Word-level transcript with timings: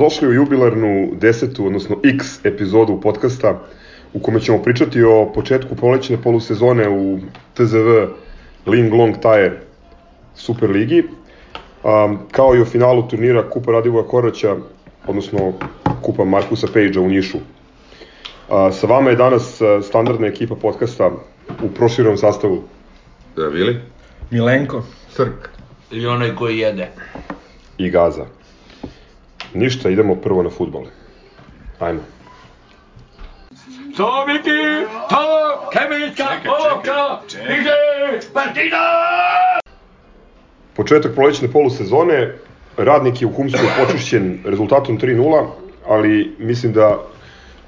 Dobrodošli 0.00 0.28
u 0.28 0.32
jubilarnu 0.32 1.10
desetu, 1.12 1.66
odnosno 1.66 1.96
X 2.04 2.44
epizodu 2.44 3.00
podcasta 3.00 3.60
u 4.14 4.18
kome 4.20 4.40
ćemo 4.40 4.62
pričati 4.62 5.02
o 5.02 5.32
početku 5.34 5.76
prolećne 5.76 6.22
polusezone 6.22 6.88
u 6.88 7.18
TZV 7.54 7.88
Ling 8.66 8.92
Long 8.92 9.14
Tire 9.14 9.60
Super 10.34 10.70
Ligi, 10.70 11.02
um, 11.02 12.18
kao 12.32 12.56
i 12.56 12.60
o 12.60 12.64
finalu 12.64 13.08
turnira 13.08 13.50
Kupa 13.50 13.72
Radivoja 13.72 14.04
Koraća, 14.04 14.56
odnosno 15.06 15.52
Kupa 16.02 16.24
Markusa 16.24 16.66
Pejđa 16.72 17.00
u 17.00 17.08
Nišu. 17.08 17.38
A, 18.48 18.72
sa 18.72 18.86
vama 18.86 19.10
je 19.10 19.16
danas 19.16 19.60
standardna 19.82 20.26
ekipa 20.26 20.54
podcasta 20.54 21.10
u 21.62 21.68
proširenom 21.68 22.16
sastavu. 22.16 22.62
Da, 23.36 23.46
Vili? 23.46 23.80
Milenko, 24.30 24.82
Srk. 25.10 25.48
Ili 25.90 26.06
onaj 26.06 26.34
koji 26.34 26.58
jede. 26.58 26.88
i 27.78 27.90
Gaza. 27.90 28.39
Ništa, 29.54 29.90
idemo 29.90 30.14
prvo 30.14 30.42
na 30.42 30.50
futbol. 30.50 30.84
Ajmo. 31.78 32.00
To 33.96 34.26
Miki, 34.26 34.86
to 35.10 35.24
Kemića, 35.72 36.28
Oka, 36.76 37.20
ide, 37.44 38.20
partida! 38.34 38.84
Početak 40.76 41.14
prolećne 41.14 41.48
polusezone, 41.52 42.34
radnik 42.76 43.22
je 43.22 43.26
u 43.26 43.32
Humsku 43.32 43.60
počišćen 43.78 44.38
rezultatom 44.44 44.98
3-0, 44.98 45.46
ali 45.86 46.34
mislim 46.38 46.72
da 46.72 46.98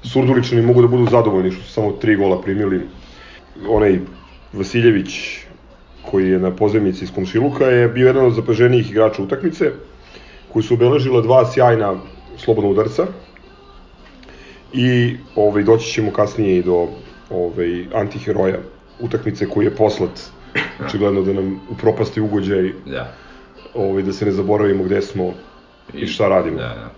Surduličani 0.03 0.61
mogu 0.61 0.81
da 0.81 0.87
budu 0.87 1.07
zadovoljni 1.11 1.51
što 1.51 1.63
su 1.63 1.71
samo 1.71 1.91
tri 1.91 2.15
gola 2.15 2.41
primili. 2.41 2.81
Onaj 3.67 3.99
Vasiljević, 4.53 5.39
koji 6.11 6.29
je 6.29 6.39
na 6.39 6.51
pozemici 6.51 7.03
iz 7.03 7.11
Komšiluka, 7.15 7.65
je 7.65 7.87
bio 7.87 8.07
jedan 8.07 8.25
od 8.25 8.33
zapaženijih 8.33 8.91
igrača 8.91 9.23
utakmice, 9.23 9.71
koji 10.53 10.63
su 10.63 10.73
obeležila 10.73 11.21
dva 11.21 11.51
sjajna 11.51 11.95
slobodna 12.37 12.69
udarca. 12.69 13.05
I 14.73 15.15
ovaj, 15.35 15.63
doći 15.63 15.91
ćemo 15.91 16.11
kasnije 16.11 16.57
i 16.57 16.63
do 16.63 16.87
ovaj, 17.29 17.85
antiheroja 17.93 18.57
utakmice 18.99 19.49
koji 19.49 19.65
je 19.65 19.75
poslat 19.75 20.19
očigledno 20.85 21.21
da 21.21 21.33
nam 21.33 21.61
upropasti 21.69 22.21
ugođaj 22.21 22.71
Da. 22.85 23.13
ovaj, 23.73 24.03
da 24.03 24.13
se 24.13 24.25
ne 24.25 24.31
zaboravimo 24.31 24.83
gde 24.83 25.01
smo 25.01 25.33
i 25.93 26.07
šta 26.07 26.27
radimo. 26.27 26.57
Da, 26.57 26.67
da. 26.67 26.91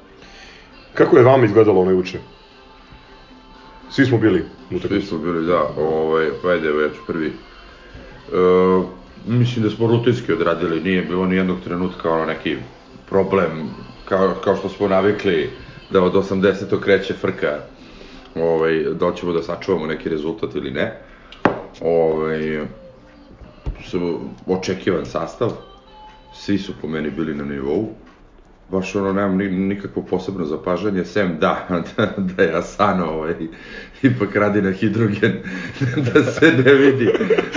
Kako 0.94 1.17
je 1.17 1.23
vama 1.23 1.45
izgledalo 1.45 1.81
ono 1.81 1.92
juče? 1.92 2.20
Svi 3.89 4.06
smo 4.06 4.17
bili 4.17 4.39
u 4.39 4.45
Svi 4.70 4.76
utakmici. 4.78 5.08
smo 5.08 5.17
bili, 5.17 5.45
da, 5.48 5.64
ovaj, 5.78 6.30
pa 6.42 6.50
ajde, 6.50 6.67
evo 6.67 6.81
ja 6.81 6.89
ću 6.89 7.00
prvi. 7.08 7.28
E, 7.28 7.33
mislim 9.28 9.64
da 9.64 9.70
smo 9.70 9.88
rutinski 9.88 10.33
odradili, 10.33 10.81
nije 10.81 11.02
bilo 11.02 11.26
ni 11.26 11.36
jednog 11.36 11.58
trenutka 11.64 12.09
ono 12.11 12.26
neki 12.26 12.56
problem, 13.09 13.70
kao, 14.06 14.34
kao 14.44 14.56
što 14.56 14.70
smo 14.70 14.88
navikli 14.88 15.50
da 15.89 16.03
od 16.03 16.14
80. 16.14 16.80
kreće 16.80 17.14
frka, 17.14 17.59
ovaj, 18.36 18.84
da 18.84 19.14
ćemo 19.16 19.34
da 19.34 19.44
sačuvamo 19.44 19.86
neki 19.86 20.09
rezultat 20.09 20.56
ili 20.56 20.72
ne. 20.72 21.02
Ovaj, 21.81 22.66
očekivan 24.48 25.05
sastav, 25.05 25.52
svi 26.33 26.58
su 26.58 26.73
po 26.82 26.88
meni 26.88 27.10
bili 27.10 27.36
na 27.36 27.43
nivou, 27.43 27.89
baš 28.71 28.95
ono 28.95 29.14
nemam 29.14 29.37
ni, 29.37 29.49
nikakvo 29.49 30.02
posebno 30.09 30.45
zapažanje, 30.45 31.05
sem 31.05 31.37
da, 31.39 31.67
da, 31.98 32.14
da 32.17 32.43
je 32.43 32.55
Asano 32.55 33.05
ovaj, 33.05 33.33
ipak 34.02 34.36
radi 34.36 34.61
na 34.61 34.71
hidrogen, 34.71 35.33
da 36.14 36.23
se 36.23 36.52
ne 36.65 36.73
vidi. 36.73 37.08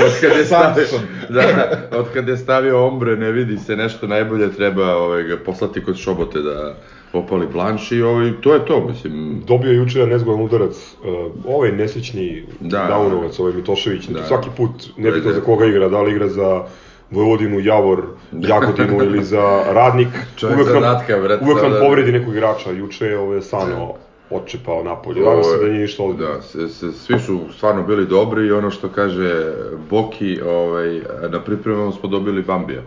Od 0.04 0.20
kad 0.20 0.38
je 0.38 0.44
stavio, 0.44 0.86
da, 1.34 1.70
od 1.98 2.06
kad 2.12 2.28
je 2.28 2.36
stavio 2.36 2.86
ombre 2.86 3.16
ne 3.16 3.32
vidi 3.32 3.58
se 3.58 3.76
nešto 3.76 4.06
najbolje, 4.06 4.52
treba 4.52 4.97
ovaj, 4.97 5.22
ga 5.22 5.36
poslati 5.36 5.84
kod 5.84 5.97
šobote 5.97 6.38
da 6.38 6.74
opali 7.12 7.47
blanš 7.52 7.92
i 7.92 8.02
ovaj, 8.02 8.32
to 8.41 8.54
je 8.54 8.66
to, 8.66 8.86
mislim, 8.88 9.42
Dobio 9.47 9.70
je 9.70 9.76
juče 9.76 10.06
nezgodan 10.06 10.42
udarac, 10.42 10.74
uh, 10.74 11.54
ovaj 11.54 11.72
nesrećni 11.72 12.47
Da. 12.60 12.86
Daunovac, 12.88 13.38
ovaj 13.38 13.52
Mitošević, 13.52 14.08
Da. 14.08 14.26
svaki 14.26 14.48
put, 14.56 14.70
nebitno 14.97 15.30
Da, 15.30 15.34
da. 15.34 15.41
za 15.41 15.41
koga 15.41 15.66
igra, 15.66 15.88
da 15.88 16.02
li 16.02 16.12
igra 16.12 16.28
za 16.28 16.64
Vojvodinu, 17.10 17.60
Javor, 17.60 18.02
Jagodinu 18.32 19.02
ili 19.04 19.24
za 19.24 19.62
Radnik, 19.78 20.08
Čovjek 20.36 20.58
uvek 20.58 20.72
nam, 20.72 20.82
zadatka, 20.82 21.16
brate, 21.22 21.44
uvek 21.44 21.62
nam 21.62 21.72
da, 21.72 21.78
da. 21.78 21.84
povredi 21.84 22.12
nekog 22.12 22.34
igrača, 22.34 22.70
juče 22.70 23.06
je 23.06 23.19
ovaj 23.19 23.41
Sano 23.41 23.94
odčepao 24.30 24.82
napolje, 24.84 25.20
nadam 25.20 25.44
se 25.44 25.56
da 25.56 25.68
nije 25.68 25.80
ništa 25.80 26.02
ozbiljno. 26.02 26.34
Da, 26.34 26.42
se, 26.42 26.68
se, 26.68 26.92
svi 26.92 27.18
su 27.18 27.41
stvarno 27.56 27.82
bili 27.82 28.06
dobri 28.06 28.47
i 28.47 28.52
ono 28.52 28.70
što 28.70 28.88
kaže 28.88 29.52
Boki, 29.91 30.41
ovaj, 30.41 31.00
na 31.30 31.41
pripremama 31.41 31.92
smo 31.92 32.08
dobili 32.08 32.42
Bambija. 32.42 32.82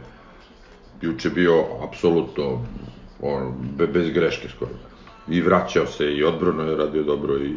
Juče 1.01 1.29
bio 1.29 1.63
apsolutno 1.89 2.61
ono, 3.21 3.53
be, 3.77 3.87
bez 3.87 4.09
greške 4.09 4.49
skoro. 4.49 4.71
I 5.27 5.41
vraćao 5.41 5.85
se 5.85 6.13
i 6.13 6.23
odbrano 6.23 6.63
je 6.63 6.75
radio 6.77 7.03
dobro 7.03 7.37
i, 7.37 7.53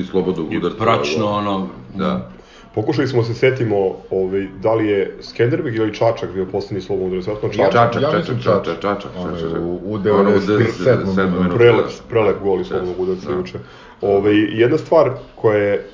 i 0.00 0.04
slobodnog 0.10 0.52
I 0.52 0.58
udarca. 0.58 0.84
pračno 0.84 1.26
ono, 1.26 1.68
Da. 1.94 2.30
Pokušali 2.74 3.08
smo 3.08 3.22
se 3.22 3.34
setimo 3.34 3.76
ovaj, 4.10 4.46
da 4.62 4.74
li 4.74 4.88
je 4.88 5.16
Skenderbeg 5.20 5.74
ili 5.74 5.94
Čačak 5.94 6.32
bio 6.32 6.46
poslednji 6.46 6.80
slobodno 6.82 7.18
udarac, 7.18 7.42
Čačak. 7.42 7.72
Čačak, 7.72 8.02
ja 8.02 8.10
čačak, 8.12 8.36
čačak, 8.42 8.82
Čačak. 8.82 9.10
je 9.52 9.58
u- 9.60 9.80
u 9.84 9.98
97. 9.98 10.96
minutu. 10.96 11.38
minutu. 11.38 11.56
prelep, 11.56 11.86
da. 11.86 12.08
prelep 12.08 12.36
gol 12.42 12.60
iz 12.60 12.66
slobodnog 12.66 13.00
udarca 13.00 13.28
Da. 13.28 13.36
juče. 13.36 13.58
Ovaj, 14.00 14.34
jedna 14.34 14.78
stvar 14.78 15.10
koja 15.34 15.58
je 15.58 15.74
e, 15.74 15.84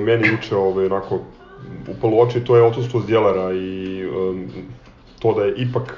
meni 0.00 0.28
juče 0.28 0.56
ovaj, 0.56 0.86
onako 0.86 1.20
upalo 1.88 2.16
u 2.16 2.20
oči, 2.20 2.40
to 2.40 2.56
je 2.56 2.62
odsustvo 2.62 3.00
Zdjelara 3.00 3.52
i 3.52 4.02
um, 4.06 4.48
to 5.18 5.34
da 5.34 5.44
je 5.44 5.54
ipak 5.56 5.96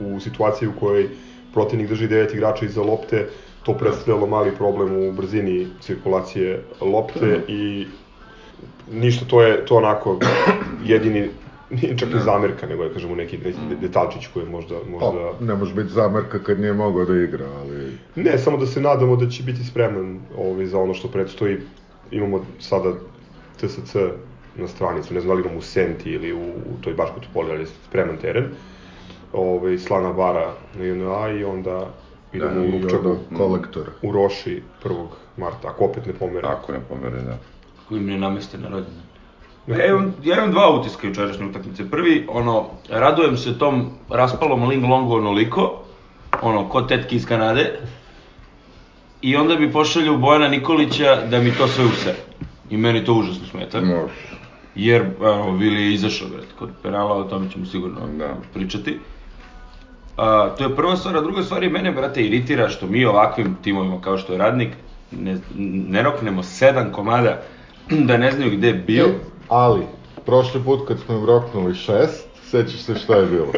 u 0.00 0.20
situaciji 0.20 0.68
u 0.68 0.80
kojoj 0.80 1.08
protivnik 1.52 1.88
drži 1.88 2.08
devet 2.08 2.34
igrača 2.34 2.64
iza 2.66 2.82
lopte, 2.82 3.28
to 3.62 3.74
predstavljalo 3.74 4.26
mali 4.26 4.50
problem 4.50 4.96
u 4.98 5.12
brzini 5.12 5.66
cirkulacije 5.80 6.62
lopte 6.80 7.40
i 7.48 7.86
ništa, 8.92 9.24
to 9.24 9.42
je 9.42 9.66
to 9.66 9.76
onako 9.76 10.18
jedini, 10.84 11.28
nije 11.70 11.98
čak 11.98 12.12
ni 12.12 12.20
zamerka, 12.20 12.66
nego 12.66 12.82
je, 12.82 12.92
kažemo, 12.92 13.14
neki, 13.14 13.38
neki 13.38 13.58
detaljčić 13.80 14.26
koji 14.26 14.44
je 14.44 14.50
možda, 14.50 14.74
možda... 14.90 15.32
Pa, 15.38 15.44
ne 15.44 15.54
može 15.54 15.74
biti 15.74 15.88
zamerka 15.88 16.38
kad 16.38 16.60
nije 16.60 16.72
mogao 16.72 17.04
da 17.04 17.16
igra, 17.16 17.46
ali... 17.60 17.98
Ne, 18.14 18.38
samo 18.38 18.56
da 18.56 18.66
se 18.66 18.80
nadamo 18.80 19.16
da 19.16 19.28
će 19.28 19.42
biti 19.42 19.64
spreman 19.64 20.20
ovaj, 20.38 20.66
za 20.66 20.78
ono 20.78 20.94
što 20.94 21.08
predstoji. 21.08 21.58
Imamo 22.10 22.44
sada 22.60 22.92
TSC 23.60 23.94
na 24.56 24.68
stranicu, 24.68 25.14
ne 25.14 25.20
znam 25.20 25.28
da 25.28 25.34
li 25.34 25.42
imamo 25.42 25.58
u 25.58 25.62
Senti 25.62 26.10
ili 26.10 26.32
u, 26.32 26.42
u 26.42 26.80
toj 26.80 26.94
Baškoj 26.94 27.22
Topoli, 27.22 27.50
ali 27.50 27.60
je 27.60 27.66
spreman 27.66 28.16
teren. 28.16 28.44
Ovaj, 29.32 29.78
Slana 29.78 30.12
Bara 30.12 30.54
na 30.78 30.84
JNA 30.84 31.28
i 31.28 31.44
onda 31.44 31.86
idemo 32.32 32.60
u 32.60 32.64
I 32.64 32.70
Rupčagu, 32.70 33.08
onda 33.08 33.36
kolektor. 33.36 33.90
u 34.02 34.12
Roši 34.12 34.62
1. 34.84 35.06
marta, 35.36 35.68
ako 35.68 35.84
opet 35.84 36.06
ne 36.06 36.12
pomere. 36.12 36.48
Ako 36.48 36.72
ne 36.72 36.80
pomere, 36.88 37.22
da. 37.22 37.38
Koji 37.88 38.00
mi 38.00 38.12
ne 38.12 38.18
nameste 38.18 38.58
na 38.58 38.68
rođendan. 38.68 39.04
Ja 39.66 39.86
imam, 39.86 40.14
ja 40.24 40.36
imam 40.36 40.50
dva 40.50 40.70
utiska 40.70 41.06
jučerašnje 41.06 41.46
utakmice. 41.46 41.90
Prvi, 41.90 42.26
ono, 42.28 42.66
radujem 42.90 43.36
se 43.36 43.58
tom 43.58 43.90
raspalom 44.10 44.68
Ling 44.68 44.84
Longu 44.84 45.14
onoliko, 45.14 45.82
ono, 46.42 46.68
ko 46.68 46.82
tetki 46.82 47.16
iz 47.16 47.26
Kanade, 47.26 47.78
i 49.22 49.36
onda 49.36 49.56
bi 49.56 49.72
pošalju 49.72 50.18
Bojana 50.18 50.48
Nikolića 50.48 51.26
da 51.30 51.40
mi 51.40 51.52
to 51.52 51.68
sve 51.68 51.84
use. 51.84 52.14
I 52.70 52.76
meni 52.76 53.04
to 53.04 53.14
užasno 53.14 53.46
smeta. 53.46 53.80
Može. 53.80 54.14
Jer, 54.74 55.02
evo, 55.20 55.52
Vili 55.52 55.82
je 55.82 55.94
izašao, 55.94 56.28
brate, 56.28 56.46
kod 56.58 56.70
penala, 56.82 57.16
o 57.16 57.24
tome 57.24 57.50
ćemo 57.50 57.66
sigurno 57.66 58.00
Da. 58.18 58.34
pričati. 58.54 58.98
A, 60.16 60.50
to 60.58 60.64
je 60.64 60.76
prva 60.76 60.96
stvar, 60.96 61.16
a 61.16 61.20
druga 61.20 61.42
stvar 61.42 61.62
je 61.62 61.70
mene, 61.70 61.92
brate, 61.92 62.22
iritira 62.24 62.68
što 62.68 62.86
mi 62.86 63.04
ovakvim 63.04 63.56
timovima 63.62 64.00
kao 64.00 64.18
što 64.18 64.32
je 64.32 64.38
Radnik 64.38 64.68
ne, 65.10 65.38
ne 65.88 66.02
roknemo 66.02 66.42
sedam 66.42 66.92
komada 66.92 67.42
da 68.08 68.16
ne 68.16 68.30
znaju 68.32 68.50
gde 68.50 68.66
je 68.66 68.74
bio. 68.74 69.04
E, 69.04 69.12
ali, 69.48 69.80
prošli 70.26 70.60
put 70.64 70.88
kad 70.88 70.98
smo 70.98 71.14
im 71.14 71.24
roknuli 71.24 71.74
šest, 71.74 72.26
sećaš 72.50 72.80
se 72.80 72.94
šta 72.94 73.16
je 73.16 73.26
bilo. 73.26 73.52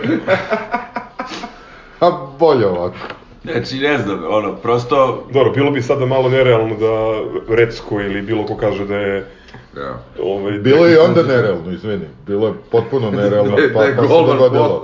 A 2.00 2.10
bolje 2.38 2.66
ovako. 2.66 2.96
Znači, 3.44 3.78
ne 3.78 3.98
znam, 3.98 4.24
ono, 4.28 4.56
prosto, 4.56 5.26
Dobro, 5.32 5.52
bilo 5.52 5.70
bi 5.70 5.82
sada 5.82 6.06
malo 6.06 6.28
nerealno 6.28 6.76
da 6.76 7.20
Recko 7.54 8.00
ili 8.00 8.22
bilo 8.22 8.46
ko 8.46 8.56
kaže 8.56 8.84
da 8.84 8.96
je 8.96 9.26
Da. 9.74 10.02
ovaj, 10.22 10.52
Bilo 10.58 10.86
je 10.86 10.94
i 10.94 10.98
onda 10.98 11.22
nerealno, 11.34 11.72
izvini. 11.72 12.06
Bilo 12.26 12.46
je 12.46 12.54
potpuno 12.70 13.10
nerealno, 13.10 13.50
pa, 13.50 13.56
Da 13.56 13.62
je 13.84 13.96
pa 13.96 14.02
se 14.02 14.08
dogodilo. 14.08 14.82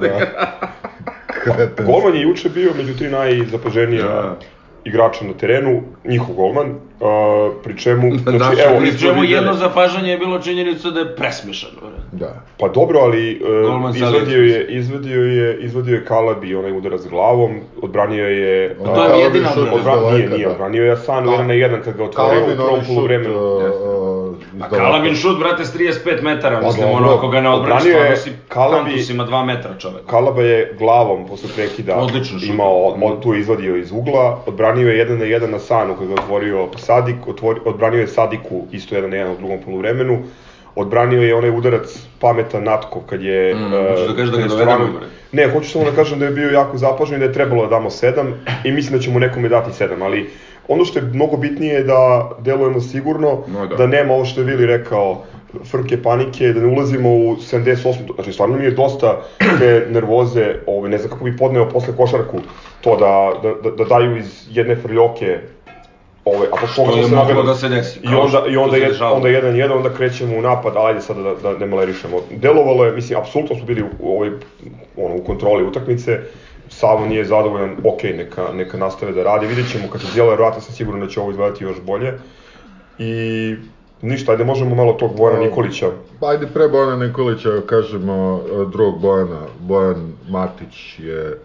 Da. 0.00 1.84
Golman 1.84 2.14
je 2.14 2.22
juče 2.22 2.48
bio 2.48 2.70
među 2.76 2.96
tri 2.96 3.08
najzapaženija 3.08 4.04
Da. 4.04 4.38
Igrača 4.84 5.24
na 5.24 5.32
terenu, 5.32 5.82
njihov 6.04 6.34
golman, 6.34 6.74
a, 7.00 7.50
pri 7.64 7.78
čemu, 7.78 8.16
znači, 8.22 8.38
Naši 8.38 8.60
evo, 8.60 8.78
pri 8.80 8.90
pri 8.90 8.98
čemu 8.98 9.24
jedno 9.24 9.54
zapažanje 9.54 10.10
je 10.10 10.18
bilo 10.18 10.38
činjenica 10.38 10.90
da 10.90 11.00
je 11.00 11.16
presmešan. 11.16 11.70
Da. 12.12 12.42
pa 12.58 12.68
dobro, 12.68 12.98
ali 13.00 13.40
uh, 13.42 13.96
izvadio 13.96 14.42
je, 14.42 14.66
izvadio 14.68 15.22
je, 15.22 15.58
izvadio 15.60 15.94
je 15.94 16.04
Kalabi 16.04 16.54
onaj 16.54 16.72
udarac 16.72 17.06
glavom, 17.10 17.60
odbranio 17.82 18.28
je... 18.28 18.76
Ono, 18.80 18.94
To 18.94 19.04
je 19.04 19.20
jedina 19.20 19.48
odbrana. 19.50 19.74
Odbran, 19.74 19.98
nije, 19.98 20.10
daleka, 20.10 20.34
nije, 20.36 20.46
da. 20.46 20.52
odbranio 20.52 20.84
je 20.84 20.92
Asano 20.92 21.28
Ka- 21.28 21.32
jedan 21.32 21.46
na 21.46 21.54
jedan 21.54 21.82
kad 21.82 21.96
ga 21.96 22.04
otvorio 22.04 22.42
u 22.44 22.56
prvom 22.56 22.80
uh, 22.80 23.10
Jeste. 23.10 23.30
uh, 23.30 24.07
A 24.60 24.68
Kalabin 24.68 25.14
šut, 25.14 25.38
brate, 25.38 25.64
s 25.64 25.74
35 25.74 26.22
metara, 26.22 26.60
mislim, 26.60 26.86
dobro. 26.88 26.96
ono, 27.04 27.14
ako 27.14 27.28
ga 27.28 27.40
ne 27.40 27.48
odbraniš, 27.48 27.82
stvarno 27.82 28.16
si 28.16 28.30
Kalabi- 28.48 28.90
Kantus 28.90 29.10
ima 29.10 29.24
2 29.24 29.44
metra 29.44 29.74
čovek. 29.78 30.06
Kalaba 30.06 30.42
je 30.42 30.74
glavom 30.78 31.26
posle 31.26 31.48
prekida 31.56 31.96
Odličan 31.96 32.38
šut. 32.38 32.48
imao, 32.48 32.86
od, 32.86 33.22
tu 33.22 33.34
je 33.34 33.40
izvadio 33.40 33.76
iz 33.76 33.92
ugla, 33.92 34.38
odbranio 34.46 34.88
je 34.88 35.06
1 35.06 35.18
na 35.18 35.24
1 35.24 35.50
na 35.50 35.58
Sanu 35.58 35.94
koji 35.96 36.08
ga 36.08 36.14
je 36.14 36.20
otvorio 36.20 36.68
Sadik, 36.76 37.28
otvori, 37.28 37.60
odbranio 37.64 38.00
je 38.00 38.06
Sadiku 38.06 38.66
isto 38.72 38.94
1 38.94 39.00
na 39.00 39.16
1 39.16 39.32
u 39.32 39.36
drugom 39.36 39.58
poluvremenu, 39.64 40.18
odbranio 40.74 41.22
je 41.22 41.34
onaj 41.34 41.50
udarac 41.50 41.98
pametan 42.20 42.64
Natkov 42.64 43.02
kad 43.02 43.22
je... 43.22 43.54
Mm, 43.54 43.70
hoćeš 43.90 44.06
da 44.06 44.14
kažeš 44.16 44.30
da 44.30 44.40
ga 44.42 44.48
dovedemo, 44.48 44.86
bre? 44.98 45.06
Ne, 45.32 45.52
hoću 45.52 45.70
samo 45.70 45.84
da 45.84 45.90
kažem 45.90 46.18
da 46.18 46.24
je 46.24 46.30
bio 46.30 46.50
jako 46.50 46.76
zapažen 46.78 47.16
i 47.16 47.18
da 47.18 47.24
je 47.24 47.32
trebalo 47.32 47.62
da 47.62 47.70
damo 47.70 47.90
7 47.90 48.32
i 48.64 48.72
mislim 48.72 48.98
da 48.98 49.02
ćemo 49.04 49.18
nekome 49.18 49.48
dati 49.48 49.84
7, 49.84 50.02
ali 50.02 50.30
ono 50.68 50.84
što 50.84 50.98
je 50.98 51.04
mnogo 51.04 51.36
bitnije 51.36 51.74
je 51.74 51.84
da 51.84 52.30
delujemo 52.38 52.80
sigurno, 52.80 53.38
No, 53.46 53.66
da. 53.66 53.76
da 53.76 53.86
nema 53.86 54.14
ovo 54.14 54.24
što 54.24 54.40
je 54.40 54.46
Vili 54.46 54.66
rekao, 54.66 55.22
frke, 55.64 56.02
panike, 56.02 56.48
da 56.48 56.60
ne 56.60 56.66
ulazimo 56.66 57.08
u 57.10 57.36
78. 57.36 57.94
Znači, 58.14 58.32
stvarno 58.32 58.56
mi 58.56 58.64
je 58.64 58.70
dosta 58.70 59.20
te 59.58 59.86
nervoze, 59.90 60.54
ovaj, 60.66 60.90
ne 60.90 60.98
znam 60.98 61.10
kako 61.10 61.24
bi 61.24 61.36
podneo 61.36 61.68
posle 61.68 61.96
košarku, 61.96 62.38
to 62.80 62.96
da, 62.96 63.32
da, 63.42 63.54
da, 63.62 63.76
da 63.76 63.84
daju 63.84 64.16
iz 64.16 64.46
jedne 64.50 64.76
frljoke 64.76 65.38
Ovaj, 66.24 66.48
a 66.52 66.56
po 66.60 66.66
Što 66.66 66.96
je 66.96 67.04
se 67.04 67.14
moglo 67.14 67.42
da 67.42 67.54
se 67.54 67.68
desi, 67.68 68.00
I 68.02 68.14
onda, 68.14 68.42
i 68.50 68.56
onda, 68.56 68.76
se 68.76 68.82
je, 68.82 68.88
dešavalo. 68.88 69.16
onda 69.16 69.28
jedan 69.28 69.56
jedan, 69.56 69.76
onda 69.76 69.94
krećemo 69.94 70.36
u 70.38 70.42
napad, 70.42 70.72
ajde 70.76 71.00
sada 71.00 71.22
da, 71.22 71.34
da 71.34 71.58
ne 71.58 71.66
malerišemo. 71.66 72.16
Delovalo 72.30 72.84
je, 72.84 72.92
mislim, 72.92 73.18
apsolutno 73.18 73.56
smo 73.56 73.66
bili 73.66 73.82
u, 74.00 74.16
ovaj, 74.16 74.30
ono, 74.96 75.14
u 75.14 75.24
kontroli 75.24 75.64
utakmice, 75.64 76.18
Savo 76.78 77.06
nije 77.06 77.24
zadovoljan, 77.24 77.76
ok, 77.84 78.02
neka, 78.02 78.52
neka 78.52 78.78
nastave 78.78 79.12
da 79.12 79.22
radi, 79.22 79.46
vidjet 79.46 79.70
ćemo 79.72 79.88
kad 79.92 80.00
se 80.00 80.06
dijela 80.14 80.34
vrata, 80.34 80.60
sam 80.60 80.74
siguran 80.74 81.00
da 81.00 81.08
će 81.08 81.20
ovo 81.20 81.30
izgledati 81.30 81.64
još 81.64 81.80
bolje. 81.80 82.12
I 82.98 83.54
ništa, 84.02 84.32
ajde 84.32 84.44
možemo 84.44 84.74
malo 84.74 84.92
tog 84.92 85.16
Bojana 85.16 85.44
Nikolića. 85.44 85.86
Ajde 86.20 86.46
pre 86.46 86.68
Bojana 86.68 87.06
Nikolića 87.06 87.60
kažemo 87.66 88.40
e, 88.44 88.70
drugog 88.72 89.00
Bojana, 89.00 89.40
Bojan 89.60 90.12
Matić 90.28 90.98
je 90.98 91.38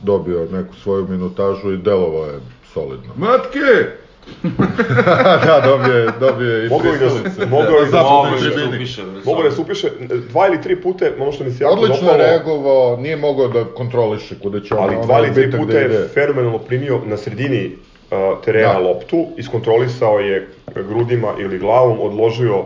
dobio 0.00 0.48
neku 0.52 0.74
svoju 0.74 1.06
minutažu 1.08 1.72
i 1.72 1.76
delovao 1.76 2.26
je 2.26 2.40
solidno. 2.74 3.12
Matke! 3.16 4.01
da, 5.46 5.62
dobio 5.64 5.94
je, 5.94 6.08
dobio 6.20 6.56
je 6.56 6.66
i 6.66 6.68
Mogao 6.68 6.94
i 6.94 6.98
da 6.98 7.08
pristalice. 7.08 7.46
mogao 7.46 7.76
i 7.78 7.90
da 7.90 8.02
Mogu 8.02 8.26
da 8.30 8.38
tribini. 8.40 8.76
upiše, 8.76 9.02
Mogu 9.24 9.42
da 9.42 9.50
se 9.50 9.60
upiše 9.60 9.88
dva 10.30 10.46
ili 10.46 10.62
tri 10.62 10.76
pute, 10.76 11.12
ono 11.18 11.32
što 11.32 11.44
mi 11.44 11.50
se 11.50 11.64
jako 11.64 11.74
Odlično 11.74 11.96
dopalo, 11.96 12.22
je 12.22 12.28
reagovao, 12.28 12.96
nije 12.96 13.16
mogao 13.16 13.48
da 13.48 13.64
kontroliše 13.64 14.38
kuda 14.38 14.60
će 14.60 14.74
on, 14.74 14.82
ali 14.82 14.96
dva 15.02 15.18
ili 15.18 15.34
tri 15.34 15.46
bitak 15.46 15.60
puta 15.60 15.72
da 15.72 15.78
je 15.78 16.08
fenomenalno 16.08 16.58
primio 16.58 17.00
na 17.04 17.16
sredini 17.16 17.66
uh, 17.66 18.16
terena 18.44 18.72
Da. 18.72 18.78
loptu, 18.78 19.26
iskontrolisao 19.36 20.18
je 20.18 20.48
grudima 20.68 21.34
ili 21.38 21.58
glavom, 21.58 22.00
odložio 22.00 22.64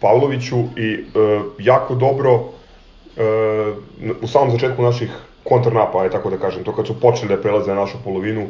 Pavloviću 0.00 0.56
i 0.76 0.94
uh, 0.96 1.42
jako 1.58 1.94
dobro 1.94 2.34
uh, 2.34 2.42
u 4.22 4.26
samom 4.26 4.50
začetku 4.50 4.82
naših 4.82 5.10
kontrnapa, 5.44 6.02
aj 6.02 6.10
tako 6.10 6.30
da 6.30 6.36
kažem, 6.36 6.64
to 6.64 6.72
kad 6.72 6.86
su 6.86 7.00
počeli 7.00 7.28
da 7.28 7.42
prelaze 7.42 7.74
na 7.74 7.80
našu 7.80 7.96
polovinu, 8.04 8.46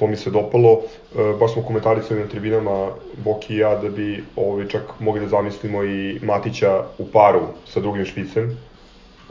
to 0.00 0.06
mi 0.06 0.16
se 0.16 0.30
dopalo, 0.30 0.72
uh, 0.72 1.38
baš 1.40 1.52
smo 1.52 1.62
komentarisali 1.62 2.20
na 2.20 2.26
tribinama 2.26 2.88
Boki 3.24 3.54
i 3.54 3.58
ja 3.58 3.76
da 3.76 3.88
bi 3.88 4.24
ovaj, 4.36 4.68
čak 4.68 4.82
mogli 5.00 5.20
da 5.20 5.28
zamislimo 5.28 5.84
i 5.84 6.18
Matića 6.22 6.84
u 6.98 7.06
paru 7.12 7.40
sa 7.66 7.80
drugim 7.80 8.04
špicem, 8.04 8.56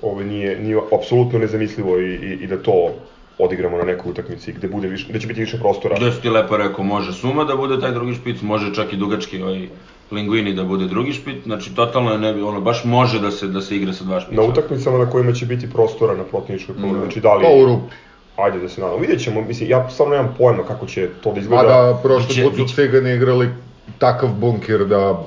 ovo 0.02 0.24
nije, 0.24 0.60
nije 0.60 0.78
apsolutno 0.92 1.40
nezamislivo 1.40 2.00
i, 2.00 2.14
i, 2.14 2.38
i 2.44 2.48
da 2.48 2.58
to 2.58 2.94
odigramo 3.40 3.78
na 3.78 3.84
nekoj 3.84 4.12
utakmici 4.12 4.54
gde 4.54 4.68
bude 4.68 4.88
više, 4.88 5.06
gde 5.10 5.20
će 5.20 5.28
biti 5.28 5.40
više 5.40 5.60
prostora. 5.60 5.96
Gde 5.96 6.12
si 6.12 6.22
ti 6.22 6.30
lepo 6.30 6.58
rekao, 6.58 6.84
može 6.84 7.14
Suma 7.14 7.44
da 7.44 7.56
bude 7.56 7.80
taj 7.80 7.92
drugi 7.92 8.14
špic, 8.14 8.42
može 8.42 8.74
čak 8.76 8.94
i 8.94 8.98
dugački 8.98 9.42
ovaj 9.42 9.68
Linguini 10.12 10.54
da 10.54 10.64
bude 10.64 10.86
drugi 10.86 11.14
špic, 11.14 11.44
znači 11.44 11.76
totalno 11.76 12.18
ne 12.18 12.34
bi, 12.34 12.42
ono, 12.42 12.62
baš 12.62 12.84
može 12.84 13.20
da 13.20 13.32
se, 13.32 13.48
da 13.48 13.62
se 13.62 13.76
igra 13.76 13.94
sa 13.94 14.04
dva 14.04 14.20
špica. 14.20 14.42
Na 14.42 14.48
utakmicama 14.48 14.98
na 14.98 15.10
kojima 15.10 15.34
će 15.34 15.46
biti 15.46 15.70
prostora 15.70 16.16
na 16.18 16.24
protivničkoj 16.24 16.76
polovini, 16.76 17.00
znači 17.00 17.20
da 17.20 17.36
li... 17.36 17.44
Pa 17.44 17.50
u 17.50 17.66
rupi. 17.66 17.96
Ajde 18.44 18.60
da 18.60 18.70
se 18.70 18.82
nadamo. 18.82 19.00
Vidjet 19.00 19.24
ćemo, 19.24 19.42
mislim, 19.42 19.70
ja 19.70 19.90
stvarno 19.90 20.16
nemam 20.16 20.36
pojma 20.38 20.64
kako 20.64 20.86
će 20.86 21.08
to 21.24 21.32
da 21.32 21.36
A 21.36 21.40
izgleda. 21.40 21.64
da, 21.64 22.00
prošli 22.04 22.44
put 22.44 22.70
su 22.70 22.76
cigani 22.76 23.14
igrali 23.14 23.50
takav 23.98 24.30
bunker 24.30 24.86
da 24.86 25.20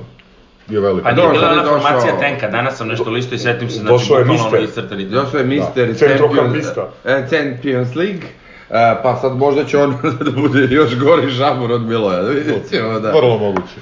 je 0.69 0.81
veliko. 0.81 1.05
Pa 1.05 1.13
nije 1.13 1.29
bila 1.29 1.51
ona 1.53 1.65
formacija 1.65 2.19
tenka, 2.19 2.49
danas 2.49 2.77
sam 2.77 2.89
nešto 2.89 3.11
listo 3.11 3.35
i 3.35 3.39
setim 3.39 3.71
se, 3.71 3.79
znači 3.79 3.93
Došao 3.93 4.19
je 4.19 4.25
bukvalno 4.25 4.47
ono 4.49 4.61
mister. 4.61 4.69
iscrtani. 4.69 5.05
Došao 5.05 5.39
je 5.41 5.47
Mister 5.47 5.87
Da. 5.87 5.93
da. 5.93 5.99
Centrokampista. 5.99 6.89
Champions 7.31 7.95
League. 7.95 8.23
Uh, 8.71 8.77
pa 9.03 9.17
sad 9.21 9.37
možda 9.37 9.65
će 9.65 9.79
on 9.79 9.97
da 10.25 10.31
bude 10.31 10.75
još 10.75 10.99
gori 10.99 11.29
žabor 11.31 11.73
od 11.73 11.83
Miloja, 11.83 12.23
da 12.23 12.29
vidjet 12.29 12.71
ćemo 12.71 13.01
da. 13.01 13.11
Vrlo 13.13 13.39
moguće. 13.39 13.75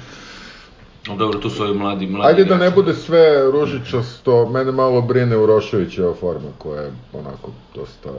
No, 1.07 1.15
Dobro, 1.15 1.39
tu 1.39 1.49
su 1.49 1.63
ovi 1.63 1.73
mladi, 1.73 2.07
mladi 2.07 2.27
Ajde 2.27 2.43
da 2.43 2.57
ne 2.57 2.69
bude 2.69 2.93
sve 2.93 3.51
ružičasto, 3.51 4.49
mene 4.49 4.71
malo 4.71 5.01
brine 5.01 5.37
Uroševićeva 5.37 6.13
forma 6.13 6.47
koja 6.57 6.81
je 6.81 6.91
onako 7.13 7.49
dosta, 7.75 8.09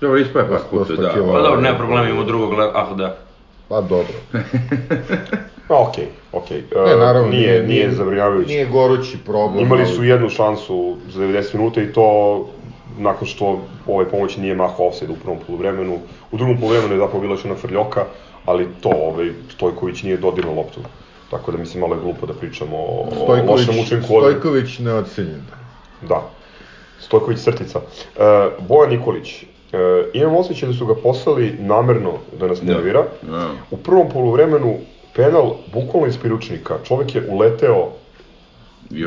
Dobro, 0.00 0.18
ispao 0.18 0.40
je 0.42 0.48
par 0.48 0.58
Dosta- 0.58 0.68
puta, 0.70 0.84
dosta 0.94 1.02
da. 1.02 1.32
Pa 1.32 1.40
dobro, 1.40 1.60
nema 1.60 1.78
problema, 1.78 2.08
imamo 2.08 2.24
drugog, 2.24 2.52
ah 2.74 2.96
da. 2.96 3.16
pa 3.68 3.80
dobro. 3.80 4.14
Pa 5.68 5.74
okej, 5.80 6.06
okej. 6.32 6.62
Ne, 6.86 6.92
E, 6.92 6.96
naravno, 6.96 7.28
nije, 7.28 7.62
nije 7.62 7.90
zabrinjavajuće. 7.92 8.48
Nije 8.48 8.66
gorući 8.66 9.18
problem. 9.18 9.64
Imali 9.64 9.82
ali- 9.82 9.94
su 9.94 10.04
jednu 10.04 10.28
šansu 10.28 10.96
za 11.08 11.20
90 11.20 11.54
minuta 11.54 11.82
i 11.82 11.92
to 11.92 12.46
nakon 12.98 13.28
što 13.28 13.60
ovaj 13.86 14.04
pomoć 14.04 14.36
nije 14.36 14.54
mahao 14.54 14.86
offside 14.86 15.12
u 15.12 15.16
prvom 15.16 15.38
poluvremenu. 15.46 15.98
U 16.32 16.36
drugom 16.36 16.56
poluvremenu 16.60 16.92
je 16.94 16.98
zapravo 16.98 17.20
bila 17.20 17.34
još 17.34 17.44
jedna 17.44 17.56
frljoka, 17.56 18.04
ali 18.44 18.68
to 18.80 18.88
ovaj, 18.88 19.30
Stojković 19.50 20.02
nije 20.02 20.16
dodirno 20.16 20.54
loptu. 20.54 20.80
Tako 21.30 21.52
da 21.52 21.58
mislim 21.58 21.80
malo 21.80 21.94
je 21.94 22.00
glupo 22.00 22.26
da 22.26 22.32
pričamo 22.32 22.76
o 22.76 23.06
Stojković, 23.14 23.48
lošem 23.66 23.82
učinku. 23.82 24.06
Stojković 24.06 24.78
neocenjen. 24.78 25.42
Da. 26.02 26.22
Stojković 27.00 27.38
crtica. 27.38 27.80
E, 28.16 28.20
Bojan 28.68 28.90
Nikolić. 28.90 29.44
E, 29.72 29.76
imam 30.12 30.36
osjećaj 30.36 30.68
da 30.68 30.74
su 30.74 30.86
ga 30.86 30.94
poslali 30.94 31.56
namerno 31.58 32.12
da 32.40 32.46
nas 32.46 32.62
nervira. 32.62 33.04
Da. 33.22 33.48
U 33.70 33.76
prvom 33.76 34.08
poluvremenu 34.08 34.74
penal 35.14 35.54
bukvalno 35.72 36.08
iz 36.08 36.18
priručnika. 36.18 36.74
Čovek 36.84 37.14
je 37.14 37.22
uleteo 37.30 37.88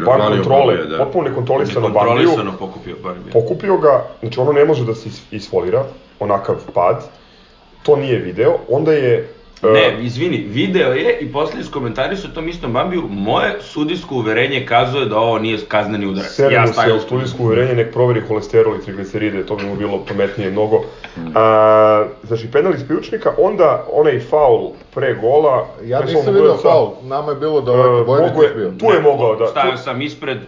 van 0.06 0.22
kontrole, 0.32 0.76
Bambija, 0.76 0.98
da. 0.98 1.04
potpuno 1.04 1.30
nekontrolisano 1.30 1.94
Kontrolisano 1.94 2.54
pokupio 2.60 2.96
Barbija. 3.04 3.34
pokupio 3.34 3.78
ga, 3.78 4.04
znači 4.20 4.40
ono 4.40 4.52
ne 4.52 4.66
može 4.66 4.86
da 4.86 4.96
se 4.96 5.10
is- 5.10 5.24
isfolira, 5.32 5.84
onakav 6.20 6.56
pad, 6.74 7.04
to 7.84 7.96
nije 7.96 8.20
video, 8.20 8.58
onda 8.70 8.94
je... 8.94 9.34
e, 9.64 9.68
Ne, 9.68 10.06
izvini, 10.06 10.38
video 10.38 10.94
je 10.94 11.18
i 11.20 11.32
posle 11.32 11.60
iskomentarisao 11.60 12.32
tom 12.32 12.48
istom 12.50 12.74
Bambiju, 12.74 13.04
moje 13.10 13.56
sudijsko 13.62 14.16
uverenje 14.16 14.66
kazuje 14.66 15.06
da 15.06 15.18
ovo 15.18 15.40
nije 15.40 15.58
kazneni 15.68 16.06
udarac. 16.06 16.32
Sere 16.32 16.60
mu 16.60 16.68
se 16.68 16.94
u 16.94 17.00
studijsko 17.00 17.44
uverenje, 17.44 17.74
nek 17.74 17.94
proveri 17.94 18.22
holesterol 18.28 18.76
i 18.76 18.82
trigliceride, 18.82 19.46
to 19.46 19.56
bi 19.56 19.64
mu 19.64 19.76
bilo 19.76 20.06
pametnije 20.08 20.52
mnogo. 20.52 20.84
A, 21.36 22.06
znači, 22.24 22.52
penal 22.52 22.74
iz 22.74 22.84
priučnika, 22.84 23.34
onda 23.38 23.86
onaj 23.92 24.20
faul 24.20 24.70
pre 24.96 25.14
gola. 25.14 25.68
Ja 25.86 26.00
pre 26.00 26.14
nisam 26.14 26.34
vidio 26.34 26.58
faul, 26.58 26.90
nama 27.04 27.32
je 27.32 27.38
bilo 27.38 27.60
e, 27.60 27.62
daleko, 27.62 28.04
Vojnić 28.04 28.30
mogo 28.32 28.44
je 28.44 28.54
bio. 28.56 28.72
Tu 28.80 28.86
je 28.86 29.02
mogao 29.02 29.36
da... 29.36 29.48
Stavio 29.48 29.72
tu- 29.72 29.84
sam 29.84 30.02
ispred, 30.02 30.38
e, 30.38 30.44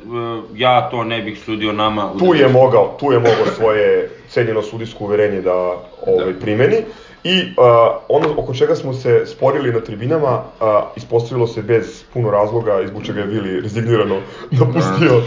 ja 0.55 0.89
to 0.89 1.03
ne 1.03 1.21
bih 1.21 1.39
sudio 1.45 1.71
nama. 1.71 2.11
tu 2.19 2.35
je 2.35 2.47
mogao, 2.47 2.97
tu 2.99 3.11
je 3.11 3.19
mogao 3.19 3.45
svoje 3.55 4.09
cenjeno 4.29 4.61
sudijsko 4.61 5.03
uverenje 5.03 5.41
da 5.41 5.53
ovaj, 6.07 6.33
primeni. 6.41 6.77
I 7.23 7.41
uh, 7.41 7.63
ono 8.09 8.33
oko 8.37 8.53
čega 8.53 8.75
smo 8.75 8.93
se 8.93 9.25
sporili 9.25 9.73
na 9.73 9.79
tribinama, 9.79 10.37
uh, 10.37 10.67
ispostavilo 10.95 11.47
se 11.47 11.61
bez 11.61 12.03
puno 12.13 12.31
razloga, 12.31 12.81
izbog 12.81 13.05
čega 13.05 13.19
je 13.19 13.27
Vili 13.27 13.61
rezignirano 13.61 14.15
napustio 14.59 15.21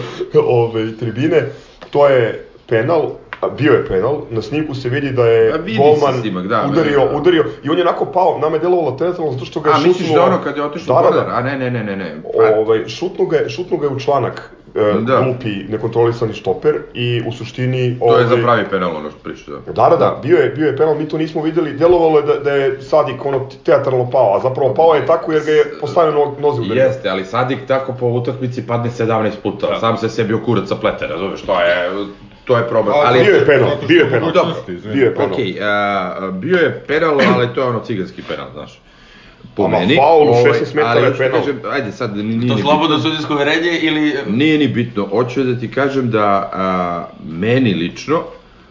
ove, 0.47 0.97
tribine, 0.97 1.43
to 1.91 2.09
je 2.09 2.49
penal, 2.69 3.11
a 3.45 3.51
bio 3.51 3.73
je 3.73 3.87
penal, 3.87 4.21
na 4.31 4.43
snimku 4.43 4.75
se 4.75 4.89
vidi 4.89 5.11
da 5.11 5.25
je 5.25 5.53
golman 5.79 6.21
snimak, 6.21 6.47
da, 6.47 6.67
udario, 6.71 7.01
da, 7.01 7.07
da. 7.07 7.17
udario 7.17 7.45
i 7.65 7.71
on 7.71 7.77
je 7.77 7.83
onako 7.83 8.05
pao, 8.07 8.39
nama 8.39 8.57
je 8.57 8.61
delovalo 8.61 8.91
teatralno 8.93 9.33
zato 9.33 9.45
što 9.45 9.61
ga 9.61 9.71
je 9.71 9.77
A, 9.77 9.79
misliš 9.79 10.09
šutnuo- 10.09 10.15
da 10.15 10.25
ono 10.25 10.39
kad 10.41 10.57
je 10.57 10.65
otišao 10.65 11.03
Da, 11.03 11.09
u 11.09 11.13
da. 11.15 11.27
A 11.29 11.43
ne, 11.43 11.59
ne, 11.59 11.71
ne, 11.71 11.85
ne, 11.85 11.97
ne. 11.97 12.17
Pa, 12.25 12.59
Ovaj, 12.59 12.89
šutnu 12.89 13.27
ga, 13.27 13.37
je- 13.37 13.49
šutnu 13.49 13.77
ga 13.77 13.87
je 13.87 13.93
u 13.93 13.99
članak 13.99 14.51
e, 14.77 14.95
Da. 15.01 15.21
glupi, 15.21 15.65
nekontrolisani 15.69 16.35
štoper 16.35 16.75
i 16.95 17.23
u 17.27 17.33
suštini... 17.33 17.97
to 18.01 18.19
je 18.19 18.27
za 18.27 18.31
ovaj, 18.31 18.43
pravi 18.45 18.65
penal 18.71 18.97
ono 18.97 19.11
što 19.11 19.19
pričaš, 19.21 19.47
da. 19.47 19.73
Da, 19.73 19.89
da, 19.89 19.97
da, 19.97 20.19
bio 20.23 20.39
je, 20.39 20.49
bio 20.49 20.67
je 20.67 20.77
penal, 20.77 20.95
mi 20.95 21.09
to 21.09 21.19
nismo 21.19 21.43
videli, 21.43 21.73
delovalo 21.73 22.19
je 22.19 22.25
da, 22.25 22.35
da 22.35 22.51
je 22.53 22.83
Sadik 22.83 23.25
ono 23.25 23.41
teatralno 23.65 24.11
pao, 24.11 24.37
a 24.37 24.41
zapravo 24.41 24.75
pao 24.75 24.95
je 24.95 25.07
tako 25.07 25.33
jer 25.33 25.45
ga 25.45 25.51
je 25.53 25.65
postavio 25.81 26.13
no, 26.15 26.35
nozi 26.41 26.61
udario. 26.61 26.83
Jeste, 26.83 27.09
ali 27.09 27.25
Sadik 27.25 27.59
tako 27.67 27.93
po 27.93 28.07
utakmici 28.09 28.67
padne 28.67 28.91
17 28.91 29.31
puta, 29.43 29.67
Da. 29.67 29.81
sam 29.81 29.97
se 29.97 30.09
sebi 30.09 30.35
okurac 30.35 30.69
sa 30.69 30.77
plete, 30.77 31.07
razumeš, 31.07 31.43
to 31.43 31.61
je, 31.61 31.91
to 32.45 32.57
je 32.57 32.69
problem. 32.69 32.95
Ali 32.97 33.19
Ali, 33.19 33.25
bio 33.25 33.35
je 33.35 33.47
penal, 33.47 33.71
bio 33.89 34.05
je 34.05 34.11
penal. 34.11 34.31
Izvini. 34.69 34.95
Bio 34.95 35.05
je 35.05 35.15
penal. 35.15 35.33
Okej, 35.33 35.59
a, 35.63 36.31
bio 36.33 36.57
je 36.57 36.85
penal, 36.87 37.19
ali 37.35 37.49
to 37.55 37.61
je 37.61 37.67
ono 37.67 37.81
ciganski 37.81 38.23
penal, 38.23 38.47
znaš. 38.53 38.81
Po 39.57 39.65
Ama 39.65 39.79
meni. 39.79 39.97
faul 39.97 40.29
u 40.29 40.31
ovaj, 40.31 40.53
16 40.53 40.75
metara 40.75 40.91
ali 40.91 41.05
je 41.05 41.13
ti 41.13 41.19
penal. 41.19 41.41
Kažem, 41.41 41.61
ajde 41.71 41.93
sad, 41.93 42.17
nije 42.17 42.49
To 42.49 42.59
slobodno 42.59 42.99
sudijsko 42.99 43.35
uverenje 43.35 43.79
ili... 43.79 44.15
Nije 44.29 44.59
ni 44.59 44.69
bitno, 44.69 45.07
hoću 45.07 45.43
da 45.45 45.61
ti 45.61 45.71
kažem 45.71 46.11
da 46.11 46.25
a, 46.53 47.05
meni 47.29 47.75
lično, 47.75 48.21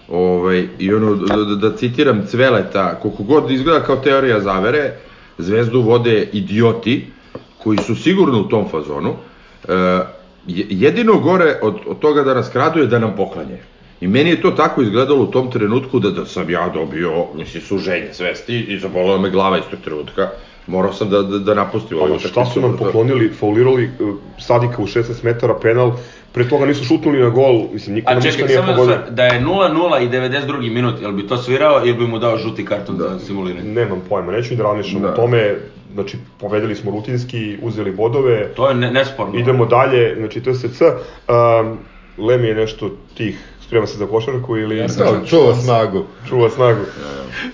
ovaj, 0.10 0.68
i 0.80 0.94
ono, 0.94 1.16
da, 1.16 1.36
da, 1.36 1.70
da 1.70 1.78
citiram 1.78 2.26
Cveleta, 2.28 2.96
koliko 2.96 3.24
god 3.24 3.52
izgleda 3.52 3.80
kao 3.80 3.96
teorija 3.96 4.40
zavere, 4.40 4.94
zvezdu 5.38 5.82
vode 5.82 6.28
idioti, 6.34 7.08
koji 7.58 7.78
su 7.78 7.96
sigurno 7.96 8.40
u 8.40 8.50
tom 8.50 8.70
fazonu, 8.70 9.14
je- 9.68 10.02
jedino 10.48 11.20
gore 11.20 11.60
od, 11.62 11.76
od 11.88 12.00
toga 12.00 12.24
da 12.24 12.34
nas 12.34 12.50
kradu 12.50 12.80
je 12.80 12.88
da 12.88 13.00
nam 13.00 13.16
poklanje. 13.18 13.58
I 14.02 14.08
meni 14.08 14.30
je 14.30 14.42
to 14.42 14.52
tako 14.52 14.82
izgledalo 14.82 15.24
u 15.24 15.32
tom 15.32 15.52
trenutku 15.52 16.00
da, 16.00 16.12
da 16.12 16.26
sam 16.26 16.50
ja 16.50 16.70
dobio, 16.70 17.26
mislim, 17.36 17.64
suženje 17.64 18.14
svesti 18.14 18.60
i 18.60 18.80
zabolila 18.80 19.18
me 19.18 19.30
glava 19.30 19.58
iz 19.58 19.64
tog 19.72 19.80
trenutka. 19.84 20.30
Morao 20.68 20.94
sam 20.94 21.10
da, 21.10 21.22
da, 21.22 21.40
da 21.40 21.54
napustim 21.54 21.98
Ali 22.02 22.20
šta 22.20 22.46
su 22.46 22.62
nam 22.62 22.78
poklonili, 22.78 23.30
faulirali 23.30 23.92
uh, 24.00 24.16
Sadika 24.40 24.82
u 24.82 24.88
16 24.88 25.24
metara 25.24 25.56
penal, 25.62 25.92
pre 26.34 26.50
toga 26.50 26.66
nisu 26.66 26.84
šutnuli 26.84 27.20
na 27.20 27.30
gol, 27.30 27.64
mislim, 27.74 27.96
niko 27.96 28.10
nam 28.14 28.24
ništa 28.24 28.32
čekaj, 28.32 28.48
nije 28.48 28.58
samo 28.60 28.72
da, 28.72 28.78
pogodio. 28.78 28.98
da 29.10 29.24
je 29.24 29.42
0-0 29.42 30.06
i 30.06 30.10
92. 30.10 30.74
minut, 30.74 31.02
jel 31.02 31.12
bi 31.12 31.28
to 31.28 31.38
svirao 31.38 31.82
ili 31.86 31.94
bi 31.94 32.08
mu 32.08 32.20
dao 32.20 32.38
žuti 32.38 32.66
karton 32.66 32.98
za 32.98 33.20
simuliranje? 33.20 33.70
Nemam 33.70 34.02
pojma, 34.10 34.32
neću 34.32 34.52
ni 34.52 34.58
da 34.58 34.64
razmišljam 34.64 35.02
Da. 35.02 35.10
o 35.10 35.16
tome, 35.16 35.56
znači, 35.94 36.18
pobedili 36.40 36.76
smo 36.76 36.92
rutinski, 36.92 37.58
uzeli 37.62 37.92
bodove, 37.92 38.48
To 38.56 38.70
je 38.70 38.76
ne, 38.76 38.92
nesporno. 38.92 39.40
idemo 39.40 39.66
dalje, 39.66 40.16
znači, 40.18 40.42
TSC, 40.42 40.82
um, 40.82 41.78
Lemi 42.18 42.48
je 42.48 42.56
nešto 42.56 42.90
tih, 43.18 43.38
sprema 43.62 43.88
se 43.88 43.98
za 43.98 44.08
košarku 44.08 44.58
ili... 44.58 44.78
Ja 44.78 44.90
sam 44.90 45.26
čuo 45.26 45.56
snagu. 45.56 46.04
čuva 46.30 46.50
snagu 46.50 46.80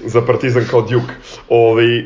za 0.05 0.21
Partizan 0.21 0.63
kao 0.69 0.81
Duke. 0.81 1.13
Ovaj, 1.49 1.99
uh, 1.99 2.05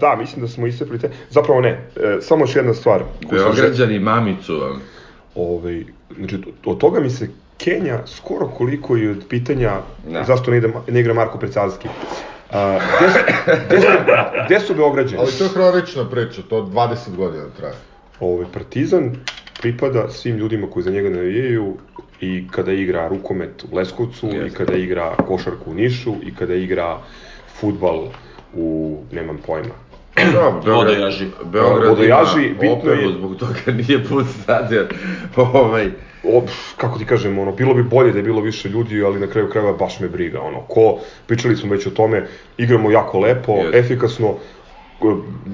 da, 0.00 0.16
mislim 0.18 0.42
da 0.42 0.48
smo 0.48 0.66
iscepli 0.66 0.98
te... 0.98 1.10
Zapravo 1.30 1.60
ne, 1.60 1.68
e, 1.96 2.16
samo 2.20 2.42
još 2.42 2.56
jedna 2.56 2.74
stvar. 2.74 3.02
Beograđani 3.30 3.98
mamicu 3.98 4.54
vam. 4.56 4.80
Ovaj, 5.34 5.84
znači, 6.18 6.38
od 6.64 6.78
toga 6.78 7.00
mi 7.00 7.10
se 7.10 7.28
Kenja 7.58 8.06
skoro 8.06 8.48
koliko 8.48 8.96
i 8.96 9.08
od 9.08 9.24
pitanja 9.28 9.72
Da. 10.08 10.24
zašto 10.24 10.50
ne, 10.50 10.56
ide, 10.56 10.68
ne 10.88 11.00
igra 11.00 11.14
Marko 11.14 11.38
Precalski. 11.38 11.88
A, 12.50 12.78
gde, 12.98 13.10
su, 13.12 13.18
gde, 13.66 13.80
su, 13.80 13.86
gde 14.46 14.60
su 14.60 14.74
Beograđani? 14.74 15.18
Ali 15.22 15.32
to 15.38 15.44
je 15.44 15.50
hronična 15.50 16.10
priča, 16.10 16.42
to 16.48 16.62
20 16.62 17.16
godina 17.16 17.44
traje. 17.56 17.74
Ovaj, 18.20 18.46
Partizan 18.52 19.16
pripada 19.60 20.08
svim 20.10 20.36
ljudima 20.36 20.66
koji 20.70 20.82
za 20.82 20.90
njega 20.90 21.10
navijaju 21.10 21.76
i 22.20 22.44
kada 22.50 22.72
igra 22.72 23.08
rukomet 23.08 23.64
u 23.72 23.76
Leskovcu, 23.76 24.26
i 24.26 24.34
Jeste. 24.36 24.56
kada 24.56 24.76
igra 24.76 25.16
košarku 25.16 25.70
u 25.70 25.74
Nišu, 25.74 26.14
i 26.22 26.34
kada 26.34 26.54
igra 26.54 26.98
futbal 27.60 28.04
u, 28.54 28.98
nemam 29.12 29.38
pojma, 29.46 29.74
Dobro, 30.24 30.60
Beograd, 30.64 30.76
Vodojaži. 30.78 31.26
Beograd 31.44 31.88
Vodojaži, 31.88 32.48
bitno 32.50 32.90
je- 32.92 33.12
zbog 33.12 33.36
toga 33.36 33.54
nije 33.68 34.04
put 34.04 34.26
stadion. 34.42 34.86
ovaj, 35.36 35.90
o, 36.24 36.40
pf, 36.40 36.52
kako 36.76 36.98
ti 36.98 37.04
kažem, 37.04 37.38
ono, 37.38 37.52
bilo 37.52 37.74
bi 37.74 37.82
bolje 37.82 38.12
da 38.12 38.18
je 38.18 38.22
bilo 38.22 38.40
više 38.40 38.68
ljudi, 38.68 39.02
ali 39.02 39.20
na 39.20 39.26
kraju 39.26 39.48
krajeva 39.48 39.72
baš 39.72 40.00
me 40.00 40.08
briga, 40.08 40.40
ono, 40.40 40.60
ko, 40.60 40.98
pričali 41.26 41.56
smo 41.56 41.70
već 41.70 41.86
o 41.86 41.90
tome, 41.90 42.26
igramo 42.58 42.90
jako 42.90 43.18
lepo, 43.20 43.52
Jeste. 43.54 43.78
efikasno, 43.78 44.34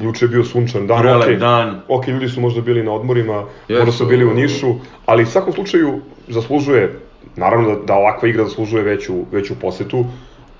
juče 0.01 0.25
je 0.25 0.29
bio 0.29 0.45
sunčan 0.45 0.87
dan, 0.87 1.01
Prelep 1.01 1.23
okej, 1.23 1.37
dan. 1.37 1.81
ok, 1.89 2.09
ljudi 2.09 2.29
su 2.29 2.41
možda 2.41 2.61
bili 2.61 2.83
na 2.83 2.93
odmorima, 2.93 3.45
Jesu. 3.69 3.81
možda 3.81 3.93
su 3.93 4.07
bili 4.07 4.25
u 4.25 4.35
Nišu, 4.35 4.75
ali 5.07 5.23
u 5.23 5.27
svakom 5.27 5.53
slučaju 5.53 6.01
zaslužuje, 6.29 6.99
naravno 7.37 7.69
da, 7.69 7.85
da 7.85 7.95
ovakva 7.95 8.29
igra 8.29 8.45
zaslužuje 8.45 8.83
veću, 8.83 9.15
veću 9.33 9.55
posetu, 9.61 10.05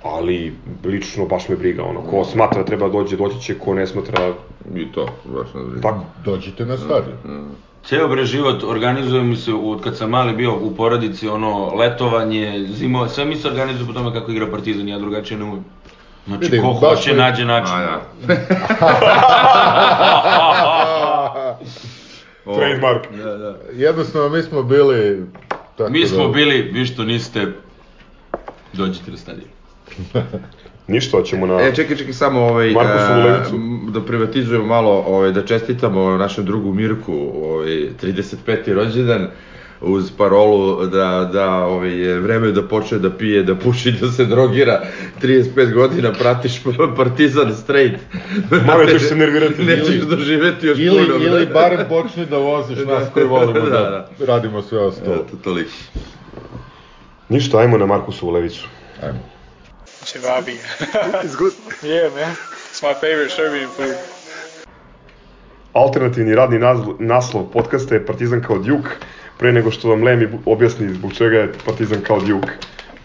ali 0.03 0.55
lično 0.85 1.27
baš 1.27 1.49
me 1.49 1.57
briga, 1.57 1.83
ono, 1.85 2.01
ko 2.01 2.25
smatra 2.25 2.65
treba 2.65 2.89
dođe, 2.89 3.17
doći 3.17 3.41
će, 3.41 3.59
ko 3.59 3.75
ne 3.75 3.87
smatra, 3.87 4.33
I 4.75 4.93
to, 4.93 5.07
baš 5.25 5.55
na 5.55 5.63
briga. 5.63 5.81
tako, 5.83 6.05
Dođite 6.25 6.67
na 6.67 6.77
stadion. 6.77 7.49
Ceo 7.85 8.09
bre 8.09 8.25
život 8.25 8.63
organizuje 8.65 9.23
mi 9.23 9.37
se, 9.37 9.53
od 9.55 9.83
kad 9.83 9.97
sam 9.97 10.11
mali 10.11 10.33
bio 10.33 10.55
u 10.57 10.75
porodici, 10.75 11.29
ono, 11.29 11.75
letovanje, 11.75 12.67
zimo, 12.69 13.09
sve 13.09 13.25
mi 13.25 13.37
se 13.37 13.49
organizuje 13.49 13.87
po 13.87 13.93
tome 13.93 14.13
kako 14.13 14.31
igra 14.33 14.47
Partizan, 14.47 14.89
ja 14.89 14.99
drugačije 14.99 15.39
ne 15.39 15.45
umem. 15.45 15.65
Znači, 16.27 16.45
Vidim, 16.45 16.63
ko 16.63 16.73
hoće, 16.73 17.11
mi- 17.13 17.19
nađe 17.19 17.45
način. 17.45 17.75
A, 17.75 18.01
da. 18.27 18.35
O, 22.47 22.57
Trademark. 22.57 23.13
Da, 23.15 23.37
da. 23.37 23.57
Jednostavno, 23.73 24.29
mi 24.29 24.43
smo 24.43 24.63
bili... 24.63 25.27
Tako 25.77 25.91
Mi 25.91 26.07
smo 26.07 26.23
da, 26.23 26.29
bili, 26.29 26.63
vi 26.63 26.87
što 26.87 27.05
niste, 27.05 27.47
dođite 28.73 29.11
na 29.11 29.17
stadion. 29.17 29.49
ništa, 30.89 31.17
hoćemo 31.17 31.47
na... 31.47 31.61
E, 31.61 31.75
čekaj, 31.75 31.97
čekaj, 31.97 32.13
samo 32.13 32.41
ovaj, 32.41 32.69
m, 32.69 32.77
da 33.93 34.01
privatizujemo 34.01 34.67
malo, 34.67 35.05
ovaj, 35.07 35.33
da 35.33 35.45
čestitamo 35.45 36.17
našem 36.17 36.45
drugu 36.45 36.75
Mirku, 36.75 37.15
ovaj, 37.45 37.69
35. 38.03 38.75
rođendan, 38.75 39.29
uz 39.83 40.11
parolu 40.11 40.87
da, 40.87 41.31
da 41.33 41.51
ovaj, 41.57 41.91
je 41.93 42.19
vreme 42.21 42.51
da 42.51 42.63
počne 42.63 42.99
da 42.99 43.11
pije, 43.11 43.43
da 43.43 43.55
puši, 43.55 43.93
da 43.93 44.09
se 44.09 44.25
drogira, 44.25 44.83
35 45.23 45.73
godina 45.75 46.13
pratiš 46.13 46.61
partizan 46.97 47.55
straight. 47.55 47.99
Mame, 48.67 48.87
ćeš 48.89 49.03
se 49.03 49.17
nervirati. 49.17 49.63
Nećeš 49.65 49.89
Ili- 49.89 50.07
doživeti 50.07 50.67
još 50.67 50.79
Ili, 50.79 51.07
puno. 51.07 51.25
ili 51.25 51.47
barem 51.47 51.81
počni 51.89 52.27
da 52.27 52.39
voziš 52.39 52.79
nas 52.89 53.09
koji 53.15 53.27
volimo 53.27 53.53
da, 53.61 53.71
Da, 53.71 54.09
da. 54.19 54.27
radimo 54.27 54.63
sve 54.63 54.79
ostalo. 54.79 55.15
Eto, 55.15 55.37
toliko. 55.45 55.71
Ništa, 57.29 57.59
ajmo 57.59 57.79
na 57.79 57.87
Markusovu 57.87 58.33
levicu. 58.33 58.69
Ajmo. 59.03 59.19
Chivabi. 60.05 60.57
it's 61.25 61.37
good. 61.37 61.53
Yeah, 61.83 62.09
man. 62.15 62.37
It's 62.71 62.83
my 62.83 62.95
favorite 62.95 63.31
Serbian 63.31 63.69
food. 63.69 63.97
Alternativni 65.73 66.35
radni 66.35 66.59
nazl- 66.59 66.97
naslov 66.99 67.51
podcasta 67.53 67.95
je 67.95 68.07
Partizan 68.07 68.43
kao 68.43 68.59
Djuk, 68.59 68.89
pre 69.39 69.53
nego 69.53 69.71
što 69.71 69.89
vam 69.89 70.03
Lemi 70.03 70.29
objasni 70.47 70.95
zbog 70.95 71.13
čega 71.15 71.39
je 71.39 71.53
Partizan 71.65 72.03
kao 72.03 72.21
Djuk. 72.21 72.45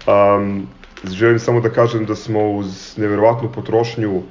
Um, 0.08 0.68
želim 1.04 1.40
samo 1.40 1.62
da 1.62 1.70
kažem 1.70 2.06
da 2.06 2.16
smo 2.16 2.52
uz 2.52 2.98
neverovatnu 2.98 3.52
potrošnju, 3.52 4.24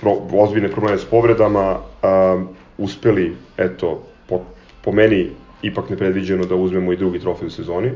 pro, 0.00 0.12
ozbiljne 0.32 0.68
probleme 0.68 0.98
s 0.98 1.04
povredama, 1.04 1.78
um, 1.78 2.48
uspeli, 2.78 3.36
eto, 3.56 4.06
po, 4.28 4.44
po 4.84 4.92
meni, 4.92 5.30
ipak 5.62 5.90
nepredviđeno 5.90 6.44
da 6.44 6.54
uzmemo 6.54 6.92
i 6.92 6.96
drugi 6.96 7.20
trofej 7.20 7.46
u 7.46 7.50
sezoni. 7.50 7.90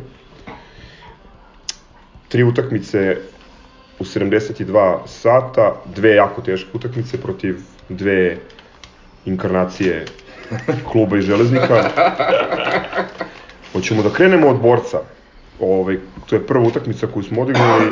Tri 2.28 2.42
utakmice 2.42 3.16
u 4.02 4.04
72 4.04 4.98
sata, 5.06 5.74
dve 5.94 6.14
jako 6.14 6.42
teške 6.42 6.70
utakmice 6.74 7.20
protiv 7.22 7.56
dve 7.88 8.36
inkarnacije 9.26 10.04
kluba 10.90 11.18
i 11.18 11.22
železnika. 11.22 11.90
Hoćemo 13.72 14.02
da 14.02 14.10
krenemo 14.10 14.48
od 14.48 14.60
borca. 14.60 14.98
Ovaj, 15.60 15.98
to 16.26 16.34
je 16.34 16.46
prva 16.46 16.64
utakmica 16.66 17.06
koju 17.06 17.22
smo 17.22 17.42
odigrali, 17.42 17.90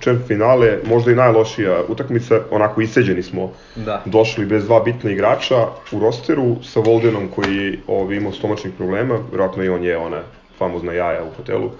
čem 0.00 0.22
finale, 0.26 0.78
možda 0.84 1.12
i 1.12 1.14
najlošija 1.14 1.82
utakmica, 1.88 2.40
onako 2.50 2.80
iseđeni 2.80 3.22
smo 3.22 3.52
Da. 3.76 4.02
došli 4.04 4.46
bez 4.46 4.64
dva 4.64 4.80
bitna 4.80 5.10
igrača 5.10 5.66
u 5.92 6.00
rosteru 6.00 6.56
sa 6.62 6.80
Voldenom 6.80 7.28
koji 7.28 7.78
ovaj, 7.86 8.16
imao 8.16 8.32
stomačnih 8.32 8.72
problema, 8.76 9.18
vjerojatno 9.30 9.64
i 9.64 9.68
on 9.68 9.84
je 9.84 9.96
ona 9.96 10.22
famozna 10.58 10.92
jaja 10.92 11.24
u 11.24 11.30
hotelu. 11.36 11.70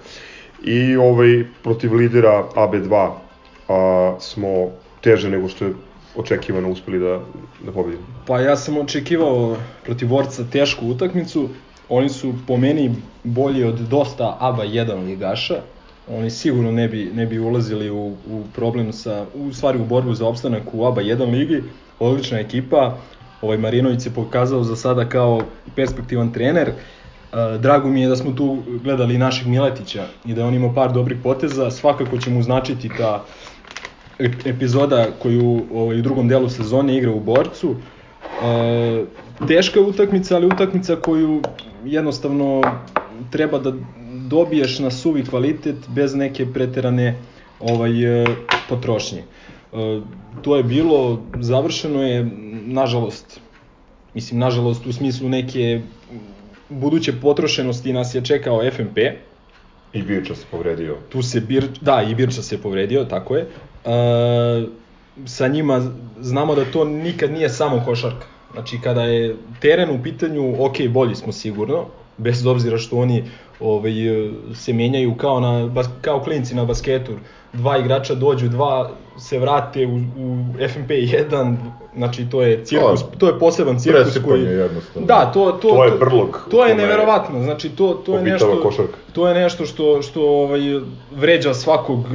I 0.63 0.95
ovaj, 0.95 1.43
protiv 1.63 1.93
lidera 1.95 2.43
AB2 2.55 3.09
a, 3.69 4.15
smo 4.19 4.69
teže 5.01 5.29
nego 5.29 5.47
što 5.47 5.65
je 5.65 5.73
očekivano 6.15 6.69
uspeli 6.69 6.99
da, 6.99 7.19
da 7.65 7.71
pobedimo. 7.71 8.03
Pa 8.27 8.39
ja 8.39 8.55
sam 8.55 8.77
očekivao 8.77 9.57
protiv 9.85 10.09
Vorca 10.09 10.43
tešku 10.51 10.87
utakmicu. 10.87 11.49
Oni 11.89 12.09
su 12.09 12.33
po 12.47 12.57
meni 12.57 12.95
bolji 13.23 13.63
od 13.63 13.75
dosta 13.79 14.37
ABA 14.39 14.63
1 14.63 15.05
ligaša. 15.05 15.61
Oni 16.11 16.29
sigurno 16.29 16.71
ne 16.71 16.87
bi, 16.87 17.11
ne 17.13 17.25
bi 17.25 17.39
ulazili 17.39 17.89
u, 17.89 18.07
u 18.31 18.43
problem 18.55 18.93
sa, 18.93 19.25
u 19.35 19.53
stvari 19.53 19.79
u 19.79 19.85
borbu 19.85 20.13
za 20.13 20.27
opstanak 20.27 20.63
u 20.73 20.85
ABA 20.85 21.01
1 21.01 21.31
ligi. 21.31 21.63
Odlična 21.99 22.39
ekipa. 22.39 22.97
Ovaj 23.41 23.57
Marinović 23.57 24.01
se 24.01 24.13
pokazao 24.13 24.63
za 24.63 24.75
sada 24.75 25.09
kao 25.09 25.41
perspektivan 25.75 26.33
trener. 26.33 26.71
Drago 27.59 27.87
mi 27.87 28.01
je 28.01 28.07
da 28.09 28.15
smo 28.15 28.31
tu 28.31 28.57
gledali 28.83 29.17
našeg 29.17 29.47
Miletića 29.47 30.05
i 30.25 30.33
da 30.33 30.45
on 30.45 30.53
imao 30.53 30.73
par 30.73 30.91
dobrih 30.93 31.17
poteza. 31.23 31.71
Svakako 31.71 32.17
će 32.17 32.29
mu 32.29 32.43
značiti 32.43 32.89
ta 32.97 33.23
ep- 33.23 33.58
epizoda 34.45 35.07
koju 35.19 35.61
ovaj, 35.73 35.99
u 35.99 36.01
drugom 36.01 36.27
delu 36.27 36.49
sezone 36.49 36.97
igra 36.97 37.11
u 37.11 37.19
borcu. 37.19 37.75
E, 37.75 39.05
teška 39.47 39.79
je 39.79 39.85
utakmica, 39.85 40.35
ali 40.35 40.47
utakmica 40.47 40.95
koju 40.95 41.41
jednostavno 41.85 42.61
treba 43.31 43.59
da 43.59 43.73
dobiješ 44.27 44.79
na 44.79 44.91
suvi 44.91 45.25
kvalitet 45.25 45.75
bez 45.87 46.15
neke 46.15 46.45
preterane 46.53 47.15
ovaj, 47.59 48.23
e, 48.23 48.25
potrošnje. 48.69 49.19
E, 49.19 50.01
to 50.41 50.55
je 50.55 50.63
bilo, 50.63 51.21
završeno 51.39 52.03
je, 52.03 52.29
nažalost, 52.65 53.39
mislim, 54.13 54.39
nažalost 54.39 54.85
u 54.85 54.93
smislu 54.93 55.29
neke 55.29 55.81
buduće 56.69 57.13
potrošenosti 57.21 57.93
nas 57.93 58.15
je 58.15 58.25
čekao 58.25 58.71
FNP, 58.71 58.97
I 59.93 60.01
Birča 60.01 60.35
se 60.35 60.45
povredio. 60.51 60.97
tu 61.09 61.21
se 61.21 61.41
Bir, 61.41 61.67
da, 61.81 62.05
i 62.09 62.15
Birča 62.15 62.41
se 62.41 62.61
povredio, 62.61 63.05
tako 63.05 63.35
je. 63.35 63.47
Sa 65.25 65.47
njima 65.47 65.81
znamo 66.19 66.55
da 66.55 66.65
to 66.65 66.85
nikad 66.85 67.31
nije 67.31 67.49
samo 67.49 67.81
košarka. 67.85 68.25
Znači 68.53 68.79
kada 68.83 69.03
je 69.03 69.35
teren 69.59 69.89
u 69.89 70.03
pitanju, 70.03 70.65
ok, 70.65 70.75
bolji 70.89 71.15
smo 71.15 71.31
sigurno, 71.31 71.85
bez 72.17 72.45
obzira 72.45 72.77
što 72.77 72.97
oni 72.97 73.23
ovaj, 73.59 73.91
se 74.55 74.73
menjaju 74.73 75.15
kao, 75.15 75.39
na, 75.39 75.69
kao 76.01 76.19
klinci 76.19 76.55
na 76.55 76.65
basketu. 76.65 77.11
Dva 77.53 77.77
igrača 77.77 78.15
dođu, 78.15 78.47
dva 78.47 78.91
se 79.19 79.39
vrate 79.39 79.87
u, 79.87 79.95
u 79.95 80.45
FNP 80.69 80.89
1, 80.89 81.55
znači 81.95 82.29
to 82.29 82.41
je 82.41 82.65
cirkus, 82.65 83.03
to 83.17 83.27
je 83.27 83.39
poseban 83.39 83.79
cirkus 83.79 84.17
koji... 84.25 84.41
jednostavno. 84.41 85.07
Da, 85.07 85.31
to, 85.33 85.51
to, 85.51 85.69
To 85.69 85.83
je 85.83 85.91
brlog 85.91 86.47
To 86.51 86.65
je 86.65 86.75
neverovatno, 86.75 87.43
znači 87.43 87.69
to, 87.69 87.93
to 88.05 88.15
je 88.17 88.23
nešto... 88.23 88.61
košarka. 88.63 88.97
To 89.13 89.27
je 89.27 89.33
nešto 89.33 89.65
što, 89.65 90.01
što 90.01 90.21
ovaj, 90.21 90.61
vređa 91.11 91.53
svakog 91.53 92.05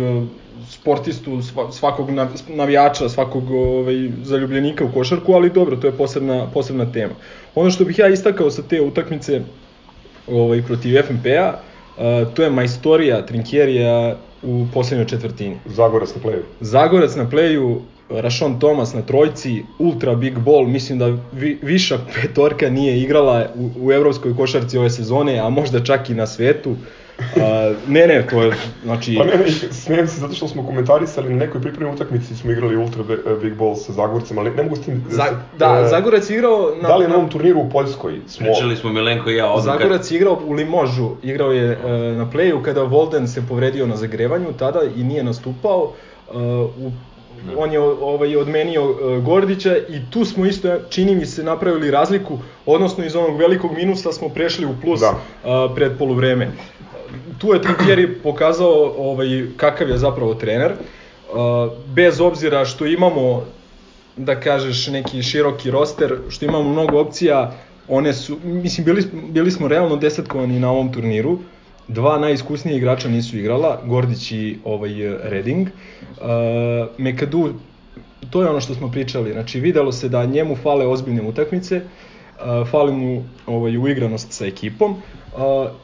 sportistu, 0.74 1.30
sva- 1.30 1.72
svakog 1.72 2.10
nav- 2.10 2.42
navijača, 2.48 3.08
svakog 3.08 3.50
ovaj, 3.50 4.10
zaljubljenika 4.22 4.84
u 4.84 4.92
košarku, 4.92 5.32
ali 5.32 5.50
dobro, 5.50 5.76
to 5.76 5.86
je 5.86 5.92
posebna, 5.92 6.46
posebna 6.54 6.92
tema. 6.92 7.14
Ono 7.54 7.70
što 7.70 7.84
bih 7.84 7.98
ja 7.98 8.08
istakao 8.08 8.50
sa 8.50 8.62
te 8.62 8.80
utakmice 8.80 9.40
ovaj, 10.28 10.62
protiv 10.62 11.02
FNP-a, 11.02 11.52
eh, 11.98 12.26
to 12.34 12.42
je 12.42 12.50
majstorija 12.50 13.26
Trinkjerija 13.26 14.16
u 14.42 14.66
poslednjoj 14.74 15.06
četvrtini. 15.06 15.56
Zagorac 15.66 16.14
na 16.14 16.22
playu. 16.22 16.42
Zagorac 16.60 17.14
na 17.16 17.30
pleju, 17.30 17.80
Rašon 18.10 18.58
Tomas 18.60 18.94
na 18.94 19.02
trojci, 19.02 19.62
ultra 19.78 20.14
big 20.14 20.38
ball, 20.38 20.66
mislim 20.66 20.98
da 20.98 21.06
vi, 21.32 21.58
viša 21.62 21.98
petorka 22.22 22.70
nije 22.70 23.00
igrala 23.00 23.46
u, 23.54 23.86
u 23.86 23.92
evropskoj 23.92 24.36
košarci 24.36 24.78
ove 24.78 24.90
sezone, 24.90 25.38
a 25.38 25.48
možda 25.50 25.84
čak 25.84 26.10
i 26.10 26.14
na 26.14 26.26
svetu. 26.26 26.76
A, 27.36 27.72
ne, 27.88 28.06
ne, 28.06 28.26
to 28.30 28.42
je, 28.42 28.52
znači... 28.84 29.14
Pa 29.18 29.24
ne, 29.24 29.36
ne, 29.36 29.50
smijem 29.70 30.06
se 30.08 30.20
zato 30.20 30.34
što 30.34 30.48
smo 30.48 30.66
komentarisali 30.66 31.30
na 31.30 31.36
nekoj 31.36 31.60
pripremnoj 31.60 31.94
utakmici 31.94 32.36
smo 32.36 32.50
igrali 32.52 32.76
Ultra 32.76 33.02
Be- 33.02 33.40
Big 33.42 33.54
Ball 33.54 33.76
sa 33.76 33.92
Zagorcem, 33.92 34.38
ali 34.38 34.50
ne 34.50 34.62
mogu 34.62 34.76
s 34.76 34.80
tim... 34.80 35.04
Za, 35.10 35.24
se- 35.24 35.58
da, 35.58 35.82
e, 35.86 35.88
Zagorac 35.88 36.30
je 36.30 36.34
igrao 36.34 36.72
na, 36.82 36.88
Da 36.88 36.96
li 36.96 37.08
na 37.08 37.14
ovom 37.16 37.28
turniru 37.30 37.60
u 37.60 37.70
Poljskoj 37.70 38.20
smo... 38.26 38.46
Pričali 38.46 38.76
smo 38.76 38.92
Milenko 38.92 39.30
i 39.30 39.36
ja 39.36 39.46
odmah. 39.50 39.64
Zagorac 39.64 40.10
je 40.10 40.16
igrao 40.16 40.40
u 40.46 40.52
Limožu, 40.52 41.10
igrao 41.22 41.52
je 41.52 41.72
e, 41.72 41.88
na 42.16 42.30
pleju 42.30 42.62
kada 42.62 42.82
Volden 42.82 43.28
se 43.28 43.42
povredio 43.48 43.86
na 43.86 43.96
zagrevanju 43.96 44.52
tada 44.58 44.80
i 44.96 45.04
nije 45.04 45.22
nastupao. 45.22 45.92
E, 46.34 46.36
u, 46.78 46.92
on 47.56 47.72
je 47.72 47.80
ovaj, 47.80 48.36
odmenio 48.36 48.82
e, 48.82 49.20
Gordića 49.20 49.76
i 49.76 50.00
tu 50.10 50.24
smo 50.24 50.46
isto, 50.46 50.68
čini 50.90 51.14
mi 51.14 51.26
se, 51.26 51.42
napravili 51.42 51.90
razliku, 51.90 52.38
odnosno 52.66 53.04
iz 53.04 53.16
onog 53.16 53.38
velikog 53.38 53.72
minusa 53.72 54.12
smo 54.12 54.28
prešli 54.28 54.66
u 54.66 54.74
plus 54.82 55.00
Da. 55.00 55.14
e, 55.44 55.74
pred 55.74 55.98
poluvreme. 55.98 56.50
Tu 57.38 57.54
je 57.54 57.62
Trinkieri 57.62 58.14
pokazao 58.14 58.94
ovaj, 58.98 59.26
kakav 59.56 59.88
je 59.88 59.98
zapravo 59.98 60.34
trener, 60.34 60.70
e, 60.72 60.76
bez 61.86 62.20
obzira 62.20 62.64
što 62.64 62.86
imamo 62.86 63.44
da 64.16 64.40
kažeš 64.40 64.86
neki 64.86 65.22
široki 65.22 65.70
roster, 65.70 66.16
što 66.28 66.44
imamo 66.44 66.72
mnogo 66.72 67.00
opcija, 67.00 67.52
one 67.88 68.12
su, 68.12 68.38
mislim, 68.44 68.84
bili, 68.84 69.02
bili 69.12 69.50
smo 69.50 69.68
realno 69.68 69.96
desetkovani 69.96 70.60
na 70.60 70.70
ovom 70.70 70.92
turniru, 70.92 71.38
dva 71.88 72.18
najiskusnije 72.18 72.76
igrača 72.76 73.08
nisu 73.08 73.38
igrala, 73.38 73.80
Gordić 73.84 74.32
i 74.32 74.58
ovaj 74.64 74.92
Reding. 75.22 75.68
Uh, 75.68 76.24
Mekadu, 76.98 77.54
to 78.30 78.42
je 78.42 78.48
ono 78.48 78.60
što 78.60 78.74
smo 78.74 78.90
pričali, 78.90 79.32
znači 79.32 79.60
videlo 79.60 79.92
se 79.92 80.08
da 80.08 80.24
njemu 80.24 80.56
fale 80.56 80.86
ozbiljne 80.86 81.22
utakmice, 81.22 81.76
uh, 81.76 82.68
fali 82.70 82.92
mu 82.92 83.24
ovaj, 83.46 83.78
uigranost 83.78 84.32
sa 84.32 84.46
ekipom 84.46 84.92
uh, 84.92 84.98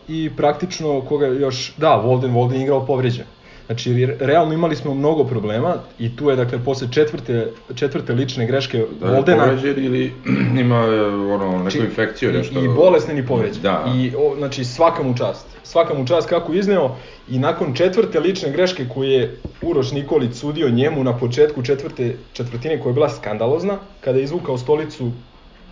i 0.08 0.30
praktično 0.36 1.00
koga 1.00 1.26
još, 1.26 1.74
da, 1.76 1.96
Volden, 1.96 2.30
Volden 2.30 2.60
igrao 2.60 2.86
povređen. 2.86 3.26
Znači, 3.70 4.06
re- 4.06 4.16
realno 4.20 4.54
imali 4.54 4.76
smo 4.76 4.94
mnogo 4.94 5.24
problema 5.24 5.74
i 5.98 6.16
tu 6.16 6.30
je, 6.30 6.36
dakle, 6.36 6.58
posle 6.64 6.88
četvrte, 6.92 7.52
četvrte 7.74 8.12
lične 8.12 8.46
greške 8.46 8.84
Da 9.00 9.06
je 9.06 9.14
Voldena... 9.14 9.44
povređen 9.44 9.84
ili 9.84 10.12
ima 10.64 10.76
e, 10.76 11.04
ono, 11.04 11.48
neku 11.48 11.60
Znači, 11.60 11.78
infekciju, 11.78 12.32
nešto? 12.32 12.64
I 12.64 12.68
bolestan 12.68 13.18
i 13.18 13.26
povređen. 13.26 13.62
Da. 13.62 13.84
I, 13.96 14.12
o, 14.18 14.34
znači, 14.36 14.64
svaka 14.64 15.02
mu 15.02 15.16
čast. 15.16 15.46
Svaka 15.62 15.94
mu 15.94 16.06
čast 16.06 16.28
kako 16.28 16.52
je 16.52 16.58
izneo 16.58 16.96
i 17.28 17.38
nakon 17.38 17.74
četvrte 17.74 18.20
lične 18.20 18.50
greške 18.50 18.86
koju 18.94 19.10
je 19.10 19.36
Uroš 19.62 19.92
Nikolić 19.92 20.34
sudio 20.34 20.70
njemu 20.70 21.04
na 21.04 21.16
početku 21.16 21.62
četvrte 21.62 22.16
četvrtine 22.32 22.80
koja 22.80 22.90
je 22.90 22.94
bila 22.94 23.08
skandalozna, 23.08 23.78
kada 24.00 24.18
je 24.18 24.24
izvukao 24.24 24.58
stolicu 24.58 25.10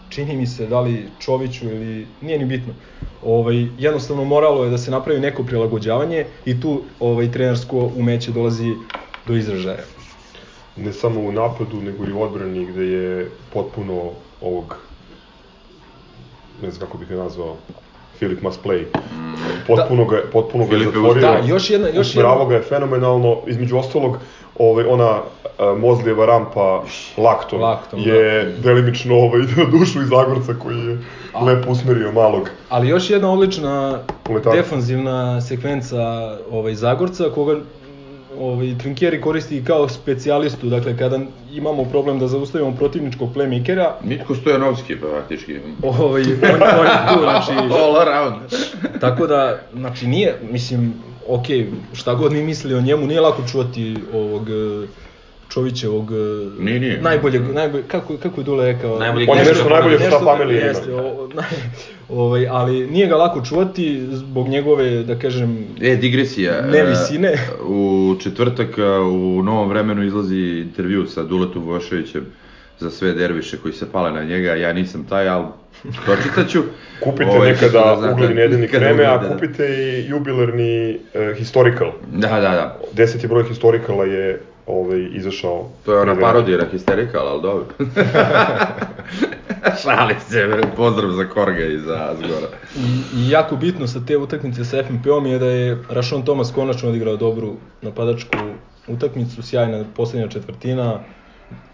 čini 0.08 0.36
mi 0.36 0.46
se 0.46 0.66
da 0.66 0.80
li 0.80 1.08
Čoviću 1.18 1.66
ili 1.66 2.06
nije 2.20 2.38
ni 2.38 2.44
bitno. 2.44 2.72
Ovaj 3.22 3.66
jednostavno 3.78 4.24
moralo 4.24 4.64
je 4.64 4.70
da 4.70 4.78
se 4.78 4.90
napravi 4.90 5.20
neko 5.20 5.42
prilagođavanje 5.42 6.24
i 6.44 6.60
tu 6.60 6.80
ovaj 7.00 7.32
trenersko 7.32 7.90
umeće 7.96 8.30
dolazi 8.30 8.72
do 9.26 9.36
izražaja. 9.36 9.84
ne 10.76 10.92
samo 10.92 11.20
u 11.20 11.32
napadu, 11.32 11.80
nego 11.80 12.04
i 12.04 12.12
u 12.12 12.22
odbrani 12.22 12.66
gde 12.66 12.84
je 12.84 13.30
potpuno 13.52 14.10
ovog, 14.40 14.76
ne 16.62 16.70
znam 16.70 16.86
kako 16.86 16.98
bih 16.98 17.08
ga 17.08 17.16
nazvao, 17.16 17.56
Filip 18.18 18.42
must 18.42 18.60
play. 18.64 18.84
Potpuno 19.66 20.04
ga, 20.04 20.16
je- 20.16 20.22
potpuno 20.32 20.66
ga 20.66 20.76
je 20.76 20.84
zatvorio. 20.84 21.20
Da, 21.22 21.42
još 21.46 21.70
jedna- 21.70 21.88
još 21.88 22.14
jedna- 22.14 22.44
ga 22.44 22.54
je 22.54 22.62
fenomenalno, 22.62 23.38
između 23.46 23.76
ostalog, 23.76 24.18
ovaj, 24.58 24.84
ona 24.84 25.10
uh, 25.10 25.78
Mozlijeva 25.78 26.26
rampa 26.26 26.82
Lakton, 27.16 27.60
Lakton, 27.60 28.00
je 28.00 28.54
delimično 28.62 29.14
ovaj, 29.16 29.40
na 29.56 29.64
dušu 29.64 30.02
iz 30.02 30.08
Zagorca 30.08 30.54
koji 30.62 30.78
je 30.78 30.98
lepo 31.46 31.70
usmerio 31.70 32.12
malog. 32.12 32.50
Ali 32.68 32.88
još 32.88 33.10
jedna 33.10 33.32
odlična 33.32 33.98
Komentator. 34.22 34.56
defanzivna 34.56 35.40
sekvenca 35.40 36.36
ovaj 36.50 36.74
Zagorca 36.74 37.24
koga 37.34 37.56
ovaj 38.40 38.74
Trinkieri 38.78 39.20
koristi 39.20 39.64
kao 39.64 39.88
specijalistu, 39.88 40.66
dakle 40.66 40.96
kada 40.96 41.18
imamo 41.52 41.84
problem 41.84 42.18
da 42.18 42.26
zaustavimo 42.28 42.76
protivničkog 42.76 43.28
playmakera, 43.34 43.90
Mitko 44.02 44.34
Stojanovski, 44.34 44.96
pa 45.00 45.06
praktički. 45.06 45.56
ovaj 45.82 46.22
on, 46.22 46.62
on 46.80 46.86
je 46.86 47.14
tu, 47.14 47.20
znači 47.20 47.52
All 47.82 47.96
around. 47.96 48.34
tako 49.00 49.26
da 49.26 49.58
znači 49.74 50.06
nije 50.06 50.38
mislim 50.50 50.94
ok, 51.28 51.46
šta 51.92 52.14
god 52.14 52.32
mi 52.32 52.42
mislili 52.42 52.74
o 52.74 52.80
njemu, 52.80 53.06
nije 53.06 53.20
lako 53.20 53.42
čuvati 53.50 53.96
ovog 54.12 54.48
eh, 54.50 54.88
Čovićevog 55.48 56.12
eh, 56.12 56.62
Nije, 56.62 56.80
nije. 56.80 57.00
najboljeg, 57.02 57.42
najbolje, 57.54 57.84
kako, 57.88 58.16
kako 58.16 58.40
je 58.40 58.44
Dule 58.44 58.72
rekao? 58.72 58.98
Najboljeg 58.98 59.28
On 59.30 59.38
je 59.38 59.44
nešto 59.44 59.68
najbolje 59.68 59.98
sa 59.98 60.18
familije 60.24 60.60
ima. 60.60 60.68
Jeste, 60.68 60.94
o, 60.94 61.28
naj, 61.34 61.46
ovaj, 62.08 62.48
ali 62.48 62.86
nije 62.86 63.06
ga 63.06 63.16
lako 63.16 63.44
čuvati 63.44 64.06
zbog 64.10 64.48
njegove, 64.48 65.02
da 65.02 65.18
kažem, 65.18 65.66
E, 65.80 65.96
digresija. 65.96 66.66
Ne 66.72 66.78
e, 66.78 66.84
visine. 66.84 67.38
U 67.68 68.14
četvrtak 68.22 68.78
e, 68.78 68.82
u 69.00 69.42
novom 69.42 69.68
vremenu 69.68 70.04
izlazi 70.04 70.38
intervju 70.38 71.06
sa 71.06 71.22
Duletom 71.22 71.64
Voševićem 71.64 72.26
za 72.78 72.90
sve 72.90 73.12
derviše 73.12 73.56
koji 73.56 73.74
se 73.74 73.92
pale 73.92 74.12
na 74.12 74.24
njega. 74.24 74.54
Ja 74.54 74.72
nisam 74.72 75.06
taj, 75.08 75.28
ali 75.28 75.46
pročitat 76.06 76.48
ću. 76.48 76.62
Kupite 77.00 77.30
Ovaj, 77.30 77.52
nekada 77.52 77.96
da 77.96 78.12
ugledni 78.12 78.66
vreme, 78.68 79.04
a 79.04 79.18
da. 79.18 79.28
kupite 79.28 79.68
i 79.68 80.08
jubilarni 80.08 80.94
uh, 80.94 81.00
historical. 81.36 81.92
Da, 82.06 82.28
da, 82.30 82.40
da. 82.40 82.78
Deseti 82.92 83.26
broj 83.26 83.44
historicala 83.44 84.04
je 84.04 84.40
ovaj, 84.66 85.08
izašao. 85.12 85.68
To 85.84 85.92
je 85.92 86.00
ona 86.00 86.14
na 86.14 86.20
Hysterical, 86.68 87.18
ali 87.22 87.42
dobro. 87.42 87.64
Šalim 89.82 90.20
se, 90.20 90.36
pozdrav 90.68 91.10
za 91.10 91.24
Korga 91.24 91.64
i 91.64 91.78
za 91.78 92.14
Zgora. 92.16 92.46
i, 92.76 92.80
i 93.16 93.30
jako 93.30 93.56
bitno 93.56 93.86
sa 93.86 94.00
te 94.00 94.16
utakmice 94.16 94.64
sa 94.64 94.76
FNP-om 94.78 95.26
je 95.26 95.38
da 95.38 95.46
je 95.46 95.78
Rašon 95.90 96.22
Tomas 96.22 96.52
konačno 96.52 96.88
odigrao 96.88 97.16
dobru 97.16 97.52
napadačku 97.82 98.36
utakmicu, 98.88 99.42
sjajna 99.42 99.84
poslednja 99.96 100.28
četvrtina, 100.28 101.00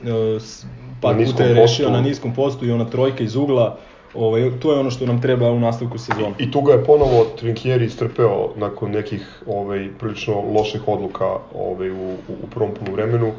e, 0.03 0.41
s- 0.41 0.67
par 1.03 1.17
puta 1.17 1.45
je 1.45 1.49
rešio 1.51 1.61
postu. 1.79 1.91
na 1.93 2.01
niskom 2.01 2.35
postu 2.35 2.67
i 2.67 2.71
ona 2.71 2.85
trojka 2.85 3.25
iz 3.25 3.37
ugla, 3.37 3.79
ovaj, 4.15 4.51
to 4.61 4.73
je 4.73 4.79
ono 4.79 4.91
što 4.91 5.07
nam 5.07 5.21
treba 5.21 5.51
u 5.51 5.61
nastavku 5.61 5.99
sezona. 5.99 6.35
I 6.39 6.51
tu 6.51 6.61
ga 6.61 6.73
je 6.73 6.85
ponovo 6.85 7.27
Trinkieri 7.39 7.85
istrpeo 7.85 8.51
nakon 8.57 8.91
nekih 8.91 9.43
ovaj, 9.47 9.89
prilično 9.99 10.43
loših 10.55 10.89
odluka 10.89 11.29
ovaj, 11.55 11.91
u, 11.91 12.15
u, 12.29 12.47
prvom 12.55 12.71
poluvremenu. 12.75 13.33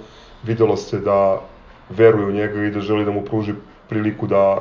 Videlo 0.43 0.77
se 0.77 0.99
da 0.99 1.41
veruje 1.89 2.25
u 2.25 2.31
njega 2.31 2.63
i 2.63 2.71
da 2.71 2.79
želi 2.79 3.05
da 3.05 3.11
mu 3.11 3.21
pruži 3.25 3.53
priliku 3.89 4.27
da, 4.27 4.59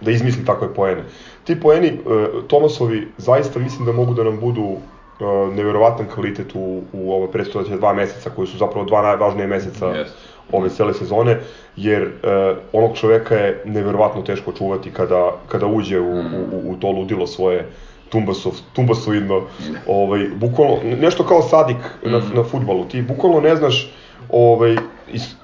da 0.00 0.10
izmisli 0.10 0.44
takve 0.44 0.74
poene. 0.74 1.04
Ti 1.44 1.60
poeni, 1.60 1.88
e, 1.88 1.98
Tomasovi, 2.48 3.08
zaista 3.18 3.58
mislim 3.58 3.86
da 3.86 3.92
mogu 3.92 4.14
da 4.14 4.24
nam 4.24 4.40
budu 4.40 4.62
e, 4.62 5.24
neverovatan 5.54 6.06
kvalitet 6.14 6.54
u, 6.54 6.82
u 6.92 7.12
ove 7.12 7.32
predstojeće 7.32 7.76
dva 7.76 7.92
meseca, 7.92 8.30
koji 8.30 8.48
su 8.48 8.58
zapravo 8.58 8.86
dva 8.86 9.02
najvažnije 9.02 9.46
meseca 9.46 9.86
Yes. 9.86 10.33
Ove 10.52 10.68
cele 10.68 10.94
sezone, 10.94 11.38
jer 11.76 12.02
e, 12.02 12.10
onog 12.72 12.96
čoveka 12.96 13.34
je 13.34 13.62
neverovatno 13.64 14.22
teško 14.22 14.52
čuvati 14.52 14.90
kada, 14.90 15.32
kada 15.48 15.66
uđe 15.66 16.00
u, 16.00 16.12
u, 16.12 16.70
u 16.70 16.76
to 16.76 16.90
ludilo 16.90 17.26
svoje 17.26 17.66
tumbasov, 18.08 18.52
tumbasoidno, 18.72 19.42
ovaj, 19.86 20.28
bukvalno, 20.36 20.76
nešto 21.00 21.24
kao 21.24 21.42
sadik 21.42 21.76
na, 22.02 22.20
na 22.34 22.42
futbalu, 22.42 22.84
ti 22.84 23.02
bukvalno 23.02 23.40
ne 23.40 23.56
znaš 23.56 23.90
ovaj, 24.30 24.76
iz, 25.12 25.34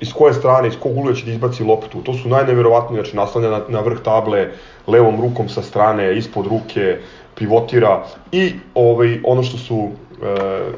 iz 0.00 0.12
koje 0.12 0.34
strane, 0.34 0.68
iz 0.68 0.76
kog 0.80 0.96
ugla 0.98 1.14
će 1.14 1.24
da 1.24 1.32
izbaci 1.32 1.64
loptu, 1.64 2.02
to 2.02 2.14
su 2.14 2.28
najneverovatnije, 2.28 3.02
znači 3.02 3.16
naslanja 3.16 3.50
na, 3.50 3.60
na 3.68 3.80
vrh 3.80 4.00
table, 4.04 4.48
levom 4.86 5.20
rukom 5.20 5.48
sa 5.48 5.62
strane, 5.62 6.16
ispod 6.18 6.46
ruke, 6.46 6.98
pivotira 7.34 8.04
i 8.32 8.52
ovaj, 8.74 9.20
ono 9.24 9.42
što 9.42 9.58
su 9.58 9.88
e, 10.22 10.72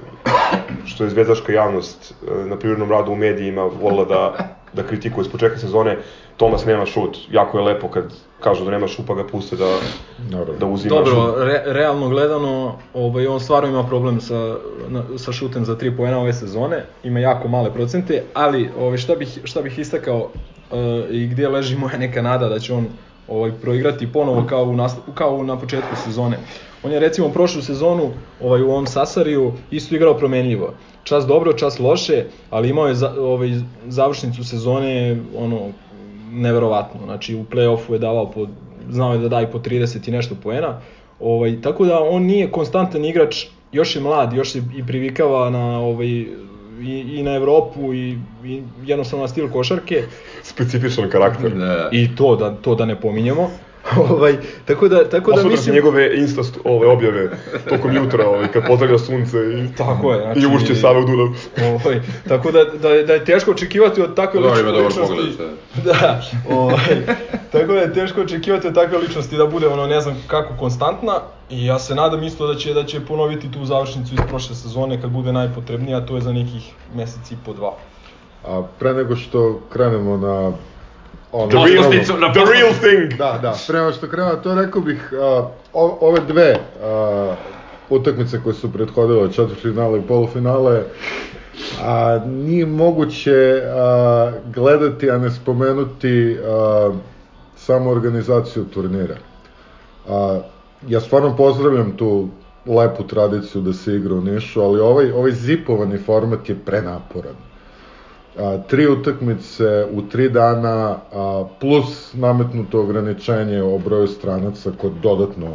što 0.86 1.04
je 1.04 1.10
zvezdaška 1.10 1.52
javnost 1.52 2.12
e, 2.12 2.44
na 2.44 2.58
privrednom 2.58 2.90
radu 2.90 3.12
u 3.12 3.16
medijima 3.16 3.62
volila 3.62 4.04
da 4.04 4.54
da 4.74 4.82
kritikuje 4.82 5.24
s 5.24 5.28
početka 5.28 5.58
sezone, 5.58 5.98
Tomas 6.36 6.64
nema 6.64 6.86
šut, 6.86 7.18
jako 7.30 7.58
je 7.58 7.64
lepo 7.64 7.88
kad 7.88 8.04
kažu 8.40 8.64
da 8.64 8.70
nema 8.70 8.88
šut 8.88 9.06
pa 9.06 9.14
ga 9.14 9.26
puste 9.26 9.56
da, 9.56 9.78
Naravno. 10.30 10.54
da 10.60 10.66
uzima 10.66 10.94
Dobro, 10.94 11.12
šut. 11.12 11.34
re, 11.38 11.62
realno 11.66 12.08
gledano, 12.08 12.78
ovaj, 12.94 13.26
on 13.26 13.40
stvarno 13.40 13.68
ima 13.68 13.86
problem 13.86 14.20
sa, 14.20 14.56
na, 14.88 15.04
sa 15.16 15.32
šutem 15.32 15.64
za 15.64 15.76
3 15.76 15.96
poena 15.96 16.20
ove 16.20 16.32
sezone, 16.32 16.84
ima 17.04 17.20
jako 17.20 17.48
male 17.48 17.72
procente, 17.72 18.22
ali 18.34 18.70
ovaj, 18.78 18.98
šta, 18.98 19.14
bih, 19.14 19.38
šta 19.44 19.62
bih 19.62 19.78
istakao 19.78 20.18
uh, 20.18 20.78
i 21.10 21.26
gdje 21.26 21.48
leži 21.48 21.76
moja 21.76 21.98
neka 21.98 22.22
nada 22.22 22.48
da 22.48 22.58
će 22.58 22.74
on 22.74 22.86
ovaj, 23.28 23.52
proigrati 23.52 24.12
ponovo 24.12 24.44
kao, 24.48 24.64
u 24.64 24.76
nast, 24.76 24.98
kao 25.14 25.42
na 25.42 25.58
početku 25.58 25.96
sezone. 26.04 26.38
On 26.82 26.92
je 26.92 27.00
recimo 27.00 27.28
prošlu 27.28 27.62
sezonu 27.62 28.10
ovaj, 28.42 28.62
u 28.62 28.70
ovom 28.70 28.86
Sasariju 28.86 29.52
isto 29.70 29.94
igrao 29.94 30.14
promenljivo. 30.14 30.74
Čas 31.04 31.26
dobro, 31.26 31.52
čas 31.52 31.78
loše, 31.78 32.24
ali 32.50 32.68
imao 32.68 32.88
je 32.88 32.94
za, 32.94 33.14
ovaj, 33.20 33.50
završnicu 33.86 34.44
sezone 34.44 35.16
ono, 35.36 35.60
neverovatno. 36.32 37.00
Znači 37.04 37.34
u 37.34 37.44
play-offu 37.44 37.92
je 37.92 37.98
davao 37.98 38.30
po, 38.30 38.46
znao 38.90 39.12
je 39.12 39.18
da 39.18 39.28
daje 39.28 39.50
po 39.50 39.58
30 39.58 40.08
i 40.08 40.12
nešto 40.12 40.34
poena. 40.42 40.80
Ovaj, 41.20 41.60
tako 41.60 41.84
da 41.84 42.00
on 42.02 42.22
nije 42.22 42.50
konstantan 42.50 43.04
igrač, 43.04 43.46
još 43.72 43.96
je 43.96 44.02
mlad, 44.02 44.32
još 44.32 44.52
se 44.52 44.62
i 44.76 44.86
privikava 44.86 45.50
na 45.50 45.80
ovaj, 45.80 46.26
i, 46.80 47.18
i 47.18 47.22
na 47.22 47.34
Evropu 47.34 47.94
i, 47.94 48.18
i 48.44 48.62
jednostavno 48.84 49.24
na 49.24 49.28
stil 49.28 49.48
košarke 49.50 50.02
Specifičan 50.42 51.10
karakter. 51.10 51.50
Da. 51.50 51.88
i 51.92 52.16
to 52.16 52.36
da 52.36 52.50
to 52.50 52.74
da 52.74 52.84
ne 52.84 53.00
pominjemo. 53.00 53.50
ovaj 54.10 54.36
tako 54.64 54.88
da 54.88 55.04
tako 55.04 55.30
da 55.32 55.36
mislim 55.38 55.56
sam 55.58 55.74
njegove 55.74 56.16
insta 56.16 56.42
st- 56.42 56.58
ove 56.64 56.86
objave 56.88 57.30
tokom 57.68 57.92
jutra, 57.94 58.26
ovaj, 58.26 58.48
kad 58.48 58.66
pozdravlja 58.66 58.98
sunce 58.98 59.36
i, 59.38 59.76
Tako 59.76 60.12
je, 60.12 60.20
znači- 60.22 60.40
i 60.42 60.56
ušće 60.56 60.74
Save 60.74 60.98
u 60.98 61.04
Dunav. 61.04 61.28
Ovaj, 61.74 62.00
tako 62.28 62.50
da, 62.50 62.64
da, 62.64 62.88
je- 62.88 63.02
da 63.02 63.12
je 63.12 63.24
teško 63.24 63.50
očekivati 63.50 64.02
od 64.02 64.14
takve 64.14 64.40
Dobro, 64.40 64.60
ima 64.60 64.70
lične- 64.70 64.72
dobar 64.72 64.86
ličnosti. 64.88 65.14
pogled, 65.36 65.50
je. 65.50 65.54
Da, 65.84 66.22
ovaj, 66.50 66.96
tako 67.52 67.66
da 67.66 67.78
je 67.78 67.92
teško 67.94 68.20
očekivati 68.20 68.68
od 68.68 68.74
takve 68.74 68.98
ličnosti 68.98 69.36
da 69.36 69.46
bude 69.46 69.68
ono 69.68 69.86
ne 69.86 70.00
znam 70.00 70.22
kako 70.26 70.54
konstantna 70.56 71.14
i 71.50 71.66
ja 71.66 71.78
se 71.78 71.94
nadam 71.94 72.22
isto 72.22 72.46
da 72.46 72.54
će 72.54 72.74
da 72.74 72.84
će 72.84 73.00
ponoviti 73.00 73.50
tu 73.50 73.64
završnicu 73.64 74.14
iz 74.14 74.20
prošle 74.28 74.54
sezone 74.56 75.00
kad 75.00 75.10
bude 75.10 75.32
najpotrebnija, 75.32 76.00
to 76.00 76.14
je 76.14 76.22
za 76.22 76.32
nekih 76.32 76.62
mesec 76.94 77.30
i 77.30 77.36
po 77.46 77.52
dva. 77.52 77.72
A 78.44 78.62
pre 78.78 78.94
nego 78.94 79.16
što 79.16 79.60
krenemo 79.68 80.16
na 80.16 80.52
ono, 81.34 81.50
The 81.50 81.58
real, 81.58 82.20
na 82.20 82.32
the 82.32 82.44
real 82.44 82.72
thing! 82.72 83.18
Da, 83.18 83.38
da, 83.42 83.54
pre 83.66 83.78
nego 83.78 83.92
što 83.92 84.08
krenemo, 84.08 84.36
to 84.36 84.54
rekao 84.54 84.82
bih, 84.82 85.12
o, 85.72 85.98
ove 86.00 86.20
dve 86.28 86.58
a, 86.82 87.34
utakmice 87.90 88.40
koje 88.42 88.54
su 88.54 88.72
prethodile, 88.72 89.32
četvrtfinale 89.32 89.98
i 89.98 90.02
polufinale, 90.02 90.82
a, 91.82 92.20
nije 92.26 92.66
moguće 92.66 93.62
a, 93.66 94.32
gledati, 94.54 95.10
a 95.10 95.18
ne 95.18 95.30
spomenuti 95.30 96.38
a, 96.46 96.90
samo 97.56 97.90
organizaciju 97.90 98.64
turnira. 98.64 99.16
A, 100.08 100.40
ja 100.88 101.00
stvarno 101.00 101.36
pozdravljam 101.36 101.96
tu 101.96 102.28
lepu 102.66 103.06
tradiciju 103.06 103.62
da 103.62 103.72
se 103.72 103.94
igra 103.96 104.14
u 104.14 104.20
Nišu, 104.20 104.60
ali 104.60 104.80
ovaj, 104.80 105.10
ovaj 105.10 105.32
zipovani 105.32 105.98
format 105.98 106.48
je 106.48 106.56
prenaporan 106.66 107.34
a, 108.38 108.58
tri 108.60 108.86
utakmice 108.88 109.64
u 109.92 110.02
tri 110.02 110.28
dana, 110.30 110.76
a, 111.12 111.44
plus 111.60 112.14
nametnuto 112.14 112.80
ograničenje 112.80 113.62
o 113.62 113.78
broju 113.78 114.06
stranaca 114.08 114.70
kod 114.72 114.92
dodatno 114.92 115.46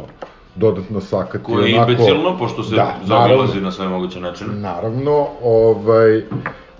dodatno 0.54 1.00
sakati. 1.00 1.44
Koje 1.44 1.68
je 1.68 1.76
onako- 1.76 1.90
imbecilno, 1.92 2.38
pošto 2.38 2.62
se 2.62 2.74
Da, 2.74 2.96
zaobilazi 3.04 3.60
na 3.60 3.72
sve 3.72 3.88
moguće 3.88 4.20
načine. 4.20 4.54
Naravno, 4.54 5.26
ovaj, 5.42 6.22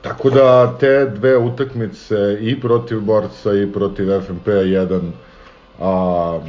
tako 0.03 0.31
da 0.31 0.77
te 0.79 1.07
dve 1.07 1.37
utakmice 1.39 2.15
i 2.41 2.61
protiv 2.61 3.01
Borca 3.01 3.53
i 3.55 3.73
protiv 3.73 4.21
FNP 4.21 4.47
1 4.49 5.01
a, 5.81 5.93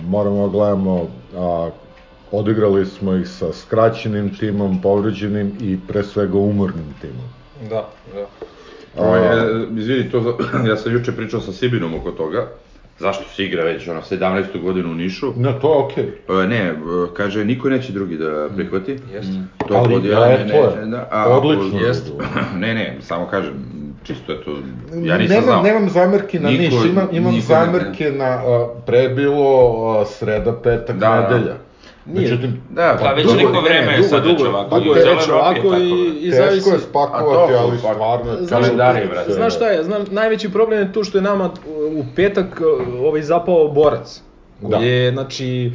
moramo 0.04 0.42
da 0.42 0.52
gledamo 0.52 1.08
a, 1.38 1.70
odigrali 2.32 2.86
smo 2.86 3.14
ih 3.14 3.28
sa 3.30 3.54
skraćenim 3.54 4.38
timom, 4.38 4.82
povređenim 4.82 5.58
i 5.62 5.80
pre 5.88 6.04
svega 6.04 6.38
umornim 6.38 6.96
timom. 7.02 7.26
Da, 7.70 7.86
da. 8.14 8.26
Ovaj, 8.98 9.22
e, 9.22 9.66
izvini, 9.78 10.10
to, 10.10 10.38
ja 10.70 10.78
sam 10.78 10.94
juče 10.94 11.12
pričao 11.12 11.42
sa 11.42 11.52
Sibinom 11.52 11.94
oko 11.96 12.12
toga, 12.12 12.48
zašto 13.00 13.24
se 13.30 13.44
igra 13.46 13.64
već 13.64 13.88
ono 13.88 14.02
17. 14.02 14.62
godinu 14.62 14.92
u 14.92 14.96
Nišu. 14.96 15.34
Ne, 15.38 15.60
to 15.62 15.74
je 15.74 15.78
okej. 15.78 16.04
E, 16.44 16.48
ne, 16.48 16.58
e, 16.58 16.74
kaže, 17.14 17.46
niko 17.46 17.70
neće 17.70 17.92
drugi 17.92 18.18
da 18.18 18.48
prihvati. 18.56 18.92
Jeste. 19.14 19.34
To 19.68 19.74
Ali, 19.74 19.94
pod 19.94 20.06
e, 20.06 20.10
ne, 20.10 20.48
to 20.50 20.80
je. 20.80 20.86
ne, 20.86 20.92
da, 20.92 21.08
a, 21.12 21.38
Odlično. 21.38 21.80
Jest. 21.80 22.12
ne, 22.60 22.74
ne, 22.74 22.98
samo 23.02 23.28
kažem, 23.28 23.54
čisto 24.04 24.32
je 24.32 24.44
to, 24.44 24.52
ja 24.94 25.18
nisam 25.18 25.30
nemam, 25.30 25.44
znao. 25.44 25.64
nemam 25.64 25.90
zamerke 25.90 26.40
na 26.40 26.50
Niko- 26.50 26.60
Niš, 26.62 26.86
imam, 26.86 27.08
imam 27.12 27.34
niko 27.34 27.54
ne- 27.54 27.56
zamerke 27.66 28.12
na, 28.12 28.26
a, 28.26 28.68
pre 28.86 29.10
bilo 29.10 29.60
a, 29.92 30.06
sreda, 30.06 30.54
petak, 30.54 30.98
Da, 30.98 31.40
da. 31.46 31.58
Nije. 32.06 32.22
Međutim, 32.22 32.62
Da, 32.70 32.98
Pa 33.02 33.12
već 33.12 33.26
dugo- 33.26 33.38
neko 33.38 33.52
ne, 33.52 33.62
vreme 33.62 33.94
je 33.94 34.04
sad 34.04 34.24
dugo, 34.24 34.34
već 34.34 34.42
ovako. 34.44 34.76
dugo 34.76 34.86
i 34.88 34.92
u 34.92 34.96
je 34.98 35.06
već 35.06 35.28
je 35.28 35.34
ovako 35.34 35.54
tako, 35.56 35.76
i, 35.76 35.90
da. 36.12 36.20
i 36.20 36.32
teško 36.32 36.44
zavisi... 36.44 36.70
je 36.70 36.80
spakovati, 36.80 37.54
ali 37.56 37.72
pa- 37.74 37.78
stvarno... 37.78 38.32
je 38.32 38.38
Znaš, 38.38 38.50
kalendari, 38.52 38.92
utakmice. 38.92 39.14
brate. 39.14 39.32
Znaš 39.32 39.56
šta 39.56 39.68
je, 39.68 39.84
znam, 39.84 40.06
najveći 40.12 40.50
problem 40.50 40.80
je 40.80 40.94
tu 40.94 41.04
što 41.04 41.18
je 41.18 41.22
nama 41.22 41.50
u 41.92 42.04
petak 42.16 42.62
uh, 42.62 43.02
ovaj 43.02 43.22
zapao 43.22 43.68
borac. 43.68 44.22
Koji 44.62 44.72
Da. 44.72 44.78
je, 44.78 45.12
znači, 45.12 45.72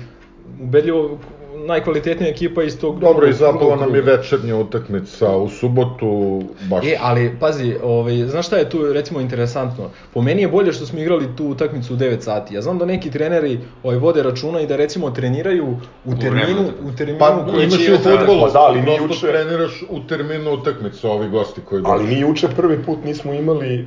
ubedljivo 0.61 1.19
najkvalitetnija 1.67 2.31
ekipa 2.31 2.63
iz 2.63 2.79
tog 2.81 3.01
Dobro, 3.01 3.29
i 3.29 3.33
zapala 3.33 3.77
nam 3.77 3.95
je 3.95 4.01
večernja 4.01 4.57
utakmica 4.57 5.37
u 5.37 5.49
subotu, 5.49 6.43
baš... 6.71 6.87
E, 6.87 6.97
ali 7.01 7.37
pazi, 7.41 7.75
ovaj, 7.83 8.15
znaš 8.27 8.47
šta 8.47 8.57
je 8.57 8.71
tu 8.71 8.93
recimo 8.93 9.21
interesantno? 9.21 9.91
Po 10.15 10.23
meni 10.23 10.43
je 10.43 10.49
bolje 10.49 10.73
što 10.73 10.87
smo 10.87 10.99
igrali 10.99 11.37
tu 11.37 11.47
utakmicu 11.47 11.95
u 11.95 11.97
9 11.97 12.21
sati. 12.21 12.55
Ja 12.55 12.63
znam 12.63 12.79
da 12.79 12.85
neki 12.85 13.11
treneri 13.11 13.61
ovaj, 13.83 13.99
vode 13.99 14.23
računa 14.23 14.61
i 14.61 14.67
da 14.67 14.77
recimo 14.77 15.11
treniraju 15.11 15.77
u 16.05 16.15
terminu, 16.21 16.71
u 16.85 16.97
terminu 16.97 17.19
Pa 17.19 17.47
koji 17.51 17.65
imaš 17.65 17.79
će 17.79 17.91
i 17.91 17.95
u 17.95 17.99
Pa 18.27 18.51
da, 18.53 18.61
ali 18.61 18.83
mi 18.83 18.91
juče- 18.91 19.21
treniraš 19.21 19.85
u 19.91 20.01
terminu 20.09 20.53
utakmice, 20.53 21.09
ovi 21.09 21.29
gosti 21.29 21.61
koji 21.61 21.83
dođu. 21.83 21.93
Ali 21.93 22.05
mi 22.05 22.21
juče 22.21 22.49
prvi 22.57 22.83
put 22.83 23.05
nismo 23.05 23.33
imali 23.33 23.81
uh, 23.81 23.87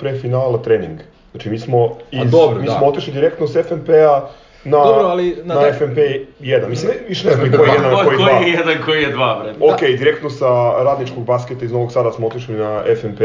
pre 0.00 0.18
finala 0.18 0.62
trening. 0.62 1.00
Znači 1.30 1.50
mi 1.50 1.58
smo, 1.58 1.96
iz, 2.10 2.30
dobro, 2.30 2.60
mi 2.60 2.66
da. 2.66 2.78
smo 2.78 2.86
otišli 2.86 3.12
direktno 3.12 3.46
s 3.46 3.52
FNP-a 3.52 4.28
na, 4.64 4.76
Dobro, 4.76 5.06
ali 5.06 5.36
na 5.44 5.54
na, 5.54 5.72
FNP 5.72 5.98
1. 6.40 6.68
Mislim, 6.68 6.92
više 7.08 7.28
ne 7.28 7.34
znam 7.34 7.50
koji 7.56 7.68
je 7.68 7.74
jedan, 7.74 7.94
a 7.94 7.96
Ko, 7.96 8.04
koji 8.04 8.16
koji 8.16 8.28
dva. 8.28 8.38
je 8.38 8.50
jedan, 8.50 8.74
koji 8.84 9.02
je 9.02 9.10
dva, 9.10 9.40
bre. 9.42 9.54
Ok, 9.72 9.80
direktno 9.80 10.30
sa 10.30 10.82
radničkog 10.82 11.24
basketa 11.24 11.64
iz 11.64 11.72
Novog 11.72 11.92
Sada 11.92 12.12
smo 12.12 12.26
otišli 12.26 12.54
na 12.54 12.82
FNP, 13.00 13.20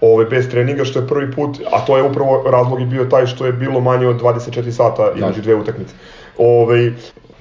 ove, 0.00 0.24
bez 0.24 0.50
treninga, 0.50 0.84
što 0.84 0.98
je 0.98 1.06
prvi 1.06 1.32
put, 1.32 1.58
a 1.72 1.84
to 1.86 1.96
je 1.96 2.02
upravo 2.02 2.50
razlog 2.50 2.80
i 2.80 2.86
bio 2.86 3.04
taj 3.04 3.26
što 3.26 3.46
je 3.46 3.52
bilo 3.52 3.80
manje 3.80 4.06
od 4.06 4.20
24 4.20 4.70
sata 4.70 5.12
između 5.16 5.42
dve 5.42 5.54
utakmice. 5.54 5.94
Ove, 6.38 6.92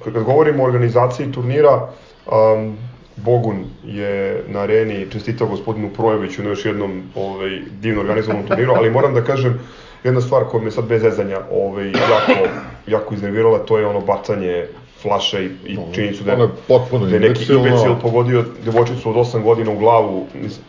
kad 0.03 0.13
govorimo 0.13 0.63
o 0.63 0.65
organizaciji 0.65 1.31
turnira, 1.31 1.87
um, 2.25 2.77
Bogun 3.15 3.65
je 3.85 4.43
na 4.47 4.59
areni 4.59 5.07
čestitao 5.11 5.47
gospodinu 5.47 5.89
Projeviću 5.89 6.43
na 6.43 6.49
još 6.49 6.65
jednom 6.65 7.03
ovaj, 7.15 7.59
divno 7.81 8.01
organizovanom 8.01 8.47
turniru, 8.47 8.73
ali 8.75 8.91
moram 8.91 9.13
da 9.13 9.23
kažem 9.23 9.59
jedna 10.03 10.21
stvar 10.21 10.43
koja 10.43 10.63
me 10.63 10.71
sad 10.71 10.85
bez 10.85 11.01
zezanja 11.01 11.39
ovaj, 11.51 11.87
jako, 11.87 12.49
jako 12.87 13.13
iznervirala, 13.13 13.59
to 13.59 13.77
je 13.77 13.87
ono 13.87 14.01
bacanje 14.01 14.65
flaša 15.01 15.39
i, 15.39 15.49
i 15.65 15.77
činjenicu 15.93 16.23
da 16.23 16.31
je 16.31 16.49
potpuno 16.67 17.05
da 17.05 17.15
je 17.15 17.19
neki 17.19 17.53
imbecil 17.53 17.95
pogodio 18.01 18.45
devojčicu 18.65 19.09
od 19.09 19.15
8 19.15 19.43
godina 19.43 19.71
u 19.71 19.77
glavu. 19.77 20.25
Mislim, 20.33 20.65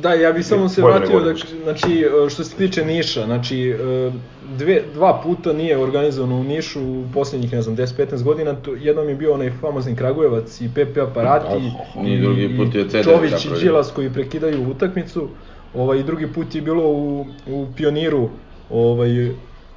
Da, 0.00 0.12
ja 0.12 0.32
bih 0.32 0.46
samo 0.46 0.68
se 0.68 0.82
vratio, 0.82 1.20
da, 1.20 1.34
znači, 1.62 2.06
e, 2.26 2.30
što 2.30 2.44
se 2.44 2.56
tiče 2.56 2.84
Niša, 2.84 3.24
znači, 3.24 3.70
e, 3.70 4.10
dve, 4.58 4.82
dva 4.94 5.20
puta 5.24 5.52
nije 5.52 5.78
organizovano 5.78 6.36
u 6.36 6.44
Nišu 6.44 6.80
u 6.80 7.04
posljednjih, 7.14 7.52
ne 7.52 7.62
znam, 7.62 7.76
10-15 7.76 8.22
godina, 8.22 8.54
to, 8.54 8.74
jednom 8.74 9.08
je 9.08 9.14
bio 9.14 9.34
onaj 9.34 9.50
famozni 9.60 9.96
Kragujevac 9.96 10.60
i 10.60 10.70
Pepe 10.74 11.00
Aparati, 11.00 11.72
I 12.04 12.20
drugi 12.20 12.56
put 12.56 12.74
je 12.74 12.88
CD 12.88 13.04
Čović 13.04 13.44
i. 13.44 13.60
Đilas 13.60 13.92
koji 13.94 14.12
prekidaju 14.12 14.70
utakmicu, 14.70 15.28
ovaj, 15.74 15.98
i 15.98 16.02
drugi 16.02 16.32
put 16.32 16.54
je 16.54 16.62
bilo 16.62 16.88
u, 16.88 17.26
u 17.46 17.66
Pioniru, 17.76 18.28
ovaj, 18.72 19.30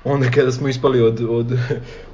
onda 0.03 0.27
kada 0.29 0.51
smo 0.51 0.67
ispali 0.67 1.01
od, 1.01 1.21
od, 1.21 1.57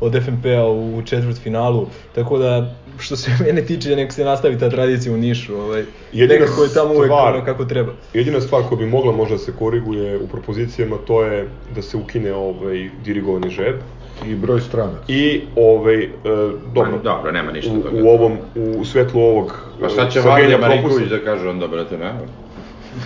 od 0.01 0.13
FNP-a 0.15 0.65
u 0.65 1.01
četvrt 1.01 1.37
finalu, 1.37 1.85
tako 2.15 2.37
da 2.37 2.69
što 2.99 3.15
se 3.15 3.31
mene 3.41 3.61
tiče 3.61 3.95
nek 3.95 4.13
se 4.13 4.25
nastavi 4.25 4.57
ta 4.57 4.69
tradicija 4.69 5.13
u 5.13 5.17
Nišu, 5.17 5.55
ovaj, 5.55 5.83
Jedina 6.13 6.39
nekako 6.39 6.63
je 6.63 6.69
tamo 6.69 6.89
uvek 6.91 7.05
stvar- 7.05 7.33
ono 7.33 7.45
kako 7.45 7.65
treba. 7.65 7.91
jedina 8.13 8.41
stvar 8.41 8.63
koja 8.63 8.77
bi 8.77 8.85
mogla 8.87 9.11
možda 9.11 9.35
da 9.35 9.39
se 9.39 9.51
koriguje 9.53 10.17
u 10.17 10.27
propozicijama 10.27 10.95
to 10.97 11.23
je 11.23 11.47
da 11.75 11.81
se 11.81 11.97
ukine 11.97 12.33
ovaj 12.33 12.89
dirigovani 13.05 13.49
žeb 13.49 13.75
I 14.25 14.35
broj 14.35 14.61
stranaca. 14.61 15.03
i 15.07 15.41
ovaj 15.55 16.03
e, 16.03 16.09
dobro, 16.67 16.91
Ma, 16.91 16.97
dobro, 16.99 17.31
nema 17.31 17.51
ništa 17.51 17.71
u, 17.71 17.81
toga. 17.81 18.03
u 18.03 18.07
ovom 18.07 18.37
u 18.77 18.85
svetlu 18.85 19.21
ovog 19.21 19.59
Pa 19.81 19.89
šta 19.89 20.09
će 20.09 20.19
e, 20.19 20.21
Vanja 20.21 20.35
sagenja 20.35 20.57
Marinković 20.59 21.09
da 21.09 21.19
kaže 21.19 21.49
onda, 21.49 21.67
brate, 21.67 21.97
ne? 21.97 22.11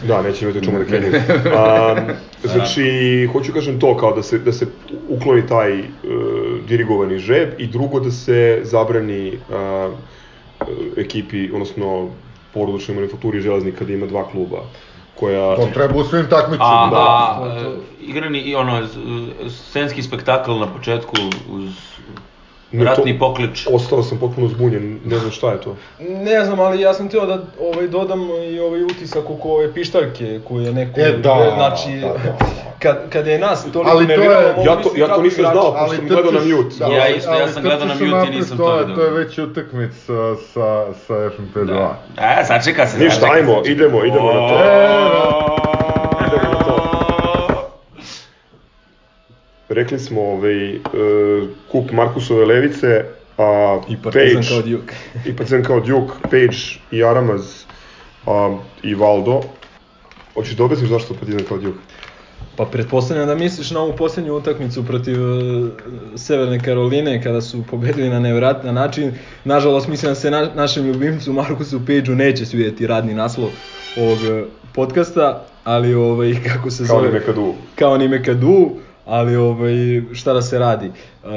Da, 0.07 0.21
neće 0.21 0.45
imati 0.45 0.59
o 0.59 0.61
čemu 0.61 0.79
da 0.79 0.85
krenu. 0.85 1.07
Um, 1.45 1.99
znači, 2.43 3.29
hoću 3.31 3.53
kažem 3.53 3.79
to, 3.79 3.97
kao 3.97 4.13
da 4.15 4.23
se, 4.23 4.39
da 4.39 4.51
se 4.51 4.67
ukloni 5.09 5.47
taj 5.47 5.79
uh, 5.79 5.85
dirigovani 6.67 7.19
žeb 7.19 7.49
i 7.57 7.67
drugo 7.67 7.99
da 7.99 8.11
se 8.11 8.59
zabrani 8.63 9.31
uh, 9.49 9.93
ekipi, 10.97 11.51
odnosno 11.53 12.09
porodičnoj 12.53 12.95
manufakturi 12.95 13.41
železnika 13.41 13.85
da 13.85 13.93
ima 13.93 14.05
dva 14.05 14.29
kluba. 14.29 14.61
koja... 15.15 15.55
To 15.55 15.67
treba 15.73 15.95
u 15.95 16.03
svim 16.03 16.25
takmičima. 16.29 16.65
A, 16.65 16.89
da. 16.89 16.97
a, 16.97 17.59
e, 17.59 17.75
igrani 18.01 18.39
i 18.39 18.55
ono, 18.55 18.87
scenski 19.49 20.03
spektakl 20.03 20.51
na 20.51 20.67
početku 20.67 21.15
uz 21.49 21.69
Ne, 22.75 22.85
ratni 22.85 23.19
poklič. 23.19 23.67
Ostao 23.67 24.03
sam 24.03 24.17
potpuno 24.17 24.47
zbunjen, 24.47 24.99
ne 25.05 25.17
znam 25.17 25.31
šta 25.31 25.51
je 25.51 25.61
to. 25.61 25.75
Ne 25.99 26.45
znam, 26.45 26.59
ali 26.59 26.81
ja 26.81 26.93
sam 26.93 27.09
teo 27.09 27.25
da 27.25 27.39
ovaj, 27.61 27.87
dodam 27.87 28.19
i 28.43 28.59
ovaj 28.59 28.83
utisak 28.83 29.29
oko 29.29 29.49
ove 29.49 29.73
pištaljke 29.73 30.39
koje 30.39 30.65
je 30.65 30.73
neko... 30.73 30.99
E, 30.99 31.11
da, 31.13 31.51
znači, 31.55 31.89
da, 31.91 32.07
da, 32.07 32.13
da. 32.13 32.35
Kad, 32.79 33.09
kad 33.09 33.27
je 33.27 33.39
nas 33.39 33.63
toliko 33.63 33.91
Ali 33.91 34.05
to 34.07 34.13
je- 34.13 34.55
Ja 34.65 34.75
to- 34.75 34.91
ja 34.97 35.07
to 35.07 35.21
nisam 35.21 35.45
znao, 35.45 35.71
pošto 35.73 35.95
sam 35.95 36.07
gledao 36.07 36.31
na 36.31 36.39
mute. 36.41 36.75
da, 36.79 36.85
Ja 36.87 37.07
isto, 37.07 37.31
ja 37.31 37.47
sam 37.47 37.63
gledao 37.63 37.87
na 37.87 37.93
mute 37.95 38.27
i 38.27 38.35
nisam 38.35 38.57
to 38.57 38.63
to 38.63 38.71
je- 38.71 38.79
vidio. 38.79 38.95
To 38.95 39.03
je 39.03 39.11
već 39.11 39.37
utakmica 39.39 39.95
sa, 39.97 40.35
sa, 40.35 40.93
sa 40.97 41.13
FNP2. 41.13 41.65
Da. 41.67 41.99
E, 42.39 42.45
sačeka 42.45 42.87
se. 42.87 42.97
Ništa, 42.99 43.27
ajmo, 43.27 43.61
idemo, 43.65 44.05
idemo 44.05 44.33
na 44.33 44.49
to. 44.49 45.74
Rekli 49.75 49.99
smo 49.99 50.21
ovaj, 50.21 50.75
uh, 50.75 50.81
kup 51.71 51.91
Markusove 51.91 52.45
levice, 52.45 53.05
a 53.37 53.79
I 53.89 53.95
Partizan 54.03 54.41
Page- 54.43 54.49
kao 54.49 54.61
Duke. 54.61 54.93
I 55.29 55.35
Partizan 55.35 55.63
kao 55.63 55.79
Duke, 55.79 56.13
Page 56.23 56.57
i 56.91 57.03
Aramaz 57.03 57.63
a, 58.25 58.57
i 58.83 58.95
Valdo. 58.95 59.41
Hoćeš 60.33 60.55
da 60.55 60.63
objasniš 60.63 60.89
zašto 60.89 61.13
Partizan 61.13 61.43
kao 61.47 61.57
Duke? 61.57 61.79
Pa 62.57 62.65
pretpostavljam 62.65 63.27
da 63.27 63.35
misliš 63.35 63.71
na 63.71 63.79
ovu 63.79 63.93
posljednju 63.95 64.33
utakmicu 64.33 64.85
protiv 64.85 65.15
e, 65.21 65.69
Severne 66.17 66.59
Karoline 66.59 67.23
kada 67.23 67.41
su 67.41 67.63
pobedili 67.71 68.09
na 68.09 68.19
nevjerojatan 68.19 68.75
način. 68.75 69.11
Nažalost 69.43 69.87
mislim 69.87 70.11
da 70.11 70.15
se 70.15 70.31
na, 70.31 70.49
našem 70.55 70.85
ljubimcu 70.85 71.33
Markusu 71.33 71.79
Pageu 71.79 72.15
neće 72.15 72.45
svidjeti 72.45 72.87
radni 72.87 73.13
naslov 73.13 73.49
ovog 73.97 74.17
e, 74.17 74.43
podcasta, 74.73 75.45
ali 75.63 75.93
ovaj 75.93 76.33
kako 76.53 76.71
se 76.71 76.87
Kao 76.87 76.95
zove 76.97 77.07
ni 77.07 77.13
Mekadu. 77.13 77.53
kao 77.75 77.97
ni 77.97 78.07
Mekadu, 78.07 78.69
ali 79.05 79.35
ovaj, 79.35 80.01
šta 80.13 80.33
da 80.33 80.41
se 80.41 80.59
radi. 80.59 80.85
E, 80.85 81.29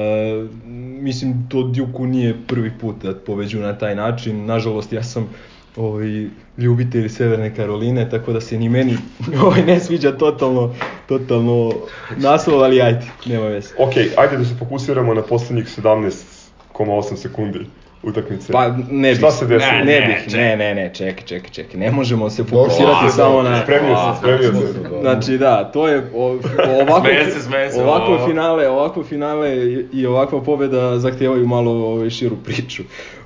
mislim, 1.01 1.47
to 1.49 1.63
Djuku 1.63 2.07
nije 2.07 2.37
prvi 2.47 2.73
put 2.81 2.97
da 3.03 3.15
pobeđu 3.15 3.59
na 3.59 3.79
taj 3.79 3.95
način. 3.95 4.47
Nažalost, 4.47 4.93
ja 4.93 5.03
sam 5.03 5.29
ovaj, 5.77 6.27
ljubitelj 6.59 7.09
Severne 7.09 7.55
Karoline, 7.55 8.11
tako 8.11 8.33
da 8.33 8.41
se 8.41 8.59
ni 8.59 8.69
meni 8.69 8.97
ovaj, 9.45 9.63
ne 9.63 9.81
sviđa 9.81 10.13
totalno, 10.13 10.75
totalno 11.07 11.73
naslov, 12.17 12.63
ali 12.63 12.83
ajde, 12.83 13.07
nema 13.27 13.47
veze. 13.47 13.75
Ok, 13.79 13.93
ajde 14.17 14.37
da 14.37 14.45
se 14.45 14.55
fokusiramo 14.55 15.15
na 15.15 15.23
poslednjih 15.23 15.67
17,8 15.79 17.17
sekundi 17.17 17.59
utakmice. 18.03 18.53
Pa 18.53 18.69
ne 18.91 19.09
bih. 19.09 19.19
Šta 19.19 19.31
se 19.31 19.47
desilo? 19.47 19.73
Ne, 19.73 19.85
Ne, 19.85 20.01
bih, 20.03 20.35
ne, 20.35 20.57
ne, 20.57 20.75
ne, 20.75 20.91
čekaj, 20.95 21.25
čekaj, 21.25 21.51
čekaj. 21.51 21.81
Ne 21.81 21.91
možemo 21.91 22.31
se 22.31 22.45
fokusirati 22.45 22.87
Došlo. 22.95 23.11
samo 23.11 23.43
na... 23.43 23.63
Spremio 23.63 23.97
sam, 23.97 24.17
spremio 24.17 24.53
sam. 24.53 25.01
Znači 25.01 25.39
da, 25.39 25.65
to 25.65 25.89
je 25.89 26.11
ovako, 26.81 27.01
Smeje 27.01 27.25
se, 27.27 27.41
smeje 27.43 27.71
se, 27.71 27.83
ovako 27.83 28.13
ovo. 28.13 28.27
finale, 28.27 28.69
ovako 28.69 29.03
finale 29.03 29.57
i- 29.93 30.07
ovakva 30.07 30.43
pobeda 30.43 30.99
zahtijevaju 30.99 31.47
malo 31.47 31.71
ovaj, 31.73 32.11
širu 32.11 32.37
priču. 32.37 32.83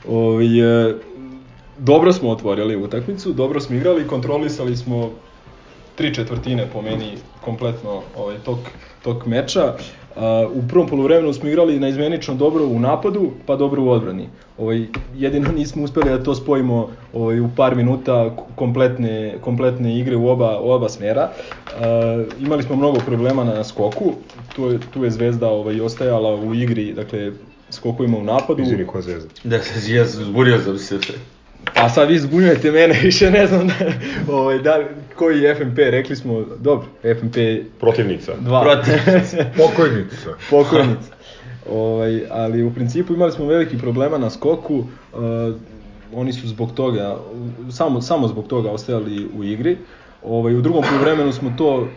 Ovaj, 0.09 0.47
e, 0.89 0.95
dobro 1.79 2.13
smo 2.13 2.31
otvorili 2.31 2.77
utakmicu, 2.77 3.33
dobro 3.33 3.61
smo 3.61 3.77
igrali, 3.77 4.07
kontrolisali 4.07 4.77
smo 4.77 5.11
tri 5.95 6.15
četvrtine 6.15 6.67
po 6.73 6.83
meni 6.83 7.13
kompletno 7.41 8.03
ovaj 8.17 8.37
tok 8.45 8.59
tok 9.03 9.27
meča. 9.27 9.75
U 10.55 10.69
prvom 10.69 10.89
poluvremenu 10.89 11.33
smo 11.33 11.49
igrali 11.49 11.81
naizmenično 11.81 12.35
dobro 12.35 12.65
u 12.67 12.81
napadu, 12.81 13.31
pa 13.47 13.57
dobro 13.57 13.83
u 13.83 13.89
odbrani. 13.89 14.29
Ovaj 14.59 14.87
jedino 15.17 15.53
nismo 15.53 15.83
uspeli 15.83 16.11
da 16.11 16.23
to 16.23 16.35
spojimo 16.35 16.89
ovaj 17.13 17.41
u 17.41 17.49
par 17.57 17.77
minuta 17.77 18.37
kompletne 18.57 19.39
kompletne 19.41 19.99
igre 19.99 20.17
u 20.17 20.29
oba 20.29 20.61
u 20.61 20.71
oba 20.71 20.89
smjera. 20.89 21.31
A, 21.81 22.25
imali 22.41 22.63
smo 22.63 22.77
mnogo 22.77 22.99
problema 23.07 23.45
na 23.45 23.65
skoku. 23.65 24.13
Tu 24.57 24.65
je 24.65 24.79
tu 24.93 25.05
je 25.05 25.11
Zvezda 25.11 25.49
ovaj 25.49 25.81
ostajala 25.81 26.35
u 26.35 26.55
igri, 26.55 26.93
dakle 26.93 27.33
skokovima 27.71 28.19
u 28.19 28.25
napadu. 28.25 28.63
Izvini, 28.63 28.87
koja 28.87 29.03
zvezda. 29.03 29.31
Da 29.45 29.63
se, 29.63 29.95
ja 29.95 30.07
sam 30.07 30.25
zbunio 30.25 30.59
sam 30.59 30.79
se. 30.79 30.99
Pa 31.75 31.89
sad 31.89 32.09
vi 32.09 32.19
zbunjujete 32.19 32.71
mene, 32.71 33.01
više 33.05 33.31
ne 33.31 33.47
znam 33.47 33.67
da, 33.69 33.75
ovaj, 34.29 34.59
da, 34.59 34.79
koji 35.17 35.41
je 35.41 35.55
FNP, 35.55 35.79
rekli 35.79 36.17
smo, 36.17 36.45
dobro, 36.59 36.87
FNP 37.21 37.37
Protivnica. 37.81 38.33
2. 38.41 38.63
Protiv. 38.63 38.95
Pokojnica. 39.67 40.31
Pokojnica. 40.51 41.13
Ovaj, 41.71 42.23
ali 42.31 42.63
u 42.63 42.75
principu 42.75 43.15
imali 43.15 43.33
smo 43.33 43.47
veliki 43.47 43.79
problema 43.79 44.19
na 44.19 44.31
skoku, 44.31 44.75
uh, 44.75 44.87
oni 46.15 46.33
su 46.33 46.49
zbog 46.49 46.73
toga, 46.75 47.19
samo, 47.71 48.01
samo 48.01 48.29
zbog 48.29 48.47
toga 48.47 48.71
ostajali 48.71 49.29
u 49.37 49.45
igri. 49.45 49.77
Ovaj, 50.23 50.55
u 50.55 50.61
drugom 50.61 50.85
vremenu 51.01 51.33
smo 51.33 51.53
to 51.59 51.89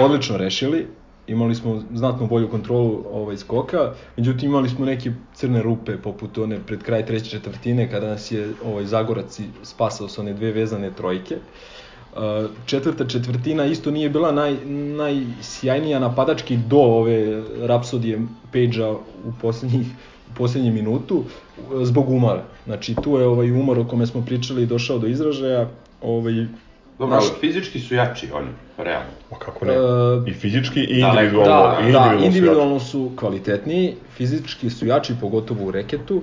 odlično 0.00 0.36
rešili, 0.36 0.86
imali 1.26 1.54
smo 1.54 1.82
znatno 1.94 2.26
bolju 2.26 2.48
kontrolu 2.48 3.04
ovaj 3.12 3.36
skoka, 3.36 3.92
međutim 4.16 4.48
imali 4.50 4.68
smo 4.68 4.84
neke 4.84 5.12
crne 5.34 5.62
rupe 5.62 5.96
poput 5.96 6.38
one 6.38 6.58
pred 6.66 6.82
kraj 6.82 7.06
treće 7.06 7.30
četvrtine 7.30 7.90
kada 7.90 8.06
nas 8.06 8.32
je 8.32 8.52
ovaj 8.64 8.84
Zagorac 8.84 9.40
spasao 9.62 10.08
sa 10.08 10.20
one 10.20 10.32
dve 10.32 10.52
vezane 10.52 10.90
trojke. 10.90 11.36
Uh, 11.36 12.50
četvrta 12.66 13.06
četvrtina 13.06 13.64
isto 13.64 13.90
nije 13.90 14.10
bila 14.10 14.32
naj, 14.32 14.56
najsjajnija 14.96 15.98
napadački 15.98 16.56
do 16.56 16.78
ove 16.78 17.42
rapsodije 17.60 18.18
Page-a 18.52 18.90
u 19.24 19.32
posljednjih 19.42 19.86
u 20.30 20.34
posljednjem 20.36 20.74
minutu 20.74 21.24
zbog 21.82 22.10
umora. 22.10 22.44
Znači 22.64 22.94
tu 23.02 23.18
je 23.18 23.26
ovaj 23.26 23.50
umor 23.50 23.78
o 23.78 23.84
kome 23.84 24.06
smo 24.06 24.24
pričali 24.26 24.66
došao 24.66 24.98
do 24.98 25.06
izražaja. 25.06 25.68
Ovaj, 26.02 26.46
Dobro, 26.98 27.16
naš- 27.16 27.24
ali 27.30 27.40
fizički 27.40 27.80
su 27.80 27.94
jači 27.94 28.28
oni, 28.32 28.48
realno. 28.78 29.10
Ma 29.30 29.38
kako 29.38 29.64
ne? 29.64 29.72
E, 29.72 29.76
I 30.26 30.34
fizički 30.34 30.80
i 30.80 31.00
individualno. 31.00 31.76
da, 31.82 31.88
i 31.88 31.92
da, 31.92 31.98
individualno 31.98 32.20
su 32.20 32.26
individualno 32.26 32.80
su 32.80 33.10
kvalitetniji, 33.16 33.94
fizički 34.10 34.70
su 34.70 34.86
jači, 34.86 35.14
pogotovo 35.20 35.64
u 35.64 35.70
reketu. 35.70 36.22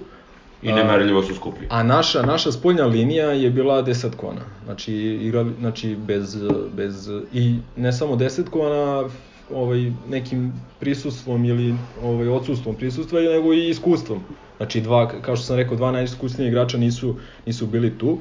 I 0.62 0.72
nemerljivo 0.72 1.24
su 1.24 1.36
skuplji. 1.36 1.68
A 1.70 1.84
naša, 1.84 2.22
naša 2.22 2.52
spoljna 2.52 2.86
linija 2.86 3.26
je 3.26 3.50
bila 3.50 3.84
10 3.84 4.10
kona. 4.12 4.42
Znači, 4.66 4.94
igrali, 4.96 5.52
znači 5.60 5.96
bez, 5.98 6.38
bez, 6.74 7.10
i 7.34 7.56
ne 7.76 7.94
samo 7.94 8.16
10 8.16 8.44
kona, 8.44 9.10
ovaj, 9.54 9.92
nekim 10.10 10.54
prisustvom 10.80 11.46
ili 11.46 11.74
ovaj, 12.04 12.28
odsustvom 12.28 12.76
prisustva, 12.76 13.22
nego 13.22 13.54
i 13.54 13.70
iskustvom. 13.70 14.20
Znači, 14.58 14.82
dva, 14.82 15.08
kao 15.22 15.36
što 15.36 15.46
sam 15.46 15.56
rekao, 15.56 15.78
dva 15.78 15.92
najiskusnije 15.92 16.48
igrača 16.48 16.78
nisu, 16.78 17.16
nisu 17.46 17.68
bili 17.68 17.98
tu. 17.98 18.18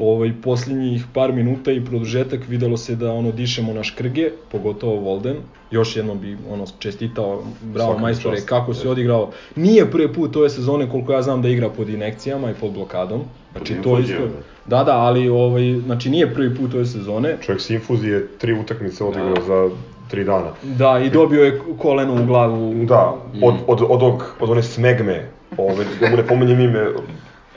Ovaj, 0.00 0.32
posljednjih 0.42 1.04
par 1.14 1.32
minuta 1.32 1.72
i 1.72 1.84
produžetak 1.84 2.40
videlo 2.48 2.76
se 2.76 2.96
da 2.96 3.12
ono 3.12 3.32
dišemo 3.32 3.72
na 3.72 3.82
škrge, 3.82 4.30
pogotovo 4.52 4.94
Volden. 4.96 5.36
Još 5.70 5.96
jednom 5.96 6.20
bi 6.20 6.36
ono 6.50 6.64
čestitao, 6.78 7.42
bravo 7.62 7.90
Svaka 7.90 8.02
majstore, 8.02 8.36
čast. 8.36 8.48
kako 8.48 8.74
se 8.74 8.88
odigrao. 8.88 9.30
Nije 9.56 9.90
prvi 9.90 10.12
put 10.12 10.36
ove 10.36 10.50
sezone 10.50 10.90
koliko 10.90 11.12
ja 11.12 11.22
znam 11.22 11.42
da 11.42 11.48
igra 11.48 11.68
pod 11.68 11.88
inekcijama 11.88 12.50
i 12.50 12.54
pod 12.54 12.72
blokadom. 12.72 13.20
Znači 13.52 13.74
Pod 13.74 13.84
to 13.84 13.98
isto. 13.98 14.22
Da, 14.66 14.84
da, 14.84 14.96
ali 14.98 15.28
ovaj 15.28 15.80
znači 15.84 16.10
nije 16.10 16.34
prvi 16.34 16.54
put 16.56 16.74
ove 16.74 16.86
sezone. 16.86 17.36
Čovjek 17.42 17.60
s 17.62 17.70
infuzije 17.70 18.28
tri 18.38 18.52
utakmice 18.52 19.04
odigrao 19.04 19.34
Da. 19.34 19.40
za 19.42 19.70
tri 20.10 20.24
dana. 20.24 20.50
Da, 20.62 20.98
i 21.06 21.10
dobio 21.10 21.44
je 21.44 21.60
koleno 21.78 22.22
u 22.22 22.26
glavu. 22.26 22.74
Da, 22.84 23.14
od, 23.42 23.54
od, 23.66 23.82
od, 23.82 24.02
od, 24.02 24.20
od 24.40 24.50
one 24.50 24.62
smegme, 24.62 25.28
ove, 25.58 25.84
da 26.00 26.10
mu 26.10 26.16
ne 26.16 26.26
pomenjem 26.26 26.60
ime, 26.60 26.86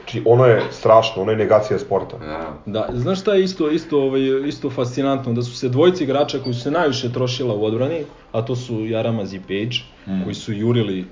znači 0.03 0.21
ono 0.25 0.45
je 0.45 0.61
strašno, 0.71 1.21
ono 1.21 1.31
je 1.31 1.37
negacija 1.37 1.79
sporta. 1.79 2.17
Da. 2.17 2.53
Da, 2.65 2.89
znaš 2.93 3.21
šta 3.21 3.33
je 3.33 3.43
isto, 3.43 3.69
isto, 3.69 4.01
ovaj, 4.01 4.21
isto 4.47 4.69
fascinantno, 4.69 5.33
da 5.33 5.41
su 5.41 5.55
se 5.55 5.69
dvojici 5.69 6.03
igrača 6.03 6.39
koji 6.39 6.53
su 6.53 6.61
se 6.61 6.71
najviše 6.71 7.13
trošila 7.13 7.55
u 7.55 7.65
odbrani, 7.65 8.03
a 8.31 8.41
to 8.41 8.55
su 8.55 8.85
Jaramaz 8.85 9.33
i 9.33 9.39
Page, 9.39 9.77
koji 10.23 10.35
su 10.35 10.53
jurili 10.53 11.05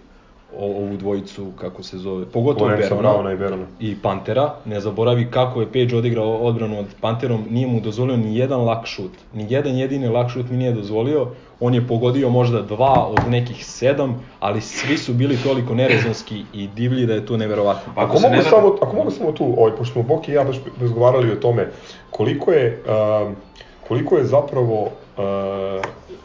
ovu 0.60 0.98
dvojicu, 0.98 1.52
kako 1.62 1.84
se 1.84 1.98
zove, 1.98 2.26
pogotovo 2.26 2.70
Berona. 2.70 3.02
Brauna 3.02 3.34
i 3.34 3.38
Berona. 3.38 3.66
i 3.80 3.96
Pantera. 4.02 4.56
Ne 4.66 4.80
zaboravi 4.80 5.28
kako 5.32 5.62
je 5.62 5.68
Page 5.68 5.96
odigrao 5.98 6.38
odbranu 6.38 6.80
od 6.80 6.86
Panterom, 7.02 7.46
nije 7.50 7.68
mu 7.68 7.80
dozvolio 7.82 8.18
ni 8.18 8.38
jedan 8.38 8.62
lak 8.62 8.86
šut. 8.86 9.12
Ni 9.34 9.48
jedan 9.50 9.76
jedini 9.76 10.08
lak 10.08 10.30
šut 10.30 10.50
mi 10.50 10.58
nije 10.58 10.72
dozvolio. 10.72 11.28
On 11.60 11.74
je 11.74 11.88
pogodio 11.88 12.30
možda 12.30 12.62
dva 12.62 13.08
od 13.08 13.30
nekih 13.30 13.66
sedam, 13.66 14.26
ali 14.40 14.62
svi 14.62 14.98
su 14.98 15.14
bili 15.14 15.38
toliko 15.44 15.76
nerezonski 15.76 16.44
i 16.54 16.68
divlji 16.68 17.06
da 17.06 17.14
je 17.14 17.26
to 17.26 17.38
neverovatno. 17.38 17.94
Ako 17.96 18.18
se 18.18 18.28
mogu, 18.28 18.36
ne- 18.36 18.44
samo, 18.44 18.76
ako 18.82 18.96
mogu 18.96 19.12
samo 19.12 19.32
tu, 19.32 19.54
ovaj, 19.58 19.72
pošto 19.78 19.94
smo 19.94 20.04
Boki 20.04 20.32
i 20.32 20.36
ja 20.36 20.44
baš 20.44 20.58
razgovarali 20.82 21.32
o 21.32 21.36
tome, 21.36 21.68
koliko 22.10 22.52
je, 22.52 22.84
um, 23.26 23.36
koliko 23.88 24.18
je 24.18 24.24
zapravo 24.24 24.82
uh, 24.84 25.24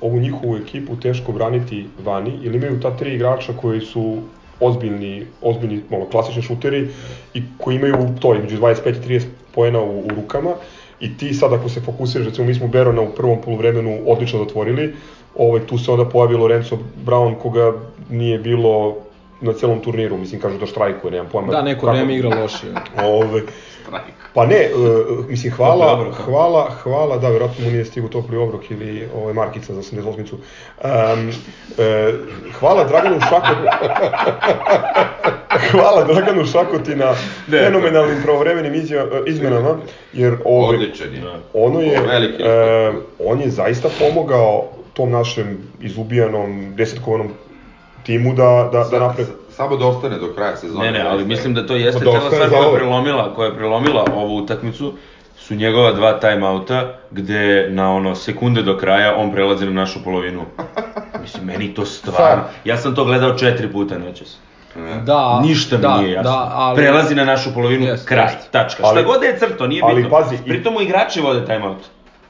ovu 0.03 0.21
njihovu 0.21 0.57
ekipu 0.57 0.97
teško 0.97 1.33
braniti 1.33 1.87
vani, 2.05 2.39
ili 2.43 2.57
imaju 2.57 2.81
ta 2.81 2.97
tri 2.97 3.15
igrača 3.15 3.53
koji 3.61 3.81
su 3.81 4.19
ozbiljni, 4.61 5.27
ozbiljni 5.43 5.81
ono, 5.91 6.05
klasični 6.07 6.43
šuteri 6.43 6.89
i 7.35 7.43
koji 7.59 7.77
imaju 7.77 8.09
to, 8.21 8.35
između 8.35 8.59
25 8.61 8.89
i 8.89 9.19
30 9.19 9.25
poena 9.55 9.81
u, 9.81 10.01
u 10.01 10.09
rukama 10.17 10.51
i 11.01 11.17
ti 11.17 11.35
sad 11.35 11.53
ako 11.53 11.69
se 11.69 11.81
fokusiraš, 11.81 12.27
recimo 12.27 12.47
mi 12.47 12.55
smo 12.55 12.69
Berona 12.69 13.03
u 13.03 13.13
prvom 13.17 13.41
poluvremenu 13.41 13.99
odlično 14.07 14.45
zatvorili, 14.45 14.95
ovaj, 15.37 15.67
tu 15.67 15.79
se 15.79 15.91
onda 15.91 16.05
pojavi 16.05 16.35
Lorenzo 16.35 16.79
Brown 17.07 17.35
koga 17.35 17.73
nije 18.11 18.39
bilo 18.39 18.97
na 19.41 19.53
celom 19.53 19.81
turniru, 19.81 20.19
mislim 20.19 20.41
kažu 20.41 20.59
da 20.59 20.67
štrajkuje, 20.67 21.11
nemam 21.11 21.29
pojma. 21.33 21.53
Da, 21.53 21.63
neko 21.63 21.87
vreme 21.87 22.17
igra 22.17 22.41
loše. 22.43 22.67
Ove, 23.05 23.43
Strajk. 23.87 24.22
Pa 24.35 24.47
ne, 24.47 24.71
uh, 24.75 25.27
mislim, 25.29 25.53
hvala, 25.53 25.87
Topli 25.87 26.03
obrok, 26.03 26.21
a? 26.21 26.23
hvala, 26.23 26.71
hvala, 26.83 27.19
da, 27.19 27.29
vjerojatno 27.29 27.65
mu 27.65 27.71
nije 27.71 27.85
stigu 27.85 28.09
topli 28.09 28.37
obrok 28.37 28.71
ili 28.71 29.09
ovaj, 29.15 29.35
markica 29.35 29.75
za 29.75 29.81
88-icu. 29.83 30.35
Um, 30.35 31.29
e, 31.79 32.13
hvala 32.59 32.85
Draganu 32.85 33.21
Šakotu, 33.21 33.61
hvala 35.71 36.05
Draganu 36.05 36.45
Šakoti 36.45 36.97
na 36.97 37.15
fenomenalnim 37.51 38.23
pravovremenim 38.23 38.75
izja- 38.75 39.23
izmenama, 39.27 39.77
jer 40.13 40.37
ovaj, 40.45 40.77
Odličan 40.77 41.15
je. 41.15 41.23
ono 41.55 41.81
je, 41.81 41.95
e, 41.95 42.93
on 43.19 43.41
je 43.41 43.51
zaista 43.51 43.89
pomogao 43.99 44.69
tom 44.93 45.11
našem 45.11 45.59
izubijanom, 45.81 46.75
desetkovanom 46.77 47.29
timu 48.03 48.35
da, 48.35 48.69
da, 48.73 48.85
da 48.85 48.99
napravi. 48.99 49.31
Samo 49.53 49.77
da 49.77 49.87
ostane 49.87 50.19
do 50.19 50.33
kraja 50.35 50.57
sezone. 50.57 50.85
Ne, 50.85 50.93
ne, 50.93 51.05
ali 51.05 51.25
mislim 51.25 51.55
da 51.55 51.67
to 51.67 51.77
jeste 51.77 52.01
cela 52.03 52.21
stvar 52.21 52.49
koja 52.51 52.63
je 52.63 52.75
prelomila, 52.75 53.35
koja 53.35 53.47
je 53.47 53.57
prelomila 53.57 54.05
ovu 54.15 54.37
utakmicu 54.37 54.93
su 55.39 55.55
njegova 55.55 55.93
dva 55.93 56.13
timeouta 56.13 56.95
gde 57.11 57.67
na 57.71 57.93
ono 57.93 58.15
sekunde 58.15 58.63
do 58.63 58.77
kraja 58.77 59.17
on 59.17 59.33
prelazi 59.33 59.65
na 59.67 59.73
našu 59.73 60.05
polovinu. 60.05 60.43
Mislim, 61.23 61.45
meni 61.45 61.75
to 61.75 61.85
stvarno... 61.85 62.43
Ja 62.65 62.77
sam 62.77 62.95
to 62.95 63.05
gledao 63.05 63.35
četiri 63.35 63.69
puta 63.69 63.99
noćas. 63.99 64.37
Da, 65.03 65.41
Ništa 65.41 65.77
mi 65.77 65.83
da, 65.83 65.97
nije 65.97 66.13
jasno. 66.13 66.31
Da, 66.31 66.51
ali, 66.53 66.77
Prelazi 66.77 67.15
na 67.15 67.25
našu 67.25 67.55
polovinu, 67.55 67.87
Jeste, 67.87 68.09
kraj, 68.09 68.25
jeste. 68.25 68.49
tačka. 68.51 68.83
Ali- 68.87 69.01
Šta 69.01 69.07
god 69.07 69.21
da 69.21 69.27
je 69.27 69.39
crto, 69.39 69.67
nije 69.67 69.83
ali 69.85 69.95
bitno. 69.95 70.11
pazi, 70.11 70.35
i- 70.37 70.49
Pritom 70.49 70.75
mu 70.75 70.81
igrači 70.81 71.21
vode 71.21 71.45
timeout. 71.47 71.79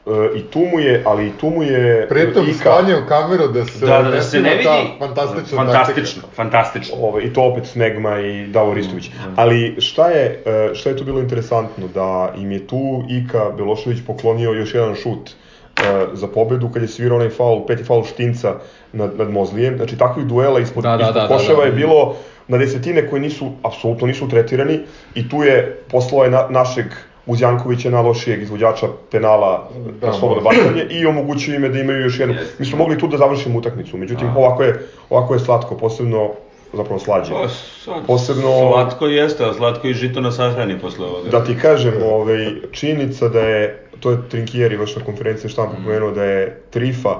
E, 0.07 0.11
I 0.35 0.43
tu 0.43 0.59
mu 0.61 0.81
je, 0.81 1.03
ali 1.07 1.27
i 1.27 1.33
tu 1.33 1.51
mu 1.51 1.63
je 1.63 2.07
Pritom 2.09 2.45
Ika, 2.45 2.55
stanje 2.55 2.97
u 2.97 3.07
kameru 3.09 3.49
da 3.49 3.65
se 3.65 3.87
Da, 3.87 4.03
da, 4.03 4.11
da 4.11 4.23
se 4.23 4.41
ne 4.41 4.51
vidi. 4.51 4.65
ta 4.65 4.77
fantastična 4.99 5.57
Fantastično, 5.57 6.23
fantastično. 6.35 6.97
ovaj, 6.97 7.23
i 7.23 7.33
to 7.33 7.43
opet 7.43 7.67
Snegma 7.67 8.21
i 8.21 8.47
Davor 8.47 8.79
Istović. 8.79 9.11
Ali 9.37 9.77
šta 9.81 10.09
je, 10.09 10.43
e, 10.47 10.75
šta 10.75 10.91
je 10.91 10.97
tu 10.97 11.05
bilo 11.05 11.21
interesantno? 11.21 11.89
Da 11.89 12.33
im 12.37 12.53
je 12.53 12.67
tu 12.67 12.81
Ika 13.11 13.51
Belošević 13.51 13.99
poklonio 14.07 14.51
još 14.53 14.75
jedan 14.75 14.95
šut 14.95 15.31
e, 15.31 15.83
za 16.13 16.27
pobedu 16.27 16.69
kad 16.69 16.83
je 16.83 16.89
svirao 16.89 17.17
onaj 17.17 17.31
faul, 17.31 17.67
peti 17.67 17.85
faul 17.85 18.05
Štinca 18.05 18.55
nad, 18.93 19.19
nad 19.19 19.31
Mozlijem. 19.31 19.77
Znači 19.77 19.99
takvih 19.99 20.27
duela 20.27 20.61
ispod, 20.61 20.83
Da, 20.83 20.91
da, 20.91 20.97
ispod 20.97 21.15
da, 21.15 21.21
da, 21.21 21.29
koševa 21.29 21.61
da. 21.61 21.67
je 21.67 21.73
bilo 21.73 22.17
na 22.49 22.59
desetine 22.59 23.11
koji 23.11 23.23
nisu, 23.23 23.53
apsolutno 23.63 24.07
nisu 24.07 24.29
tretirani 24.29 24.81
i 25.15 25.29
tu 25.29 25.43
je 25.43 25.79
poslao 25.91 26.25
je 26.25 26.31
na, 26.31 26.47
našeg 26.51 26.87
uz 27.27 27.41
Jankovića 27.41 27.91
najlošijeg 27.91 28.43
izvođača 28.43 28.87
penala 29.11 29.69
Da, 30.01 30.07
na 30.07 30.13
slobodno 30.13 30.43
bacanje 30.43 30.87
i 30.91 31.07
omogućio 31.07 31.55
ime 31.55 31.69
da 31.69 31.79
imaju 31.79 32.01
još 32.01 32.21
jednu. 32.21 32.35
Jeste. 32.35 32.55
Mi 32.59 32.67
smo 32.67 32.79
mogli 32.79 32.99
tu 32.99 33.09
da 33.09 33.17
završimo 33.17 33.59
utakmicu, 33.59 33.97
međutim 33.97 34.37
ovako 34.37 34.63
je, 34.63 34.79
ovako 35.11 35.35
je 35.35 35.41
slatko, 35.41 35.77
posebno 35.77 36.31
zapravo 36.73 36.99
slađe. 36.99 37.31
Pa, 37.33 37.49
sad, 37.85 38.07
Posebno- 38.07 38.71
Slatko 38.73 39.07
jeste, 39.07 39.45
a 39.45 39.55
slatko 39.55 39.89
i 39.89 39.95
žito 39.95 40.21
na 40.21 40.33
sahrani 40.33 40.79
posle 40.79 41.07
ovoga. 41.07 41.31
Da 41.31 41.45
ti 41.45 41.57
kažem, 41.57 41.95
ovaj, 42.05 42.37
činjenica 42.73 43.29
da 43.29 43.41
je, 43.41 43.79
to 44.01 44.11
je 44.11 44.19
Trinkieri 44.29 44.79
baš 44.79 44.97
na 44.97 45.05
konferenciji 45.05 45.51
štampa 45.51 45.75
pomenuo, 45.77 46.11
da 46.11 46.25
je 46.25 46.61
Trifa 46.71 47.15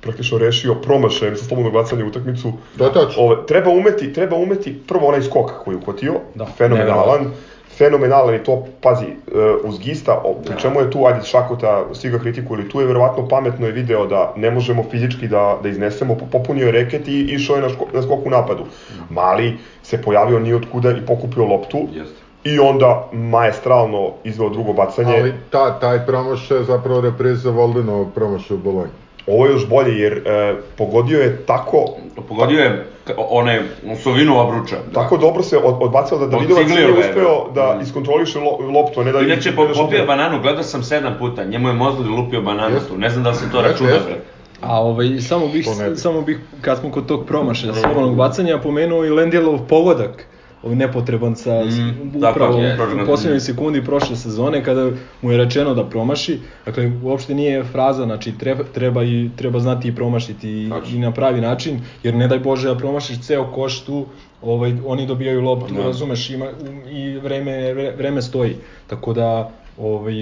praktično 0.00 0.38
rešio 0.38 0.74
promašajem 0.74 1.36
sa 1.36 1.44
slobodnog 1.44 1.72
bacanja 1.74 2.04
utakmicu. 2.04 2.52
Je 2.80 2.92
tačno. 2.92 3.22
Ove, 3.22 3.36
treba 3.46 3.70
umeti, 3.70 4.12
treba 4.12 4.36
umeti 4.36 4.78
prvo 4.88 5.06
onaj 5.06 5.22
skok 5.22 5.52
koji 5.64 5.74
je 5.74 5.78
uhvatio, 5.78 6.14
Da, 6.34 6.46
fenomenalan, 6.48 7.32
fenomenalan 7.78 8.34
i 8.34 8.44
to, 8.44 8.64
pazi, 8.82 9.04
e, 9.06 9.16
uz 9.64 9.78
Gista, 9.78 10.22
pri 10.44 10.54
čemu 10.60 10.80
je 10.80 10.90
tu, 10.90 11.06
ajde, 11.06 11.24
Šakota, 11.24 11.84
svi 11.92 12.10
ga 12.10 12.18
kritikuju, 12.18 12.68
tu 12.68 12.80
je 12.80 12.86
verovatno 12.86 13.28
pametno 13.28 13.66
je 13.66 13.72
video 13.72 14.06
da 14.06 14.32
ne 14.36 14.50
možemo 14.50 14.84
fizički 14.90 15.28
da, 15.28 15.58
da 15.62 15.68
iznesemo, 15.68 16.14
po- 16.14 16.26
popunio 16.32 16.66
je 16.66 16.72
reket 16.72 17.08
i 17.08 17.20
išao 17.20 17.56
je 17.56 17.62
na, 17.62 17.68
ško, 17.68 17.86
na 17.92 18.02
skok 18.02 18.26
u 18.26 18.30
napadu. 18.30 18.64
Mali 19.10 19.56
se 19.82 20.02
pojavio 20.02 20.38
ni 20.38 20.54
otkuda 20.54 20.90
i 20.90 21.06
pokupio 21.06 21.44
loptu 21.44 21.78
Jeste. 21.92 22.16
i 22.44 22.58
onda 22.58 23.08
maestralno 23.12 24.10
izveo 24.24 24.48
drugo 24.48 24.72
bacanje. 24.72 25.16
Ali 25.20 25.32
ta, 25.50 25.78
taj 25.80 26.06
promašaj 26.06 26.56
je 26.58 26.64
zapravo 26.64 27.00
repriza 27.00 27.50
Voldenovog 27.50 28.08
promašaja 28.14 28.58
u 28.58 28.62
Bolonji. 28.62 28.92
Ovo 29.26 29.46
je 29.46 29.52
još 29.52 29.68
bolje 29.68 29.98
jer 29.98 30.12
e, 30.12 30.54
pogodio 30.76 31.20
je 31.20 31.46
tako 31.46 31.84
Pogodio 32.28 32.60
je 32.60 32.86
one 33.28 33.62
osovinu 33.92 34.40
obruča. 34.40 34.76
tako 34.94 35.16
dobro 35.16 35.42
se 35.42 35.56
od, 35.56 35.76
odbacao 35.80 36.18
da 36.18 36.26
Davidovac 36.26 36.68
nije 36.68 36.92
uspeo 36.92 37.50
da. 37.54 37.74
da 37.74 37.80
iskontroliše 37.82 38.38
lo, 38.38 38.58
loptu, 38.72 39.04
ne 39.04 39.12
da 39.12 39.20
Inače, 39.20 39.50
da 39.50 39.56
po, 39.56 39.66
popio 39.74 40.06
bananu, 40.06 40.42
gledao 40.42 40.62
sam 40.62 40.82
sedam 40.82 41.16
puta, 41.18 41.44
njemu 41.44 41.68
je 41.68 41.74
Mozli 41.74 42.08
lupio 42.08 42.42
bananu 42.42 42.76
tu, 42.88 42.98
ne 42.98 43.10
znam 43.10 43.24
da 43.24 43.30
li 43.30 43.36
se 43.36 43.50
to 43.52 43.62
računa, 43.62 43.90
bre. 44.06 44.16
A 44.60 44.82
ovaj, 44.82 45.20
samo 45.20 45.48
bih, 45.48 45.68
samo 45.96 46.20
bih, 46.22 46.38
kad 46.60 46.78
smo 46.78 46.90
kod 46.90 47.06
tog 47.06 47.26
promašaja 47.26 47.74
slobodnog 47.74 48.16
bacanja, 48.16 48.58
pomenuo 48.58 49.04
i 49.04 49.10
Lendjelov 49.10 49.58
pogodak, 49.68 50.26
nepotreban 50.74 51.36
sa 51.36 51.64
Mm, 51.64 52.16
upravo 52.16 52.58
je, 52.58 52.78
u 53.02 53.06
posljednjoj 53.06 53.40
sekundi 53.40 53.84
prošle 53.84 54.16
sezone 54.16 54.64
kada 54.64 54.90
mu 55.22 55.30
je 55.30 55.38
rečeno 55.38 55.74
da 55.74 55.84
promaši. 55.84 56.38
Dakle, 56.66 56.92
uopšte 57.02 57.34
nije 57.34 57.64
fraza, 57.64 58.04
znači 58.04 58.32
treba, 58.38 58.64
treba, 58.64 59.04
i, 59.04 59.30
treba 59.36 59.58
znati 59.58 59.88
i 59.88 59.94
promašiti 59.94 60.50
i, 60.50 60.70
i 60.94 60.98
na 60.98 61.12
pravi 61.12 61.40
način, 61.40 61.80
jer 62.02 62.14
ne 62.14 62.28
daj 62.28 62.38
Bože 62.38 62.68
da 62.68 62.78
promašiš 62.78 63.20
ceo 63.20 63.44
koš 63.52 63.80
tu, 63.80 64.06
ovaj, 64.42 64.74
oni 64.86 65.06
dobijaju 65.06 65.40
loptu, 65.40 65.74
Da. 65.74 65.82
razumeš, 65.82 66.30
ima, 66.30 66.46
i 66.90 67.16
vreme, 67.18 67.52
vre- 67.52 67.96
vreme 67.96 68.22
stoji. 68.22 68.56
Tako 68.86 69.12
da, 69.12 69.50
Ovaj, 69.78 70.14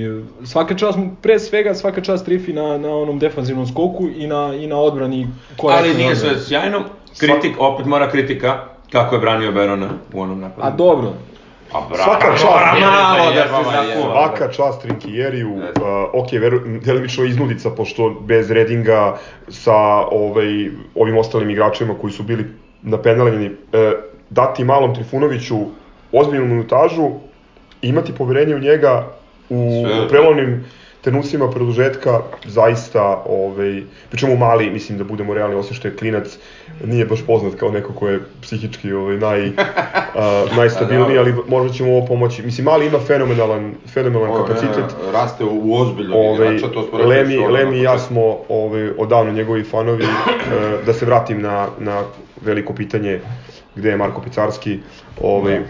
svaka 0.44 0.74
čast, 0.74 0.98
pre 1.22 1.38
svega 1.38 1.74
svaka 1.74 2.00
čast 2.00 2.24
Trifi 2.24 2.52
na, 2.52 2.78
na 2.78 2.88
onom 2.96 3.18
defanzivnom 3.18 3.66
skoku 3.66 4.09
i 4.16 4.26
na, 4.26 4.54
i 4.54 4.66
na 4.66 4.76
odbrani 4.76 5.26
korektnoj 5.57 5.90
Ali 5.90 5.98
nije 5.98 6.16
sve 6.16 6.40
sjajno, 6.40 6.85
kritik, 7.18 7.57
opet 7.59 7.87
mora 7.87 8.11
kritika, 8.11 8.73
kako 8.94 9.14
je 9.14 9.20
branio 9.20 9.52
Berona 9.52 9.88
u 10.12 10.20
onom 10.20 10.40
napadu. 10.40 10.66
A 10.66 10.70
dobro, 10.70 11.12
Pa 11.72 11.80
bravo, 11.88 12.04
Svaka 12.04 12.30
čast, 12.33 12.44
mora 12.44 12.66
je, 12.76 12.87
malo 13.12 13.33
da 13.33 13.42
se 13.42 13.70
zakuva. 13.94 14.12
Svaka 14.14 14.52
čast 14.52 14.83
Trinkieriju, 14.83 15.50
Jeste. 15.50 15.80
uh, 15.80 16.22
ok, 16.22 16.33
veru, 16.33 16.61
delimično 16.85 17.24
iznudica, 17.24 17.70
pošto 17.70 18.11
bez 18.20 18.50
Redinga 18.50 19.16
sa 19.48 19.74
ovaj, 20.11 20.70
ovim 20.94 21.18
ostalim 21.18 21.50
igračima 21.50 21.94
koji 22.00 22.12
su 22.12 22.22
bili 22.22 22.44
napenaljeni, 22.83 23.46
uh, 23.46 23.54
dati 24.30 24.64
malom 24.64 24.94
Trifunoviću 24.94 25.57
ozbiljnu 26.12 26.46
minutažu, 26.46 27.11
imati 27.83 28.14
poverenje 28.14 28.54
u 28.54 28.59
njega 28.59 29.07
u 29.50 29.85
Sve. 29.87 30.09
prelomnim 30.09 30.64
trenucima 31.04 31.50
produžetka 31.50 32.20
zaista, 32.46 33.22
ovaj, 33.26 33.82
pričemu 34.08 34.36
mali, 34.36 34.70
mislim 34.70 34.98
da 34.98 35.04
budemo 35.04 35.34
realni, 35.34 35.56
osim 35.56 35.76
što 35.76 35.88
je 35.88 35.96
klinac, 35.96 36.38
nije 36.84 37.04
baš 37.06 37.26
poznat 37.26 37.54
kao 37.54 37.70
neko 37.70 37.92
ko 37.92 38.08
je 38.08 38.20
psihički 38.42 38.92
ovaj, 38.92 39.16
naj, 39.16 39.48
a, 40.14 40.44
najstabilniji, 40.56 41.18
ali 41.18 41.34
možda 41.48 41.72
će 41.72 41.84
mu 41.84 41.96
ovo 41.96 42.06
pomoći. 42.06 42.42
Mislim, 42.42 42.64
mali 42.64 42.86
ima 42.86 42.98
fenomenalan, 42.98 43.74
fenomenalan 43.94 44.30
Ovo, 44.30 44.44
kapacitet. 44.44 44.84
ne, 45.06 45.12
raste 45.12 45.44
u, 45.44 45.74
ozbiljnog 45.74 46.18
Ovaj, 46.18 46.48
igrača, 46.48 46.74
to 46.74 46.82
smo 46.82 46.98
rekli 46.98 47.14
Lemi, 47.14 47.34
što 47.34 47.48
Lemi 47.48 47.78
i 47.78 47.82
ja 47.82 47.98
smo 47.98 48.38
ovaj, 48.48 48.90
odavno 48.98 49.32
njegovi 49.32 49.64
fanovi. 49.64 50.04
E, 50.44 50.84
da 50.86 50.92
se 50.92 51.06
vratim 51.06 51.40
na, 51.42 51.68
na 51.78 52.02
veliko 52.44 52.74
pitanje 52.74 53.20
gde 53.74 53.90
je 53.90 53.96
Marko 53.96 54.20
Picarski. 54.20 54.78
Ovaj, 55.20 55.60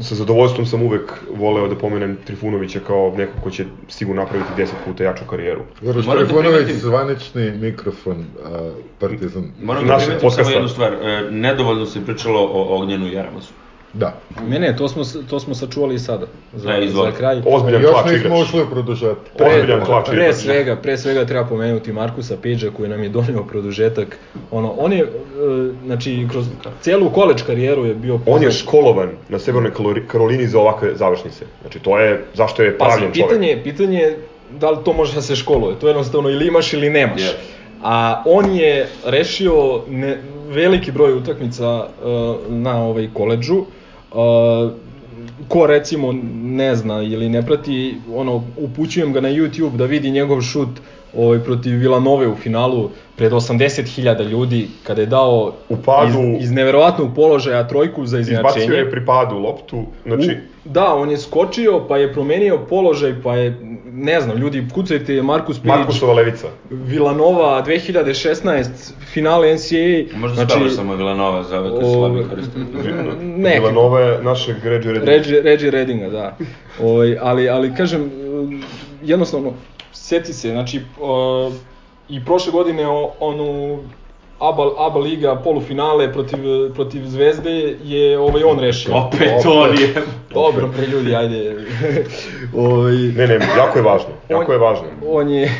sa 0.00 0.14
zadovoljstvom 0.14 0.66
sam 0.66 0.82
uvek 0.82 1.12
voleo 1.36 1.68
da 1.68 1.74
pomenem 1.74 2.16
Trifunovića 2.24 2.80
kao 2.86 3.14
nekog 3.16 3.42
ko 3.42 3.50
će 3.50 3.64
sigurno 3.88 4.22
napraviti 4.22 4.50
10 4.56 4.68
puta 4.84 5.04
jaču 5.04 5.24
karijeru. 5.30 5.60
Da 5.80 5.92
Trifunović, 5.92 6.26
primetim- 6.30 6.78
zvanični 6.78 7.50
mikrofon 7.50 8.24
a, 8.44 8.70
Partizan. 8.98 9.50
Moram 9.62 9.86
da 9.86 9.96
primetim 9.96 10.30
samo 10.30 10.50
jednu 10.50 10.68
stvar, 10.68 10.92
e, 10.92 11.28
nedovoljno 11.30 11.86
se 11.86 12.04
pričalo 12.04 12.40
o 12.40 12.76
Ognjenu 12.76 13.06
i 13.06 13.12
Jaramasu. 13.12 13.52
Da. 13.94 14.14
ne 14.42 14.58
ne, 14.58 14.76
to 14.76 14.88
smo, 14.88 15.02
to 15.22 15.40
smo 15.40 15.54
sačuvali 15.54 15.94
i 15.94 15.98
sada, 15.98 16.26
za, 16.54 16.68
Ne, 16.70 16.88
za 16.88 17.12
kraj. 17.12 17.42
Ozbiljan 17.46 17.82
Još 17.82 17.90
klač 17.92 18.04
nismo 18.06 18.26
igrač. 18.26 18.42
ušli 18.42 18.62
u 18.62 18.66
produžetak. 18.66 19.18
Ozbiljan 19.36 19.84
klač 19.84 20.06
pre 20.06 20.16
igrač. 20.16 20.34
svega, 20.36 20.76
pre 20.76 20.98
svega 20.98 21.24
treba 21.24 21.44
pomenuti 21.46 21.92
Markusa 21.92 22.36
Pidža 22.36 22.70
koji 22.70 22.88
nam 22.88 23.02
je 23.02 23.08
donio 23.08 23.42
produžetak. 23.42 24.18
Ono, 24.50 24.70
on 24.70 24.92
je, 24.92 25.00
e, 25.00 25.06
znači, 25.84 26.26
kroz 26.30 26.46
celu 26.80 27.10
koleđ 27.10 27.42
karijeru 27.42 27.84
je 27.84 27.94
bio 27.96 28.14
On 28.14 28.20
poznat. 28.22 28.42
je 28.42 28.50
školovan 28.52 29.08
na 29.28 29.38
Severnoj 29.38 29.72
Karolini 30.06 30.46
za 30.46 30.58
ovakve 30.58 30.90
završnice. 30.94 31.44
Znači, 31.60 31.78
to 31.78 31.98
je, 31.98 32.24
zašto 32.34 32.62
je 32.62 32.70
Pazi, 32.70 32.88
pravljen 32.88 33.12
čovek. 33.12 33.28
pitanje, 33.28 33.48
je- 33.48 33.62
pitanje 33.64 33.98
je 33.98 34.18
da 34.52 34.70
li 34.70 34.78
to 34.84 34.92
može 34.92 35.14
da 35.14 35.22
se 35.22 35.36
školuje. 35.36 35.76
To 35.76 35.86
je 35.86 35.90
jednostavno 35.90 36.30
ili 36.30 36.46
imaš 36.46 36.72
ili 36.72 36.90
nemaš. 36.90 37.20
Yes. 37.20 37.34
A 37.82 38.22
on 38.26 38.50
je 38.50 38.86
rešio 39.06 39.54
ne, 39.88 40.18
veliki 40.48 40.92
broj 40.92 41.12
utakmica 41.12 41.68
uh, 41.70 41.86
na 42.48 42.84
ovaj 42.84 43.08
koleđžu. 43.14 43.54
Uh, 43.54 43.66
ko 45.48 45.66
recimo 45.66 46.12
ne 46.42 46.76
zna 46.76 47.02
ili 47.02 47.28
ne 47.28 47.46
prati, 47.46 47.96
ono, 48.14 48.42
upućujem 48.56 49.12
ga 49.12 49.20
na 49.20 49.28
YouTube 49.28 49.76
da 49.76 49.84
vidi 49.84 50.10
njegov 50.10 50.42
šut 50.42 50.68
ovaj, 51.16 51.38
protiv 51.38 51.78
Villanove 51.78 52.28
u 52.28 52.34
finalu 52.36 52.90
pred 53.16 53.32
80.000 53.32 54.28
ljudi 54.28 54.68
kada 54.82 55.00
je 55.00 55.06
dao 55.06 55.52
U 55.68 55.76
padu- 55.76 56.36
iz, 56.36 56.44
iz 56.44 56.50
neverovatnog 56.50 57.14
položaja 57.14 57.68
trojku 57.68 58.06
za 58.06 58.18
izjednačenje. 58.18 58.64
Izbacio 58.64 58.78
je 58.78 58.90
pri 58.90 59.06
padu 59.06 59.38
loptu, 59.38 59.84
znači, 60.06 60.30
U, 60.30 60.70
da, 60.70 60.94
on 60.94 61.10
je 61.10 61.18
skočio, 61.18 61.84
pa 61.88 61.98
je 61.98 62.12
promenio 62.12 62.58
položaj, 62.68 63.14
pa 63.22 63.36
je 63.36 63.71
ne 63.94 64.20
znam, 64.20 64.36
ljudi, 64.36 64.66
kucajte 64.74 65.22
Markus 65.22 65.58
Page, 65.58 65.68
Markusova 65.68 66.14
levica. 66.14 66.46
Villanova 66.70 67.64
2016, 67.66 68.66
finale 69.12 69.54
NCAA. 69.54 70.18
Možda 70.18 70.34
znači, 70.34 70.50
spavaš 70.52 70.74
samo 70.74 70.94
Villanova 70.94 71.42
za 71.42 71.60
ove 71.60 71.70
o, 71.70 71.92
slabi 71.94 72.28
koriste. 72.30 72.58
Neki, 73.22 73.58
Villanova 73.58 74.00
je 74.00 74.22
našeg 74.22 74.56
Reggie 74.64 74.92
Redinga. 74.92 75.10
Reggie, 75.10 75.42
Reggie 75.42 75.70
Redinga, 75.70 76.08
da. 76.08 76.36
Ovaj, 76.82 77.18
ali, 77.20 77.48
ali 77.48 77.74
kažem, 77.74 78.10
jednostavno, 79.02 79.52
seti 79.92 80.32
se, 80.32 80.50
znači, 80.50 80.80
uh, 81.00 81.52
i 82.08 82.24
prošle 82.24 82.52
godine 82.52 82.88
o, 82.88 83.12
onu 83.20 83.78
ABA, 84.42 84.70
ABA 84.78 85.00
liga 85.00 85.36
polufinale 85.36 86.12
protiv, 86.12 86.38
protiv 86.74 87.06
Zvezde 87.06 87.76
je 87.84 88.18
ovaj 88.18 88.42
on 88.42 88.58
rešio. 88.58 88.94
Opet 88.94 89.46
on 89.46 89.78
je. 89.78 89.94
Dobro, 90.34 90.68
pre 90.76 90.86
ljudi, 90.86 91.14
ajde. 91.14 91.56
ovaj, 92.56 92.94
Ne, 92.94 93.26
ne, 93.26 93.38
jako 93.56 93.78
je 93.78 93.82
važno. 93.82 94.08
Jako 94.28 94.52
je 94.52 94.58
važno. 94.58 94.84
On 95.06 95.28
je, 95.28 95.50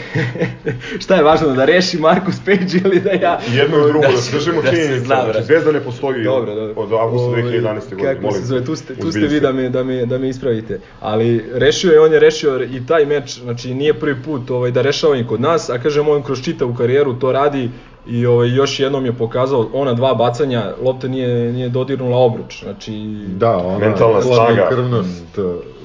šta 1.03 1.17
je 1.17 1.23
važno, 1.23 1.49
da 1.49 1.65
reši 1.65 1.99
Markus 1.99 2.41
Page 2.45 2.81
ili 2.85 3.01
da 3.01 3.11
ja... 3.11 3.41
Jedno 3.53 3.79
i 3.79 3.93
drugo, 3.93 4.07
da, 4.07 4.13
Da 4.13 4.17
se 4.17 4.37
držimo 4.37 4.63
da 4.63 4.71
zna, 4.99 5.23
Znači. 5.25 5.45
Zvezda 5.45 5.73
ne 5.73 5.81
postoji 5.81 6.25
Dobro, 6.25 6.55
dobro. 6.55 6.83
od 6.83 6.93
avgusta 6.93 7.29
Ovaj, 7.29 7.43
2011. 7.43 7.91
godine. 7.91 8.15
Kako 8.15 8.23
molim. 8.23 8.41
se 8.41 8.47
zove, 8.47 8.65
tu 8.65 8.77
ste, 8.77 8.95
tu 8.95 9.11
ste 9.11 9.21
vi 9.21 9.41
da 9.41 9.53
me, 9.53 9.69
da, 9.69 9.85
me, 9.85 10.07
da 10.07 10.19
me 10.19 10.29
ispravite. 10.29 10.81
Ali 11.01 11.45
rešio 11.55 11.93
je, 11.93 12.01
on 12.01 12.13
je 12.13 12.21
rešio 12.21 12.65
i 12.65 12.87
taj 12.87 13.07
meč, 13.07 13.41
znači 13.41 13.75
nije 13.75 13.95
prvi 13.95 14.23
put 14.25 14.51
ovaj, 14.51 14.71
da 14.71 14.83
rešava 14.83 15.17
i 15.17 15.27
kod 15.27 15.41
nas, 15.41 15.71
a 15.71 15.79
kažem 15.79 16.09
on 16.09 16.23
kroz 16.23 16.43
čitavu 16.43 16.75
karijeru 16.75 17.15
to 17.15 17.33
radi 17.33 17.71
i 18.07 18.27
ovaj, 18.27 18.55
još 18.55 18.81
jednom 18.81 19.07
je 19.07 19.13
pokazao 19.13 19.69
ona 19.73 19.95
dva 19.95 20.15
bacanja, 20.15 20.73
lopta 20.83 21.09
nije, 21.09 21.53
nije 21.53 21.69
dodirnula 21.69 22.19
obruč, 22.19 22.63
znači... 22.63 22.93
Da, 23.27 23.57
ona 23.57 23.79
Mentalna 23.79 24.23
snaga. 24.23 24.69
krvnost, 24.69 25.39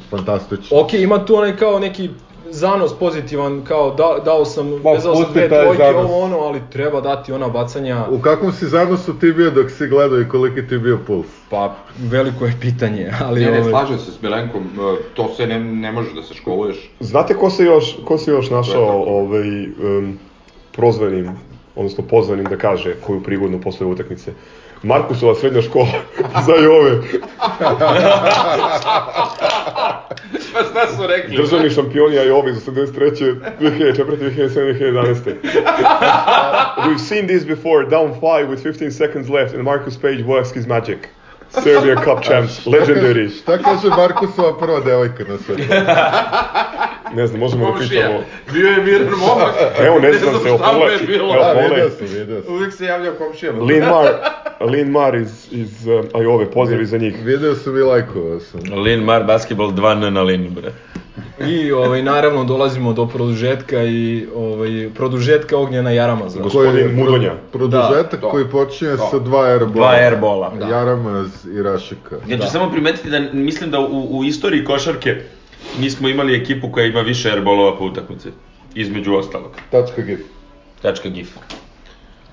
fantastično. 0.10 0.80
Ok, 0.80 0.94
ima 0.94 1.26
tu 1.26 1.36
onaj 1.36 1.58
kao 1.58 1.80
neki 1.80 2.10
zanos 2.52 2.94
pozitivan, 3.00 3.64
kao 3.64 3.96
da, 3.96 4.24
dao 4.26 4.46
sam, 4.46 4.70
Ma, 4.84 4.92
vezao 4.92 5.16
sam 5.16 5.26
dve 5.34 5.50
trojke, 5.50 5.78
zanos. 5.78 6.06
ovo 6.06 6.20
ono, 6.20 6.40
ali 6.40 6.62
treba 6.72 7.02
dati 7.02 7.32
ona 7.34 7.50
bacanja, 7.50 8.06
U 8.12 8.20
kakvom 8.20 8.52
si 8.52 8.66
zanosu 8.66 9.20
ti 9.20 9.32
bio 9.32 9.52
dok 9.52 9.72
si 9.72 9.88
gledao 9.88 10.22
i 10.22 10.30
koliki 10.30 10.68
ti 10.68 10.78
bio 10.78 11.00
puls? 11.08 11.26
pa 11.50 11.76
veliko 12.00 12.46
je 12.46 12.54
pitanje, 12.62 13.12
ali... 13.26 13.46
Ne, 13.46 13.52
ne, 13.52 13.60
ovaj, 13.60 13.72
slažem 13.72 14.00
se 14.00 14.12
s 14.12 14.22
Milenkom, 14.22 14.64
e, 14.64 15.14
to 15.14 15.34
se 15.38 15.48
ne, 15.48 15.60
ne 15.60 15.92
može 15.92 16.14
da 16.14 16.24
se 16.24 16.34
školuješ. 16.34 16.90
Znate 17.00 17.34
ko 17.34 17.50
se 17.50 17.64
još, 17.64 17.98
ko 18.06 18.18
se 18.18 18.32
još 18.32 18.50
našao 18.50 19.04
ovaj, 19.08 19.66
um, 19.66 20.20
prozvanim, 20.72 21.32
odnosno 21.78 22.04
pozvanim 22.04 22.46
da 22.46 22.58
kaže 22.58 22.96
koju 23.06 23.24
prigodnu 23.24 23.62
posle 23.62 23.86
utakmice? 23.86 24.32
Markusova 24.84 25.36
srednja 25.36 25.62
škola 25.62 25.88
za 26.48 26.54
Jove, 26.54 26.92
Pa 30.54 30.64
šta 30.64 30.88
su 30.96 31.08
rekli? 31.08 31.38
državni 31.38 31.70
šampioni 31.70 32.20
Ajovi 32.20 32.54
za 32.54 32.72
83. 32.72 33.36
2004. 33.60 34.18
2007. 34.18 34.78
2011. 34.80 35.36
We've 36.88 37.00
seen 37.00 37.28
this 37.28 37.44
before, 37.46 37.86
down 37.90 38.14
five 38.14 38.48
with 38.50 38.64
15 38.64 38.92
seconds 38.92 39.30
left 39.30 39.54
and 39.54 39.64
Marcus 39.64 39.98
Page 39.98 40.24
works 40.24 40.54
his 40.54 40.68
magic. 40.68 40.98
Serbia 41.50 41.96
Cup 41.96 42.24
champs, 42.24 42.66
legendary. 42.66 43.30
Šta 43.30 43.58
kaže 43.58 43.90
Markusova 43.90 44.58
prva 44.60 44.80
devojka 44.80 45.24
na 45.24 45.38
svetu? 45.38 45.64
Ne 47.16 47.28
znam, 47.28 47.40
možemo 47.40 47.72
da 47.72 47.80
pitamo. 47.80 48.20
bio 48.54 48.68
je 48.70 48.84
miran 48.84 49.08
momak. 49.20 49.54
Evo, 49.80 50.00
ne 50.00 50.14
znam 50.14 50.34
se, 50.34 51.06
bilo. 51.08 51.34
Evo, 51.34 51.44
Da, 51.44 51.54
pogledaj. 51.54 51.76
vidio 51.76 51.90
sam, 51.90 52.08
vidio 52.20 52.42
sam. 52.42 52.54
Uvijek 52.54 52.74
se 52.74 52.86
javljao 52.86 53.14
komšijama. 53.14 53.64
Lin 53.64 53.84
Mar, 53.84 54.08
Lin 54.72 54.92
Mar 54.92 55.16
iz, 55.16 55.48
iz 55.52 55.88
um, 55.88 56.04
Ajove, 56.14 56.52
pozdravi 56.52 56.86
za 56.86 56.98
njih. 56.98 57.16
Vidio 57.24 57.56
sam 57.56 57.78
i 57.78 57.82
lajkovao 57.82 58.40
sam. 58.40 58.60
Lin 58.84 59.00
Mar 59.00 59.24
basketball 59.24 59.72
2 59.72 60.10
na 60.10 60.22
lini, 60.22 60.50
bre. 60.50 60.72
I 61.48 61.72
ovaj, 61.72 62.04
naravno 62.04 62.44
dolazimo 62.44 62.94
do 62.94 63.06
produžetka 63.06 63.84
i 63.84 64.28
ovaj, 64.36 64.90
produžetka 64.96 65.58
Ognjena 65.58 65.92
Jaramaza. 65.92 66.40
Gospodin 66.42 66.72
Koji 66.72 66.82
je 66.82 66.88
Mudonja. 66.88 67.34
Produžetak 67.52 68.22
Da, 68.22 68.30
koji 68.30 68.46
počinje 68.46 68.92
da. 68.92 68.98
sa 68.98 69.20
dva 69.20 69.44
airbola. 69.46 69.74
Dva 69.74 69.90
airbola. 69.90 70.54
Da. 70.60 70.68
Jaramaz 70.68 71.46
i 71.54 71.62
Rašika. 71.62 72.16
Ja 72.28 72.38
ću 72.38 72.48
samo 72.52 72.72
primetiti 72.72 73.10
da 73.10 73.20
mislim 73.34 73.72
da 73.72 73.80
u, 73.80 74.18
u 74.18 74.24
istoriji 74.24 74.66
košarke 74.66 75.16
nismo 75.80 76.10
imali 76.10 76.36
ekipu 76.42 76.72
koja 76.72 76.86
ima 76.86 77.02
više 77.02 77.32
airbolova 77.32 77.78
po 77.78 77.86
utakmici. 77.86 78.30
Između 78.76 79.16
ostalog. 79.16 79.52
Tačka 79.72 80.02
gif. 80.02 80.20
Tačka 80.82 81.10
gif. 81.10 81.30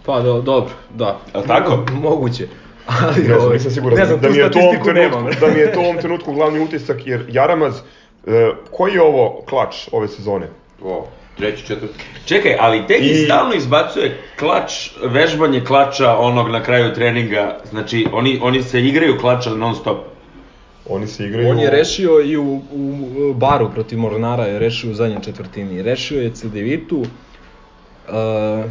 Pa 0.06 0.20
do, 0.20 0.40
dobro, 0.40 0.72
da. 0.94 1.20
Jel 1.34 1.42
tako? 1.46 1.84
Moguće. 1.92 2.46
Ali, 2.86 3.16
Ne 3.18 3.24
znam, 3.24 3.40
ovaj, 3.40 3.52
nisam 3.56 3.70
siguran 3.70 3.98
ne 3.98 4.06
znam, 4.06 4.20
da 4.20 4.28
mi 4.30 4.36
je 4.36 4.50
to 4.50 4.58
ovom 4.58 4.70
trenutku, 4.82 4.92
nemam. 4.92 5.26
da 5.40 5.46
mi 5.48 5.60
je 5.60 5.72
to 5.72 5.80
u 5.80 5.84
ovom 5.84 5.96
trenutku 5.98 6.32
glavni 6.32 6.60
utisak 6.60 7.06
jer 7.06 7.24
Jaramaz, 7.28 7.74
e, 8.26 8.50
koji 8.70 8.92
je 8.92 9.02
ovo 9.02 9.44
klač 9.48 9.76
ove 9.92 10.08
sezone? 10.08 10.46
O, 10.82 11.06
treći, 11.38 11.66
četvrti. 11.66 11.94
Čekaj, 12.24 12.56
ali 12.60 12.86
Tegi 12.86 13.08
I- 13.08 13.14
stalno 13.24 13.54
izbacuje 13.54 14.18
klač, 14.38 14.72
vežbanje 15.04 15.60
klača 15.64 16.16
onog 16.18 16.48
na 16.50 16.62
kraju 16.62 16.94
treninga. 16.94 17.58
Znači, 17.70 18.06
oni, 18.12 18.38
oni 18.42 18.62
se 18.62 18.80
igraju 18.80 19.18
klača 19.20 19.50
non 19.50 19.74
stop. 19.74 19.98
Oni 20.88 21.06
se 21.06 21.26
igraju... 21.26 21.50
On 21.50 21.58
je 21.58 21.70
rešio 21.70 22.20
i 22.20 22.36
u, 22.36 22.60
u 22.72 23.34
baru 23.34 23.70
protiv 23.70 23.98
Mornara 23.98 24.44
je 24.44 24.58
rešio 24.58 24.90
u 24.90 24.94
zadnjoj 24.94 25.20
četvrtini. 25.22 25.82
Rešio 25.82 26.22
je 26.22 26.30
Cedevitu. 26.30 26.98
Uh, 26.98 28.70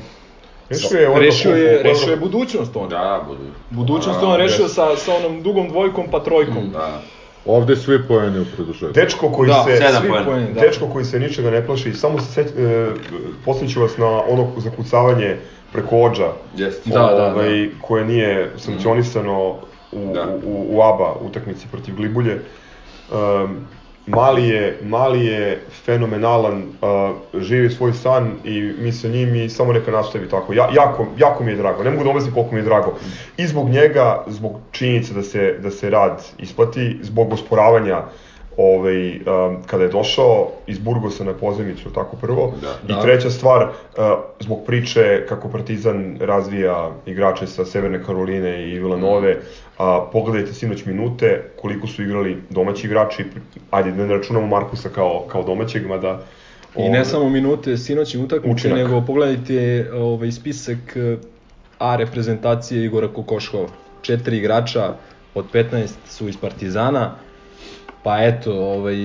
Rešio 0.70 1.00
je, 1.00 1.20
rešio 1.20 1.56
je, 1.56 1.84
rešio 1.84 2.12
je 2.12 2.18
budućnost 2.18 2.76
on. 2.76 2.90
Da, 2.90 3.26
budu. 3.28 3.40
Budućnost 3.70 4.20
Da, 4.20 4.28
on 4.28 4.38
rešio 4.38 4.68
sa, 4.68 4.96
sa 4.96 5.16
onom 5.16 5.44
dugom 5.44 5.70
dvojkom 5.70 6.06
pa 6.12 6.20
trojkom. 6.20 6.70
Da. 6.72 7.02
Ovde 7.46 7.76
svi 7.76 8.08
pojeni 8.08 8.40
u 8.40 8.46
produžetku. 8.56 8.94
Dečko 8.94 9.32
koji 9.32 9.48
Da, 9.48 9.66
se... 9.68 10.00
svi 10.02 10.10
poeni, 10.26 10.54
da. 10.54 10.62
Dečko 10.62 10.88
koji 10.88 11.06
se 11.06 11.20
ničega 11.20 11.52
ne 11.52 11.66
plaši, 11.66 11.94
samo 11.94 12.20
se 12.20 12.32
seć, 12.32 12.48
e, 12.48 12.88
posjeću 13.46 13.82
vas 13.82 13.98
na 13.98 14.08
ono 14.08 14.52
zakucavanje 14.58 15.38
preko 15.74 16.02
ođa, 16.02 16.32
Jeste. 16.58 16.90
Da, 16.90 17.00
da, 17.00 17.34
ovaj, 17.34 17.70
koje 17.82 18.06
nije 18.06 18.52
sankcionisano 18.58 19.58
u, 19.96 20.14
Da. 20.14 20.38
u, 20.46 20.66
u 20.70 20.82
ABA 20.82 21.14
utakmici 21.22 21.68
protiv 21.72 21.96
Glibulje. 21.96 22.42
Um, 23.12 23.68
Mali 24.08 24.48
je, 24.48 24.80
Mali 24.84 25.26
je 25.26 25.62
fenomenalan, 25.86 26.64
uh, 26.64 27.42
živi 27.42 27.70
svoj 27.70 27.94
san 27.94 28.32
i 28.44 28.62
mi 28.80 28.92
sa 28.92 29.08
njim 29.08 29.36
i 29.36 29.50
samo 29.50 29.74
neka 29.74 29.92
nastavi 29.92 30.30
tako. 30.30 30.54
Ja, 30.54 30.70
jako, 30.74 31.08
jako 31.18 31.44
mi 31.44 31.52
je 31.52 31.58
drago, 31.58 31.84
ne 31.84 31.92
mogu 31.92 32.04
da 32.04 32.10
objasnim 32.10 32.34
koliko 32.34 32.56
mi 32.56 32.60
je 32.60 32.64
drago. 32.64 32.94
I 33.38 33.48
zbog 33.48 33.70
njega, 33.70 34.24
zbog 34.28 34.60
činjenice 34.72 35.14
da 35.14 35.24
se, 35.24 35.58
da 35.60 35.72
se 35.72 35.90
rad 35.90 36.24
isplati, 36.38 37.00
zbog 37.02 37.34
osporavanja 37.34 38.02
ovaj, 38.58 39.16
um, 39.16 39.58
kada 39.66 39.84
je 39.84 39.90
došao 39.90 40.52
iz 40.68 40.80
Burgosa 40.80 41.24
na 41.24 41.34
pozemicu, 41.34 41.90
tako 41.94 42.16
prvo. 42.16 42.54
Da. 42.62 42.74
I 42.88 42.96
Da. 42.96 43.02
treća 43.02 43.30
stvar, 43.30 43.64
uh, 43.64 44.04
zbog 44.40 44.66
priče 44.66 45.26
kako 45.30 45.50
Partizan 45.50 46.18
razvija 46.22 46.92
igrače 47.06 47.48
sa 47.48 47.66
Severne 47.66 48.04
Karoline 48.04 48.70
i 48.70 48.80
Villanove, 48.80 49.38
a 49.78 50.06
pogledajte 50.12 50.54
sinoć 50.54 50.86
minute, 50.86 51.52
koliko 51.62 51.88
su 51.88 52.04
igrali 52.04 52.38
domaći 52.50 52.88
igrači, 52.88 53.26
ajde 53.72 53.92
da 53.92 54.06
ne 54.06 54.18
računamo 54.18 54.48
Markusa 54.48 54.90
kao, 54.90 55.26
kao 55.32 55.44
domaćeg, 55.44 55.88
mada... 55.88 56.20
I 56.78 56.82
ne 56.82 56.90
ovaj, 56.90 57.06
samo 57.06 57.30
minute 57.30 57.78
sinoćne 57.78 58.24
utakmice, 58.24 58.54
Učinak. 58.54 58.78
nego 58.78 59.02
pogledajte 59.02 59.90
ovaj 59.94 60.32
spisak 60.32 60.78
A 61.84 61.96
reprezentacije 61.96 62.86
Igora 62.86 63.08
Kokoškova. 63.08 63.68
Četiri 64.02 64.38
igrača 64.38 64.94
od 65.36 65.46
15 65.54 65.90
su 66.08 66.28
iz 66.28 66.38
Partizana, 66.38 67.16
pa 68.04 68.24
eto, 68.24 68.54
ovaj, 68.54 68.96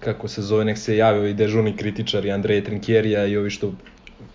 kako 0.00 0.28
se 0.28 0.42
zove, 0.42 0.64
nek 0.64 0.78
se 0.78 0.96
javi 0.96 1.18
ovaj 1.18 1.32
dežurni 1.32 1.76
kritičar 1.76 2.24
i 2.24 2.32
Andrej 2.32 2.64
Trinkjerija 2.64 3.26
i 3.26 3.36
ovi 3.36 3.50
što 3.50 3.72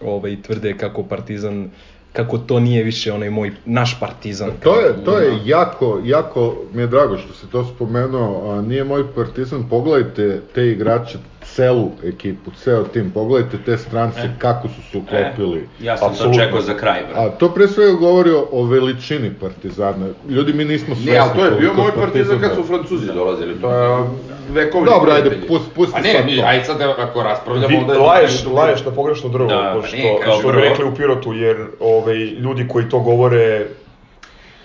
ovaj, 0.01 0.41
tvrde 0.41 0.77
kako 0.77 1.03
Partizan 1.03 1.69
kako 2.13 2.37
to 2.37 2.59
nije 2.59 2.83
više 2.83 3.13
onaj 3.13 3.29
moj 3.29 3.51
naš 3.65 3.99
partizan. 3.99 4.51
To 4.63 4.79
je, 4.79 5.03
to 5.05 5.19
je 5.19 5.39
jako, 5.45 6.01
jako 6.05 6.55
mi 6.73 6.81
je 6.81 6.87
drago 6.87 7.17
što 7.17 7.33
si 7.33 7.47
to 7.51 7.65
spomenuo, 7.75 8.51
a 8.51 8.61
nije 8.61 8.83
moj 8.83 9.03
partizan, 9.15 9.69
pogledajte 9.69 10.41
te 10.55 10.67
igrače, 10.67 11.17
celu 11.51 11.91
ekipu, 12.03 12.51
ceo 12.53 12.83
tim, 12.83 13.11
pogledajte 13.11 13.57
te 13.57 13.77
strance 13.77 14.29
kako 14.37 14.67
su 14.67 14.81
se 14.91 14.97
uklopili. 14.97 15.67
Ja 15.79 15.97
sam 15.97 16.07
Apsolutno. 16.07 16.37
to 16.37 16.45
čekao 16.45 16.61
za 16.61 16.73
kraj, 16.73 16.99
bre. 17.03 17.13
A 17.15 17.29
to 17.29 17.49
pre 17.49 17.67
svega 17.67 17.91
govori 17.91 18.31
o, 18.31 18.47
o 18.51 18.63
veličini 18.63 19.31
Partizana. 19.31 20.07
Ljudi, 20.29 20.53
mi 20.53 20.65
nismo 20.65 20.95
svesni 20.95 21.11
Ne, 21.11 21.17
ali 21.17 21.29
to 21.35 21.45
je 21.45 21.51
bio 21.51 21.73
moj 21.73 21.91
partizan 21.95 22.39
da- 22.39 22.47
kad 22.47 22.57
su 22.57 22.63
Francuzi 22.63 23.05
dolazili, 23.07 23.61
to 23.61 23.71
je 23.73 24.07
vekovni 24.49 24.89
Dobro, 24.89 25.11
ajde, 25.11 25.29
pust- 25.49 25.69
pusti 25.75 25.95
A 25.95 26.01
ne, 26.01 26.23
mi, 26.25 26.41
ajde 26.41 26.65
sad 26.65 26.81
ako 26.81 27.23
raspravljamo, 27.23 27.67
Vi 27.67 27.93
je... 27.93 27.97
laješ, 27.97 28.45
laješ 28.45 28.85
na 28.85 28.91
pogrešno 28.91 29.29
drvo, 29.29 29.47
Da, 29.47 29.71
pa 29.73 29.79
pošto, 29.81 29.95
nije, 29.97 30.19
kao 30.23 30.39
što 30.39 30.51
bi 30.51 30.57
rekli 30.59 30.85
u 30.85 30.95
Pirotu, 30.95 31.33
jer 31.33 31.65
ovaj, 31.79 32.15
ljudi 32.15 32.67
koji 32.67 32.89
to 32.89 32.99
govore 32.99 33.65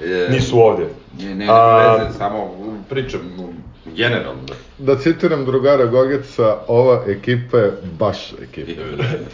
E, 0.03 0.27
nisu 0.31 0.61
ovde. 0.61 0.85
Ne, 1.19 1.25
ne, 1.27 1.47
ne, 1.47 1.53
veze, 1.99 2.19
samo 2.19 2.51
pričam 2.89 3.21
um, 3.39 3.47
generalno. 3.89 4.41
Da 4.79 4.97
citiram 4.97 5.45
drugara 5.45 5.87
Gogeca, 5.87 6.57
ova 6.69 7.03
ekipa 7.09 7.59
je 7.59 7.73
baš 7.93 8.17
ekipa. 8.43 8.83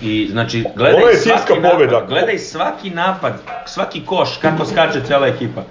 I 0.02 0.28
znači, 0.30 0.64
gledaj 0.76 0.94
Ovo 0.94 1.08
je 1.08 1.16
svaki 1.16 1.52
napad, 1.52 1.72
pobeda. 1.72 2.06
gledaj 2.08 2.38
svaki 2.38 2.90
napad, 2.90 3.32
svaki 3.66 4.02
koš, 4.02 4.36
kako 4.36 4.64
skače 4.64 5.00
cela 5.02 5.26
ekipa. 5.26 5.62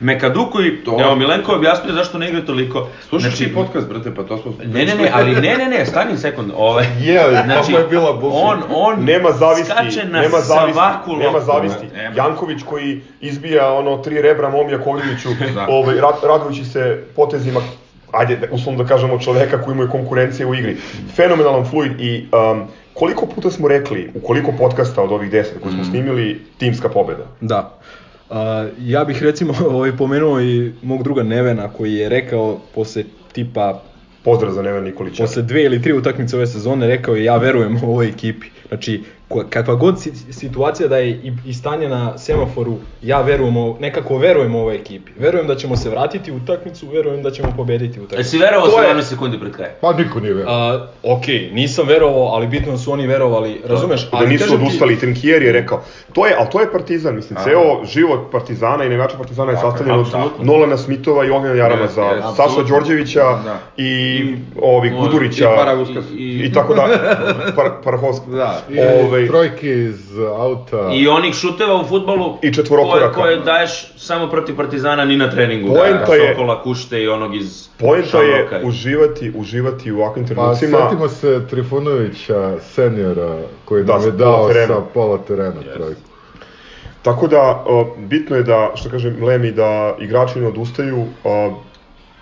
Mekaduku 0.00 0.62
i, 0.62 0.84
To- 0.84 0.96
evo 1.00 1.14
Milenko 1.14 1.52
je 1.52 1.58
objasnio 1.58 1.94
zašto 1.94 2.18
ne 2.18 2.28
igra 2.28 2.40
toliko. 2.42 2.88
Slušaš 3.02 3.28
Znači, 3.28 3.44
ti 3.44 3.54
podcast, 3.54 3.88
brate, 3.88 4.14
pa 4.14 4.22
to 4.22 4.38
smo... 4.38 4.52
Ne, 4.64 4.84
ne, 4.84 4.94
ne, 4.94 5.10
ali 5.12 5.30
ne, 5.32 5.56
ne, 5.56 5.66
ne, 5.68 5.86
stani 5.86 6.18
sekund. 6.18 6.50
Ovaj, 6.56 6.86
Je, 7.00 7.20
ali 7.20 7.36
znači, 7.44 7.66
tamo 7.66 7.78
je 7.78 7.86
bila 7.86 8.12
bullshit. 8.12 8.40
on, 8.44 8.62
on 8.70 9.04
Nema 9.04 9.30
zavisti, 9.32 9.70
skače 9.72 10.04
na 10.04 10.20
nema 10.20 10.40
zavisti, 10.40 10.72
svaku 10.74 11.10
loptu. 11.10 11.24
nema 11.24 11.40
zavisti. 11.40 11.86
Nema. 11.94 12.14
Janković 12.16 12.62
koji 12.62 13.00
izbija 13.20 13.72
ono 13.72 13.96
tri 13.96 14.22
rebra 14.22 14.50
Momija 14.50 14.78
Kovljeviću, 14.78 15.28
Da. 15.54 15.66
ovaj, 15.68 15.96
rad, 15.96 16.14
radujući 16.22 16.64
se 16.64 17.04
potezima 17.16 17.60
ajde, 18.18 18.36
da- 18.36 18.46
uslovno 18.50 18.82
da 18.82 18.88
kažemo 18.88 19.18
čoveka 19.18 19.62
koji 19.62 19.72
imaju 19.74 19.90
konkurencije 19.90 20.46
u 20.46 20.54
igri. 20.54 20.76
Fenomenalan 21.16 21.64
fluid 21.70 21.92
i 22.00 22.26
um, 22.52 22.62
koliko 22.94 23.26
puta 23.26 23.50
smo 23.50 23.68
rekli, 23.68 24.10
u 24.14 24.20
koliko 24.20 24.52
podcasta 24.58 25.02
od 25.02 25.12
ovih 25.12 25.30
deset 25.30 25.60
koje 25.62 25.72
smo 25.72 25.84
snimili, 25.84 26.40
timska 26.58 26.88
pobeda. 26.88 27.24
Da. 27.40 27.78
A, 28.30 28.66
ja 28.80 29.04
bih 29.04 29.22
recimo 29.22 29.54
ovaj, 29.70 29.96
pomenuo 29.96 30.40
i 30.40 30.72
mog 30.82 31.02
druga 31.02 31.22
Nevena 31.22 31.68
koji 31.68 31.94
je 31.94 32.08
rekao 32.08 32.58
posle 32.74 33.04
tipa 33.32 33.82
Pozdrav 34.24 34.52
za 34.52 34.62
Neven 34.62 34.84
Nikolića. 34.84 35.22
posle 35.22 35.42
dve 35.42 35.62
ili 35.64 35.82
tri 35.82 35.92
utakmice 35.92 36.36
ove 36.36 36.46
sezone 36.46 36.86
rekao 36.86 37.14
je 37.14 37.24
ja 37.24 37.36
verujem 37.36 37.76
u 37.84 37.90
ovoj 37.90 38.08
ekipi. 38.08 38.46
Znači, 38.68 39.02
kakva 39.44 39.74
god 39.74 40.02
si- 40.02 40.32
situacija 40.32 40.88
da 40.88 40.98
je 40.98 41.10
i, 41.10 41.32
i 41.46 41.54
stanje 41.54 41.88
na 41.88 42.18
semaforu, 42.18 42.72
ja 43.02 43.20
verujem, 43.20 43.54
nekako 43.80 44.18
verujem 44.18 44.54
ovoj 44.54 44.74
ekipi. 44.76 45.12
Verujem 45.18 45.46
da 45.46 45.54
ćemo 45.54 45.76
se 45.76 45.90
vratiti 45.90 46.32
u 46.32 46.36
utakmicu, 46.36 46.86
verujem 46.88 47.22
da 47.22 47.30
ćemo 47.30 47.48
pobediti 47.56 47.90
utakmicu. 47.92 48.20
Jesi 48.20 48.38
verovao 48.38 48.68
To 48.68 48.82
je- 48.82 48.88
17 48.88 49.02
sekundi 49.02 49.40
pred 49.40 49.52
kraj? 49.52 49.68
Pa 49.80 49.92
niko 49.92 50.20
nije 50.20 50.34
verovao. 50.34 50.54
A, 50.56 50.86
ok, 51.04 51.22
nisam 51.52 51.86
verovao, 51.88 52.26
ali 52.26 52.46
bitno 52.46 52.72
da 52.72 52.78
su 52.78 52.92
oni 52.92 53.06
verovali, 53.06 53.60
razumeš? 53.64 54.02
da 54.02 54.16
Ali 54.16 54.28
nisu 54.28 54.44
kažem 54.44 54.58
ti- 54.58 54.62
odustali, 54.62 54.98
Trinkier 54.98 55.42
je 55.42 55.52
rekao, 55.52 55.80
to 56.12 56.26
je, 56.26 56.34
ali 56.38 56.48
to 56.52 56.60
je 56.60 56.72
Partizan, 56.72 57.14
mislim, 57.16 57.38
ceo 57.44 57.84
život 57.86 58.20
Partizana 58.32 58.84
i 58.84 58.88
navijača 58.88 59.16
Partizana 59.16 59.50
je 59.50 59.58
sastavljen 59.58 59.96
od. 59.96 60.06
Nolana 60.42 60.76
Smitova 60.76 61.24
i 61.24 61.30
Ognjena 61.30 61.54
Jarama 61.56 61.86
za 61.86 62.04
Saša. 62.36 62.62
Đorđevića 62.68 63.20
Da. 63.20 63.58
i 63.76 64.22
ovi 64.62 64.90
Ovo, 64.90 65.00
Gudurića 65.00 65.44
i 65.44 65.56
Paravuskas. 65.56 66.04
I, 66.10 66.40
i 66.40 66.52
tako 66.52 66.74
da, 66.74 66.82
par, 67.56 67.70
Parahovska. 67.84 68.26
Da. 68.28 68.60
I 68.70 68.78
ovaj- 69.16 69.28
trojke 69.28 69.70
iz 69.70 70.00
auta. 70.30 70.90
I 70.92 71.08
onih 71.08 71.34
šuteva 71.34 71.74
u 71.76 71.84
futbolu 71.84 72.38
I 72.42 72.52
četvorokoraka. 72.52 73.12
koje, 73.12 73.34
koje 73.34 73.44
daješ 73.44 73.70
samo 73.96 74.28
protiv 74.28 74.56
Partizana 74.56 75.04
ni 75.04 75.16
na 75.16 75.30
treningu. 75.30 75.68
Poenta 75.68 76.04
Da, 76.06 76.14
je- 76.14 76.30
Sokola, 76.30 76.62
Kušte 76.62 77.02
i 77.02 77.08
onog 77.08 77.36
iz 77.36 77.68
Poenta 77.78 78.18
je 78.18 78.32
Šamroka 78.32 78.60
i- 78.60 78.64
uživati, 78.64 79.32
uživati 79.34 79.92
u 79.92 79.98
ovakvim 79.98 80.24
Pa 80.24 80.28
trenucima. 80.28 80.78
setimo 80.80 81.08
se 81.08 81.40
Trifunovića, 81.50 82.54
seniora, 82.64 83.36
koji 83.64 83.84
Da, 83.84 83.92
nam 83.92 84.04
je 84.04 84.10
dao 84.10 84.48
terena. 84.48 84.66
sa 84.66 84.80
pola 84.94 85.18
terena 85.18 85.60
trojku. 85.74 86.00
Tako 87.02 87.26
da, 87.26 87.64
uh, 87.66 87.86
bitno 87.98 88.36
je 88.36 88.42
da, 88.42 88.72
što 88.74 88.90
kažem, 88.90 89.24
Lemi, 89.24 89.52
da 89.52 89.96
igrači 90.00 90.40
ne 90.40 90.46
odustaju. 90.48 91.04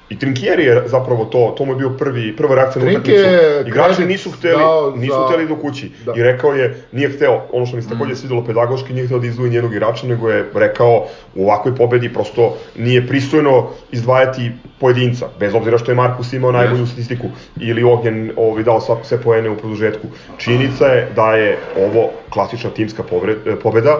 I 0.08 0.18
Trinkieri 0.18 0.64
je 0.64 0.82
zapravo 0.86 1.24
to, 1.24 1.54
to 1.58 1.64
mu 1.64 1.72
je 1.72 1.76
bio 1.76 1.90
prvi, 1.90 2.36
prva 2.36 2.54
reakcija 2.54 2.84
na 2.84 2.90
utakmicu. 2.90 3.24
Igrači 3.66 4.04
nisu 4.04 4.30
hteli, 4.30 4.62
nisu 4.96 5.14
za- 5.14 5.26
hteli 5.26 5.48
do 5.48 5.56
kući. 5.56 5.90
Da. 6.06 6.12
I 6.16 6.22
rekao 6.22 6.52
je, 6.52 6.82
nije 6.92 7.08
hteo, 7.08 7.42
ono 7.52 7.66
što 7.66 7.76
mi 7.76 7.82
se 7.82 7.88
Mm. 7.88 7.90
takođe 7.90 8.16
svidelo 8.16 8.44
pedagoški, 8.44 8.92
nije 8.92 9.06
hteo 9.06 9.18
da 9.18 9.26
izdvoji 9.26 9.50
njenog 9.50 9.72
igrača, 9.72 10.06
nego 10.06 10.30
je 10.30 10.44
rekao 10.54 11.04
u 11.34 11.44
ovakvoj 11.44 11.76
pobedi 11.76 12.12
prosto 12.12 12.56
nije 12.76 13.06
pristojno 13.06 13.54
izdvajati 13.92 14.50
pojedinca, 14.80 15.26
bez 15.40 15.54
obzira 15.54 15.78
što 15.78 15.90
je 15.90 15.96
Markus 15.96 16.32
imao 16.32 16.52
najbolju 16.52 16.86
statistiku 16.86 17.26
ili 17.60 17.82
Ognjen 17.84 18.32
ovaj, 18.36 18.62
dao 18.62 18.80
sva, 18.80 18.96
sve 19.02 19.18
poene 19.18 19.50
u 19.50 19.56
produžetku. 19.56 20.06
Činjenica 20.38 20.86
je 20.86 21.08
da 21.16 21.34
je 21.34 21.58
ovo 21.78 22.10
klasična 22.30 22.70
timska 22.70 23.02
povred, 23.02 23.36
pobeda, 23.62 23.98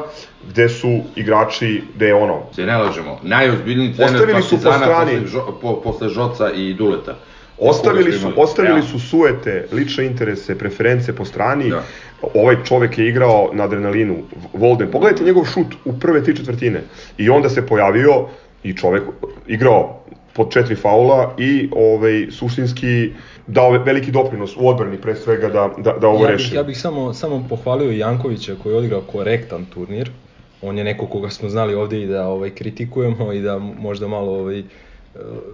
gde 0.51 0.69
su 0.69 1.01
igrači, 1.17 1.83
gde 1.95 2.07
je 2.07 2.15
ono, 2.15 2.43
Se 2.55 2.67
ne 2.67 2.77
lažemo, 2.77 3.19
najozbiljniji 3.23 3.95
trener 3.95 4.15
Ostavili 4.15 4.43
su 4.43 4.57
po 4.57 4.73
strani- 4.73 5.21
posle, 5.21 5.27
žo, 5.27 5.59
po, 5.61 5.81
posle 5.81 6.09
Žoca 6.09 6.51
i 6.53 6.75
Duleta. 6.75 7.15
Ostavili 7.59 8.13
su, 8.13 8.33
ostavili 8.37 8.83
su 8.83 8.99
suete, 8.99 9.67
lične 9.73 10.07
interese, 10.07 10.59
preference 10.59 11.17
po 11.17 11.25
strani. 11.25 11.71
Da. 11.71 11.83
Ovaj 12.35 12.57
čovek 12.65 12.99
je 12.99 13.09
igrao 13.09 13.51
na 13.53 13.65
adrenalinu, 13.65 14.17
Volden. 14.53 14.91
Pogledajte 14.91 15.25
njegov 15.25 15.45
šut 15.45 15.75
u 15.85 15.93
prve 15.99 16.25
tri 16.25 16.37
četvrtine. 16.37 16.83
I 17.19 17.31
onda 17.31 17.49
se 17.49 17.67
pojavio 17.67 18.27
i 18.63 18.77
čovek 18.77 19.03
igrao 19.47 20.01
pod 20.33 20.53
četiri 20.53 20.77
faula 20.77 21.35
i 21.39 21.69
ovaj, 21.77 22.27
suštinski 22.31 23.13
dao 23.47 23.71
veliki 23.71 24.11
doprinos 24.11 24.57
u 24.57 24.69
odbrani 24.69 24.97
pre 24.97 25.15
svega 25.17 25.49
da, 25.49 25.71
da, 25.79 25.93
da 26.01 26.09
ovo 26.09 26.25
ja 26.25 26.31
reši. 26.31 26.45
bih, 26.45 26.55
ja 26.55 26.63
bih 26.63 26.79
samo, 26.81 27.15
samo 27.15 27.47
pohvalio 27.49 27.91
Jankovića 27.91 28.55
koji 28.63 28.73
je 28.73 28.77
odigrao 28.79 29.01
korektan 29.01 29.65
turnir. 29.65 30.11
On 30.65 30.79
je 30.79 30.85
neko 30.85 31.07
koga 31.07 31.31
smo 31.31 31.49
znali 31.49 31.75
ovde 31.75 32.03
i 32.03 32.07
da 32.07 32.27
ovaj 32.27 32.51
kritikujemo 32.51 33.33
i 33.33 33.41
da 33.41 33.59
možda 33.59 34.09
malo 34.09 34.33
ovaj 34.33 34.59
e, 34.59 34.62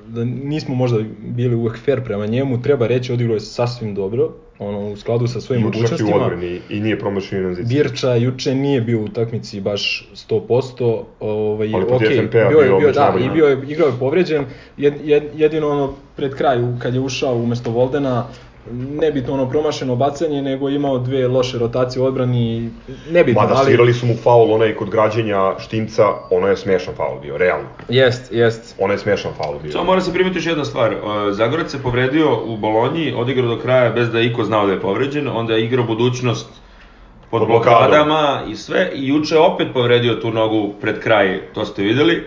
da 0.08 0.24
nismo 0.24 0.74
možda 0.74 0.98
bili 1.18 1.54
uvek 1.54 1.78
fair 1.84 2.04
prema 2.04 2.26
njemu, 2.26 2.62
treba 2.62 2.86
reći 2.86 3.12
odigrao 3.12 3.34
je 3.34 3.40
sasvim 3.40 3.94
dobro, 3.94 4.32
ono 4.58 4.90
u 4.90 4.96
skladu 4.96 5.26
sa 5.26 5.40
svojim 5.40 5.64
Juče 5.64 5.78
u 5.78 5.80
mogućnostima. 5.80 6.16
odbrani 6.16 6.60
i 6.68 6.80
nije 6.80 6.98
promašio 6.98 7.40
na 7.40 7.54
zici. 7.54 7.74
Birča 7.74 8.14
juče 8.14 8.54
nije 8.54 8.80
bio 8.80 9.00
u 9.00 9.04
utakmici 9.04 9.60
baš 9.60 10.08
100%, 10.28 11.02
ovaj 11.20 11.70
Ali 11.74 11.84
okej, 11.90 12.16
FNP-a 12.16 12.48
bio 12.48 12.58
je 12.58 12.68
bio 12.68 12.78
bio 12.78 12.86
među 12.86 12.98
da, 12.98 13.14
i 13.24 13.30
bio 13.30 13.46
je 13.46 13.58
igrao 13.68 13.86
je 13.86 13.94
povređen, 13.98 14.44
jed, 14.76 14.94
jed, 15.04 15.22
jedino 15.36 15.68
ono 15.68 15.94
pred 16.16 16.34
kraj 16.34 16.58
kad 16.78 16.94
je 16.94 17.00
ušao 17.00 17.34
umesto 17.34 17.70
Voldena 17.70 18.26
nebitno 18.72 19.34
ono 19.34 19.50
promašeno 19.50 19.96
bacanje, 19.96 20.42
nego 20.42 20.68
je 20.68 20.74
imao 20.74 20.98
dve 20.98 21.28
loše 21.28 21.58
rotacije 21.58 22.02
u 22.02 22.04
odbrani, 22.04 22.56
i 22.56 22.70
nebitno, 23.12 23.40
Mada 23.42 23.54
ali 23.56 23.66
svirali 23.66 23.94
su 23.94 24.06
mu 24.06 24.14
faul 24.22 24.52
onaj 24.52 24.74
kod 24.74 24.90
građenja 24.90 25.54
Štimca, 25.58 26.04
ono 26.30 26.46
je 26.46 26.56
smešan 26.56 26.94
faul 26.94 27.20
bio, 27.20 27.36
realno. 27.36 27.68
jest, 27.88 28.32
jest. 28.32 28.74
Ono 28.78 28.92
je 28.92 28.98
smešan 28.98 29.32
faul 29.36 29.58
bio. 29.62 29.72
Samo 29.72 29.84
mora 29.84 30.00
se 30.00 30.12
primiti 30.12 30.38
još 30.38 30.46
jedna 30.46 30.64
stvar. 30.64 30.96
Zagorac 31.30 31.70
se 31.70 31.82
povredio 31.82 32.44
u 32.44 32.56
Bolonji, 32.56 33.14
odigrao 33.16 33.54
do 33.54 33.62
kraja 33.62 33.90
bez 33.90 34.10
da 34.10 34.18
je 34.18 34.26
iko 34.26 34.44
znao 34.44 34.66
da 34.66 34.72
je 34.72 34.80
povređen, 34.80 35.28
onda 35.28 35.54
je 35.54 35.64
igrao 35.64 35.84
budućnost 35.84 36.48
pod 37.30 37.40
Pod 37.40 37.48
blokadama 37.48 38.42
i 38.48 38.56
sve, 38.56 38.90
i 38.94 39.08
juče 39.08 39.38
opet 39.38 39.68
povredio 39.74 40.14
tu 40.14 40.30
nogu 40.30 40.74
pred 40.80 41.00
kraj, 41.00 41.40
to 41.54 41.64
ste 41.64 41.82
videli, 41.82 42.26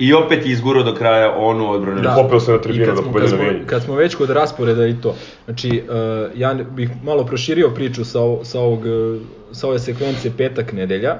i 0.00 0.14
opet 0.14 0.46
je 0.46 0.52
izgurao 0.52 0.82
do 0.82 0.94
kraja 0.94 1.34
onu 1.36 1.70
odbranu. 1.70 2.00
Da. 2.00 2.14
popeo 2.22 2.40
se 2.40 2.52
na 2.52 2.58
tribinu 2.58 2.94
da 2.94 3.02
pobedi 3.02 3.20
kad, 3.20 3.28
smo, 3.28 3.38
navijanje. 3.38 3.66
kad 3.66 3.82
smo 3.82 3.94
već 3.94 4.14
kod 4.14 4.30
rasporeda 4.30 4.86
i 4.86 4.94
to, 5.02 5.14
znači 5.44 5.82
uh, 5.88 6.40
ja 6.40 6.54
bih 6.54 6.90
malo 7.02 7.24
proširio 7.24 7.70
priču 7.70 8.04
sa, 8.04 8.18
sa, 8.42 8.60
ovog, 8.60 8.80
uh, 8.80 9.20
sa 9.52 9.68
ove 9.68 9.78
sekvence 9.78 10.36
petak 10.36 10.72
nedelja 10.72 11.14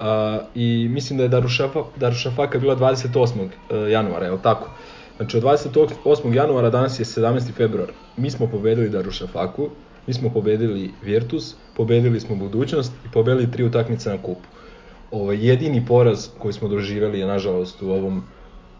uh, 0.00 0.06
i 0.54 0.88
mislim 0.90 1.16
da 1.16 1.22
je 1.22 1.28
Darušafa, 1.28 1.82
Darušafaka 1.96 2.58
bila 2.58 2.76
28. 2.76 3.18
uh, 3.20 3.90
januara, 3.90 4.26
je 4.26 4.32
li 4.32 4.42
tako? 4.42 4.70
Znači 5.16 5.36
od 5.36 5.42
28. 5.42 6.34
januara 6.34 6.70
danas 6.70 7.00
je 7.00 7.04
17. 7.04 7.52
februar. 7.56 7.88
Mi 8.16 8.30
smo 8.30 8.46
pobedili 8.46 8.90
Darušafaku, 8.90 9.68
mi 10.06 10.14
smo 10.14 10.30
pobedili 10.30 10.90
Virtus, 11.02 11.54
pobedili 11.76 12.20
smo 12.20 12.36
budućnost 12.36 12.92
i 13.06 13.12
pobedili 13.12 13.50
tri 13.50 13.64
utakmice 13.64 14.10
na 14.10 14.16
kupu. 14.16 14.53
Ovaj 15.10 15.46
jedini 15.48 15.86
poraz 15.86 16.28
koji 16.38 16.52
smo 16.52 16.68
doživjeli 16.68 17.18
je 17.18 17.26
nažalost 17.26 17.82
u 17.82 17.90
ovom 17.90 18.22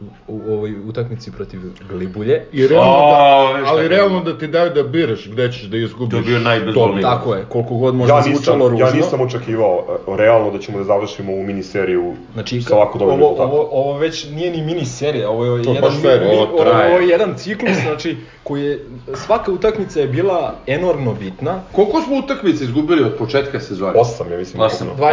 u, 0.01 0.05
u 0.29 0.53
ovoj 0.53 0.75
utakmici 0.81 1.33
protiv 1.33 1.61
Glibulje. 1.91 2.45
I 2.53 2.67
realno 2.67 2.93
da, 2.93 3.59
viš 3.59 3.69
ali 3.69 3.89
realno 3.89 4.21
da 4.23 4.39
ti 4.39 4.47
daju 4.47 4.71
da 4.71 4.83
biraš 4.85 5.29
gde 5.29 5.53
ćeš 5.53 5.63
da 5.63 5.77
izgubiš. 5.77 6.11
To 6.11 6.17
je 6.17 6.23
bio 6.25 6.39
najbezbolniji. 6.41 7.03
Tako 7.03 7.35
je, 7.35 7.45
koliko 7.49 7.75
god 7.75 7.95
možda 7.95 8.13
Ja 8.13 8.17
ja 8.17 8.21
nisam, 8.21 8.35
zvučalo 8.35 8.69
ružno. 8.69 8.87
ja 8.87 8.93
nisam 8.93 9.21
očekivao 9.21 9.85
e, 10.09 10.17
realno 10.17 10.51
da 10.51 10.59
ćemo 10.59 10.79
da 10.79 10.85
završimo 10.85 11.33
ovu 11.33 11.43
miniseriju 11.43 12.13
Znači, 12.35 12.63
sa 12.63 12.77
ovako 12.77 12.99
dobrim 12.99 13.15
ovo, 13.15 13.31
rezultatom. 13.31 13.51
ovo, 13.53 13.69
ovo 13.73 13.99
već 13.99 14.27
nije 14.27 14.51
ni 14.51 14.63
mini 14.65 14.85
serija, 14.87 15.31
ovo 15.31 15.45
je 15.47 15.63
To 15.63 15.71
je 15.71 15.75
jedan, 15.75 15.91
baš 15.91 16.03
fair, 16.03 16.21
mi- 16.21 16.27
ovo 16.29 16.59
traje. 16.59 16.91
ovo 16.91 17.01
je 17.01 17.09
jedan 17.09 17.35
ciklus, 17.37 17.77
znači, 17.79 18.17
koji 18.43 18.63
je, 18.63 18.85
svaka 19.17 19.53
utakmica 19.53 20.01
je 20.01 20.09
bila 20.09 20.55
enormno 20.67 21.15
bitna. 21.15 21.61
Koliko 21.73 22.01
smo 22.01 22.17
utakmice 22.17 22.65
izgubili 22.65 23.03
od 23.03 23.15
početka 23.15 23.61
sezone? 23.61 23.93
Osam, 23.97 24.33
ja 24.33 24.39
mislim. 24.39 24.63
Osam. 24.63 24.89
ukupno. 24.89 25.07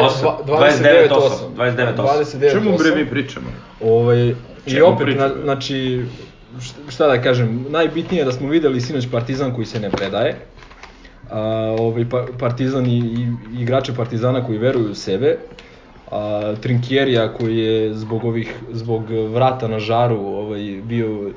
29-8. 0.48 1.10
29-8. 1.58 1.96
29-8. 2.38 2.52
Čemu 2.52 2.78
bre 2.78 2.96
mi 2.96 3.10
pričamo? 3.10 3.48
Ovaj, 3.84 4.36
I 4.66 4.82
opet, 4.82 5.06
priča, 5.06 5.20
na, 5.20 5.34
znači, 5.44 6.06
št- 6.58 6.90
šta 6.90 7.08
da 7.08 7.22
kažem, 7.22 7.66
najbitnije 7.70 8.22
je 8.22 8.26
da 8.26 8.32
smo 8.32 8.50
videli 8.50 8.82
sinoć 8.82 9.08
Partizan 9.12 9.54
koji 9.56 9.66
se 9.66 9.80
ne 9.80 9.90
predaje. 9.90 10.36
A, 11.30 11.42
ovaj, 11.80 12.10
pa, 12.10 12.26
Partizan 12.40 12.86
i, 12.86 12.98
i 12.98 13.28
igrače 13.62 13.94
Partizana 13.94 14.46
koji 14.46 14.58
veruju 14.58 14.92
u 14.92 14.96
sebe. 14.96 15.38
A, 16.12 16.54
Trinkjerija 16.62 17.34
koji 17.34 17.58
je 17.58 17.94
zbog 17.94 18.26
ovih 18.26 18.56
zbog 18.72 19.04
vrata 19.34 19.68
na 19.68 19.80
žaru 19.80 20.18
ovaj 20.18 20.80
bio 20.84 21.32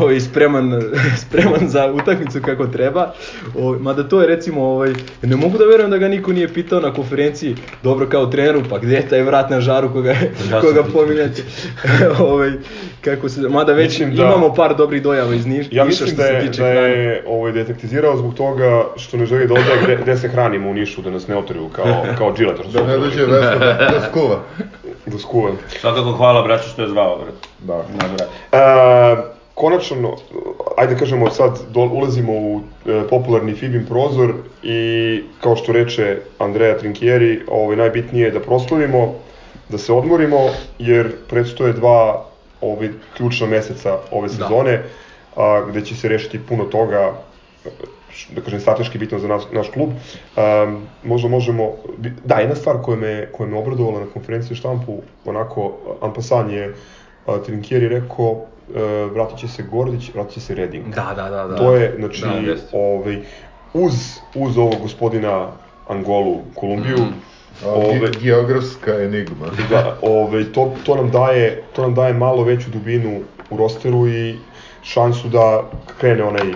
ovaj 0.00 0.20
spreman 0.20 0.82
spreman 1.26 1.68
za 1.68 1.92
utakmicu 1.92 2.40
kako 2.44 2.66
treba. 2.66 3.12
Ovaj 3.58 3.78
mada 3.78 4.08
to 4.08 4.20
je 4.20 4.26
recimo 4.26 4.64
ovaj 4.64 4.92
ne 5.22 5.36
mogu 5.36 5.58
da 5.58 5.64
verujem 5.64 5.90
da 5.90 5.98
ga 5.98 6.08
niko 6.08 6.32
nije 6.32 6.48
pitao 6.48 6.80
na 6.80 6.92
konferenciji 6.92 7.56
dobro 7.82 8.06
kao 8.06 8.26
treneru 8.26 8.62
pa 8.70 8.78
gde 8.78 8.94
je 8.94 9.08
taj 9.08 9.22
vrat 9.22 9.50
na 9.50 9.60
žaru 9.60 9.92
koga 9.92 10.10
Ja 10.50 10.60
koga 10.60 10.82
pominjate. 10.92 11.42
ovaj 12.28 12.50
kako 13.00 13.28
se 13.28 13.40
mada 13.40 13.72
već 13.72 13.88
Mislim 13.88 14.16
da- 14.16 14.22
imamo 14.22 14.54
par 14.54 14.76
dobrih 14.76 15.02
dojava 15.02 15.34
iz 15.34 15.46
Niša 15.46 15.68
Ja 15.72 15.84
mislim 15.84 16.08
što 16.08 16.16
da 16.16 16.24
je, 16.24 16.48
da 16.58 16.66
je 16.68 17.24
ovaj, 17.26 17.52
detektizirao 17.52 18.16
zbog 18.16 18.34
toga 18.34 18.84
što 18.96 19.16
ne 19.16 19.26
želi 19.26 19.46
da 19.46 19.54
ode 19.54 19.62
gde, 19.84 19.98
gde 20.02 20.16
se 20.16 20.28
hranimo 20.28 20.70
u 20.70 20.74
Nišu, 20.74 21.02
da 21.02 21.10
nas 21.10 21.28
ne 21.28 21.36
otruju 21.36 21.68
kao, 21.68 22.04
kao 22.18 22.34
što 22.36 22.64
su 22.64 22.78
Da 22.78 22.86
ne 22.86 22.96
dođe 22.96 23.26
Vesna 23.26 23.56
da, 23.58 24.01
da 24.02 24.10
skuva. 24.10 24.38
Doskuvan. 25.06 25.56
Svakako 25.80 26.12
hvala 26.12 26.42
braću 26.42 26.68
što 26.68 26.82
je 26.82 26.88
zvao, 26.88 27.18
brat. 27.18 27.34
Da. 27.58 27.76
Da, 27.76 28.08
brat. 28.08 28.28
E, 28.52 29.32
konačno, 29.54 30.16
ajde 30.76 30.98
kažemo 30.98 31.30
sad 31.30 31.60
do, 31.70 31.80
ulazimo 31.80 32.32
u 32.32 32.60
e, 32.86 33.02
popularni 33.10 33.54
Fibin 33.54 33.86
prozor 33.86 34.34
i 34.62 35.22
kao 35.40 35.56
što 35.56 35.72
reče 35.72 36.20
Andreja 36.38 36.78
Trinkieri, 36.78 37.40
ovaj, 37.48 37.76
najbitnije 37.76 38.24
je 38.24 38.30
da 38.30 38.40
proslavimo, 38.40 39.14
da 39.68 39.78
se 39.78 39.92
odmorimo, 39.92 40.38
jer 40.78 41.12
predstoje 41.28 41.72
dva 41.72 42.24
ovaj, 42.60 42.88
ključna 43.16 43.46
meseca 43.46 43.98
ove 44.10 44.28
sezone, 44.28 44.82
a, 45.36 45.64
gde 45.68 45.84
će 45.84 45.96
se 45.96 46.08
rešiti 46.08 46.40
puno 46.48 46.64
toga, 46.64 47.12
da 48.34 48.40
kažem, 48.40 48.60
strateški 48.60 48.98
bitno 48.98 49.18
za 49.18 49.28
nas, 49.28 49.42
naš 49.52 49.68
klub. 49.70 49.90
Um, 49.90 50.82
možda 51.04 51.28
možemo, 51.28 51.70
da, 52.24 52.34
jedna 52.34 52.54
stvar 52.54 52.76
koja 52.82 52.96
me, 52.96 53.28
koja 53.32 53.48
me 53.50 53.58
obradovala 53.58 54.00
na 54.00 54.06
konferenciji 54.06 54.52
u 54.52 54.56
štampu, 54.56 55.02
onako, 55.24 55.72
Ampasan 56.00 56.50
je 56.50 56.74
a, 57.26 57.38
Trinkieri 57.38 57.88
rekao, 57.88 58.30
uh, 58.30 58.42
vratit 59.12 59.38
će 59.38 59.48
se 59.48 59.62
Gordić, 59.62 60.10
vratit 60.14 60.34
će 60.34 60.40
se 60.40 60.54
Reding. 60.54 60.94
Da, 60.94 61.12
da, 61.16 61.30
da. 61.30 61.46
da. 61.48 61.56
To 61.56 61.74
je, 61.74 61.94
znači, 61.98 62.20
Da, 62.20 62.32
ovaj, 62.72 63.18
uz, 63.74 63.92
uz 64.34 64.58
ovog 64.58 64.76
gospodina 64.82 65.48
Angolu, 65.88 66.40
Kolumbiju, 66.54 66.96
Mhm. 66.96 67.12
A, 67.64 67.68
ovaj, 67.68 67.98
ge- 67.98 68.20
geografska 68.22 68.94
enigma. 69.02 69.46
da, 69.70 69.96
ovaj, 70.02 70.44
to, 70.52 70.74
to, 70.84 70.96
nam 70.96 71.10
daje, 71.10 71.62
to 71.72 71.82
nam 71.82 71.94
daje 71.94 72.14
malo 72.14 72.44
veću 72.44 72.70
dubinu 72.70 73.20
u 73.50 73.56
rosteru 73.56 74.08
i 74.08 74.34
šansu 74.82 75.28
da 75.28 75.62
krene 76.00 76.24
onaj 76.24 76.48
uh, 76.48 76.54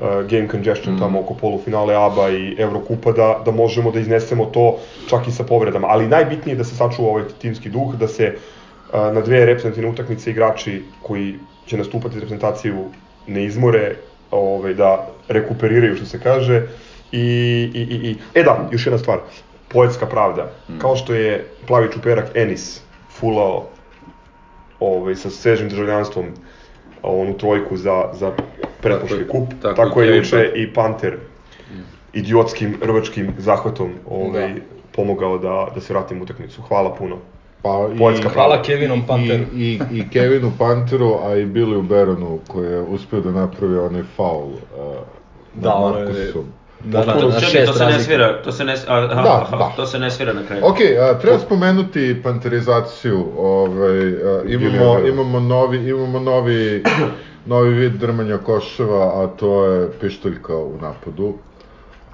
game 0.00 0.48
congestion 0.48 0.98
tamo 0.98 1.20
oko 1.20 1.34
polufinale 1.34 1.94
ABA 1.94 2.30
i 2.30 2.54
Evrokupa 2.58 3.12
da, 3.12 3.42
da 3.44 3.50
možemo 3.50 3.90
da 3.90 4.00
iznesemo 4.00 4.44
to 4.44 4.78
čak 5.08 5.28
i 5.28 5.32
sa 5.32 5.44
povredama. 5.44 5.88
Ali 5.88 6.08
najbitnije 6.08 6.54
je 6.54 6.58
da 6.58 6.64
se 6.64 6.76
sačuva 6.76 7.08
ovaj 7.08 7.24
timski 7.38 7.68
duh, 7.68 7.94
da 7.94 8.08
se 8.08 8.34
uh, 8.34 9.14
na 9.14 9.20
dve 9.20 9.46
reprezentativne 9.46 9.90
utakmice 9.90 10.30
igrači 10.30 10.82
koji 11.02 11.34
će 11.66 11.76
nastupati 11.76 12.14
reprezentaciju 12.14 12.84
ne 13.26 13.44
izmore, 13.44 13.96
ovaj, 14.30 14.74
da 14.74 15.06
rekuperiraju 15.28 15.96
što 15.96 16.06
se 16.06 16.20
kaže. 16.20 16.62
I, 17.12 17.20
i, 17.74 17.80
i, 17.80 18.10
i, 18.10 18.16
e 18.34 18.42
da, 18.42 18.68
još 18.72 18.86
jedna 18.86 18.98
stvar, 18.98 19.18
poetska 19.68 20.06
pravda. 20.06 20.50
Kao 20.78 20.96
što 20.96 21.14
je 21.14 21.44
plavi 21.66 21.92
čuperak 21.92 22.30
Enis 22.34 22.80
fulao 23.10 23.66
ovaj, 24.80 25.14
sa 25.14 25.30
svežim 25.30 25.68
državljanstvom 25.68 26.26
onu 27.02 27.38
trojku 27.38 27.76
za, 27.76 28.08
za 28.12 28.32
je, 29.16 29.28
kup, 29.28 29.48
tako 29.62 29.74
tako, 29.74 30.02
je 30.02 30.16
juče 30.16 30.52
i 30.54 30.72
Panter 30.74 31.16
idiotskim 32.12 32.74
rvačkim 32.82 33.34
zahvatom 33.38 33.90
ovaj, 34.10 34.48
Da. 34.48 34.60
pomogao 34.96 35.38
da, 35.38 35.68
da 35.74 35.80
se 35.80 35.92
vratim 35.92 36.22
utakmicu. 36.22 36.62
Hvala 36.62 36.94
puno. 36.94 37.16
Pa 37.62 37.88
i, 37.94 38.22
Hvala 38.28 38.62
Kevinom 38.62 39.02
Panteru. 39.06 39.44
I, 39.54 39.80
i, 39.92 39.98
I 39.98 40.08
Kevinu 40.08 40.52
Panteru, 40.58 41.18
a 41.24 41.36
i 41.36 41.46
Billyu 41.46 41.82
Baronu 41.82 42.38
koji 42.48 42.66
je 42.66 42.80
uspio 42.80 43.20
da 43.20 43.30
napravi 43.30 43.78
onaj 43.78 44.02
faul 44.16 44.46
uh, 44.46 44.56
Da, 45.54 45.74
ono 45.74 45.98
je- 45.98 46.32
Markusom. 46.84 46.90
Da, 46.90 47.04
da, 47.04 47.12
Potpuno 47.12 47.40
Čekaj, 47.40 47.50
šest 47.50 47.72
to 47.72 47.78
se 47.78 47.84
ne 47.86 48.00
svira, 48.00 48.42
to 48.42 48.52
se 48.52 48.64
ne, 48.64 48.74
aha, 48.88 49.22
Da, 49.22 49.46
aha, 49.48 49.56
da. 49.56 49.72
to 49.76 49.86
se 49.86 49.98
ne 49.98 50.10
svira 50.10 50.32
na 50.32 50.42
kraju. 50.46 50.62
Ok, 50.64 50.76
a, 51.00 51.18
treba 51.18 51.38
spomenuti 51.38 52.22
panterizaciju. 52.22 53.26
Ovaj, 53.38 54.00
a, 54.08 54.42
imamo, 54.46 54.98
imamo 55.08 55.40
novi, 55.40 55.88
imamo 55.88 56.18
novi, 56.20 56.82
novi 57.46 57.74
vid 57.74 57.92
drmanja 57.92 58.38
koševa, 58.38 59.24
a 59.24 59.26
to 59.26 59.64
je 59.64 59.90
pištoljka 60.00 60.56
u 60.56 60.78
napadu. 60.80 61.34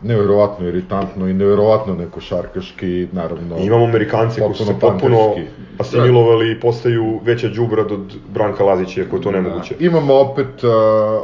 Neverovatno 0.02 0.68
iritantno 0.68 1.28
i 1.28 1.34
neverovatno 1.34 1.94
nekošarkaški, 1.94 3.08
naravno. 3.12 3.56
I 3.58 3.64
imamo 3.66 3.84
Amerikanci 3.84 4.40
koji 4.40 4.54
su 4.54 4.64
se 4.64 4.74
Potpuno 4.80 5.34
asimilovali 5.78 6.52
i 6.52 6.60
postaju 6.60 7.20
veća 7.24 7.48
đubrad 7.48 7.92
od 7.92 8.00
Branka 8.28 8.64
Lazića, 8.64 9.00
iako 9.00 9.16
je 9.16 9.22
to 9.22 9.30
nemoguće. 9.30 9.74
Imamo 9.80 10.14
opet 10.14 10.64
uh, 10.64 10.70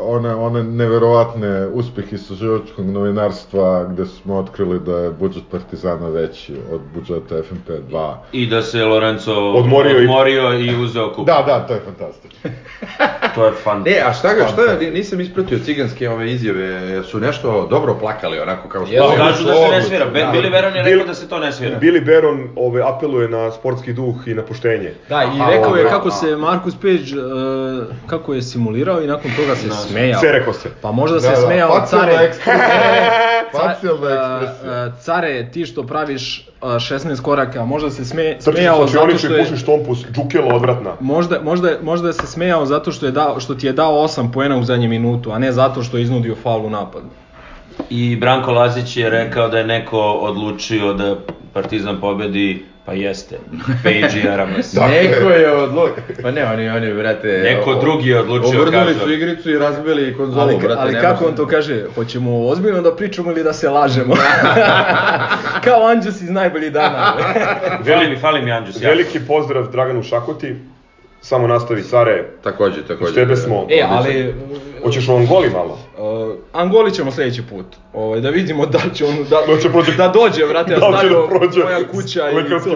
one, 0.06 0.34
one 0.34 0.62
neverovatne 0.62 1.66
uspehe 1.66 2.14
istraživačkog 2.16 2.86
novinarstva 2.86 3.84
gde 3.84 4.06
smo 4.06 4.34
otkrili 4.34 4.80
da 4.80 4.96
je 4.96 5.10
budžet 5.10 5.42
Partizana 5.50 6.08
veći 6.08 6.54
od 6.72 6.80
budžeta 6.94 7.42
FNP 7.42 7.68
2. 7.90 8.14
I 8.32 8.46
da 8.46 8.62
se 8.62 8.84
Lorenzo 8.84 9.34
Odmorio 9.34 9.92
i- 9.92 10.04
odmorio 10.04 10.52
i 10.54 10.82
uzeo 10.84 11.12
kup. 11.12 11.26
Da, 11.26 11.44
da, 11.46 11.66
to 11.66 11.74
je 11.74 11.80
fantastično. 11.80 12.50
To 13.34 13.46
je 13.46 13.52
fan. 13.52 13.82
Ne, 13.82 14.02
a 14.06 14.12
šta 14.12 14.34
ga, 14.34 14.46
šta, 14.48 14.62
ni- 14.80 14.90
nisam 14.90 15.20
ispratio 15.20 15.58
ciganske 15.58 16.10
ove 16.10 16.32
izjave, 16.32 17.02
su 17.02 17.20
nešto 17.20 17.66
dobro 17.70 17.94
plakali, 17.94 18.38
onako 18.38 18.68
kao 18.68 18.86
što... 18.86 18.94
Jel, 18.94 19.16
kažu 19.16 19.44
da 19.44 19.54
se 19.54 19.68
ne 19.70 19.82
svira. 19.82 20.04
Ben, 20.04 20.26
da. 20.26 20.32
Billy 20.32 20.52
Veron 20.52 20.76
je 20.76 20.82
Bil- 20.82 20.90
rekao 20.92 21.06
da 21.06 21.14
se 21.14 21.28
to 21.28 21.38
ne 21.38 21.52
svira. 21.52 21.78
Billy 21.80 22.04
Baron 22.06 22.48
ovaj, 22.56 22.82
apeluje 22.84 23.28
na 23.28 23.50
sportski 23.50 23.92
duh 23.92 24.14
i 24.26 24.34
na 24.34 24.42
poštenje. 24.42 24.92
Da, 25.08 25.22
i 25.24 25.50
rekao 25.50 25.76
je 25.76 25.88
kako 25.88 26.08
a. 26.08 26.10
se 26.10 26.36
Marcus 26.36 26.74
Page, 26.74 27.20
uh, 27.20 27.84
kako 28.06 28.34
je 28.34 28.42
simulirao 28.42 29.02
i 29.02 29.06
nakon 29.06 29.30
toga 29.36 29.56
se 29.56 29.70
smejao. 29.70 30.20
Sve 30.20 30.32
rekao 30.32 30.52
se. 30.52 30.68
Pa 30.82 30.92
možda 30.92 31.20
se 31.20 31.26
Da, 31.26 31.34
da, 31.34 31.40
smejao 31.40 31.80
facijalna 31.80 32.12
care. 32.12 32.30
Facijalna 33.52 34.06
a, 34.08 34.40
ekspresija. 34.42 34.72
a, 34.74 34.90
care, 35.00 35.50
ti 35.52 35.66
što 35.66 35.82
praviš 35.82 36.48
a, 36.60 36.66
16 36.68 37.22
koraka, 37.22 37.64
možda 37.64 37.90
se 37.90 38.04
sme, 38.04 38.22
Trčiš 38.34 38.54
smejao 38.54 38.86
zato 38.86 39.18
što 39.18 39.28
i 39.28 39.32
je... 39.32 39.44
pušiš 39.44 39.64
tompus, 39.64 39.98
džukelo 40.12 40.48
odvratna. 40.48 40.90
Možda, 41.00 41.40
možda, 41.42 41.70
možda 41.82 42.12
se 42.12 42.26
smejao 42.26 42.66
zato 42.66 42.92
što, 42.92 43.06
je 43.06 43.12
dao, 43.24 43.40
što 43.40 43.54
ti 43.54 43.66
je 43.66 43.72
dao 43.72 43.92
8 43.92 44.32
poena 44.32 44.56
u 44.56 44.64
zadnjem 44.64 44.90
minutu, 44.90 45.32
a 45.32 45.38
ne 45.38 45.52
zato 45.52 45.82
što 45.82 45.96
je 45.96 46.02
iznudio 46.02 46.34
faul 46.42 46.66
u 46.66 46.70
napadu. 46.70 47.06
I 47.90 48.16
Branko 48.16 48.52
Lazić 48.52 48.96
je 48.96 49.10
rekao 49.10 49.48
da 49.48 49.58
je 49.58 49.66
neko 49.66 50.00
odlučio 50.00 50.92
da 50.92 51.16
Partizan 51.52 52.00
pobedi, 52.00 52.64
pa 52.84 52.92
jeste. 52.92 53.38
Page 53.82 54.20
i 54.24 54.28
Aramas. 54.28 54.74
Neko 54.94 55.30
je 55.30 55.52
odluk... 55.52 55.90
Pa 56.22 56.30
ne, 56.30 56.44
oni, 56.44 56.68
oni, 56.68 56.94
brate... 56.94 57.28
Neko 57.44 57.70
o- 57.70 57.80
drugi 57.80 58.08
je 58.08 58.20
odlučio, 58.20 58.62
Obrnuli 58.62 58.86
kaže. 58.94 58.98
su 58.98 59.12
igricu 59.12 59.50
i 59.50 59.58
razbili 59.58 60.16
konzolu, 60.16 60.42
Ali, 60.42 60.58
brate. 60.58 60.80
ali 60.80 60.94
kako 61.00 61.24
on 61.26 61.36
to 61.36 61.46
kaže? 61.46 61.84
Hoćemo 61.94 62.46
ozbiljno 62.46 62.82
da 62.82 62.96
pričamo 62.96 63.30
ili 63.30 63.44
da 63.44 63.52
se 63.52 63.68
lažemo? 63.70 64.14
Kao 65.64 65.86
Anđus 65.86 66.20
iz 66.22 66.30
najboljih 66.30 66.72
dana. 66.72 67.14
Mi, 68.10 68.16
fali 68.16 68.42
mi 68.42 68.52
Anđus. 68.52 68.82
Veliki 68.82 69.20
pozdrav 69.28 69.70
Draganu 69.72 70.02
Šakoti. 70.02 70.54
Samo 71.24 71.46
nastavi, 71.46 71.82
care. 71.82 72.30
Takođe, 72.42 72.82
takođe. 72.82 73.08
Uz 73.10 73.14
tebe 73.14 73.36
smo. 73.36 73.66
e, 73.70 73.84
ali... 73.90 74.34
Hoćeš 74.82 75.08
u 75.08 75.12
Angoli 75.16 75.50
malo? 75.50 75.78
Uh, 75.98 76.34
Angoli 76.52 76.94
ćemo 76.94 77.10
sledeći 77.10 77.42
put. 77.50 77.66
Ovaj, 77.92 78.20
da 78.20 78.30
vidimo 78.30 78.66
da 78.66 78.78
će 78.94 79.04
on 79.04 79.16
da, 79.30 79.54
Da 79.54 79.60
će 79.60 79.68
prođe- 79.68 79.96
da 79.96 80.08
dođe, 80.08 80.44
vrate, 80.44 80.76
Da 80.76 80.88
li 80.88 80.92
će 80.92 80.98
stavio 80.98 81.22
da 81.22 81.28
prođe 81.28 81.64
moja 81.64 81.88
kuća 81.88 82.30
i 82.30 82.34
lekarski, 82.34 82.70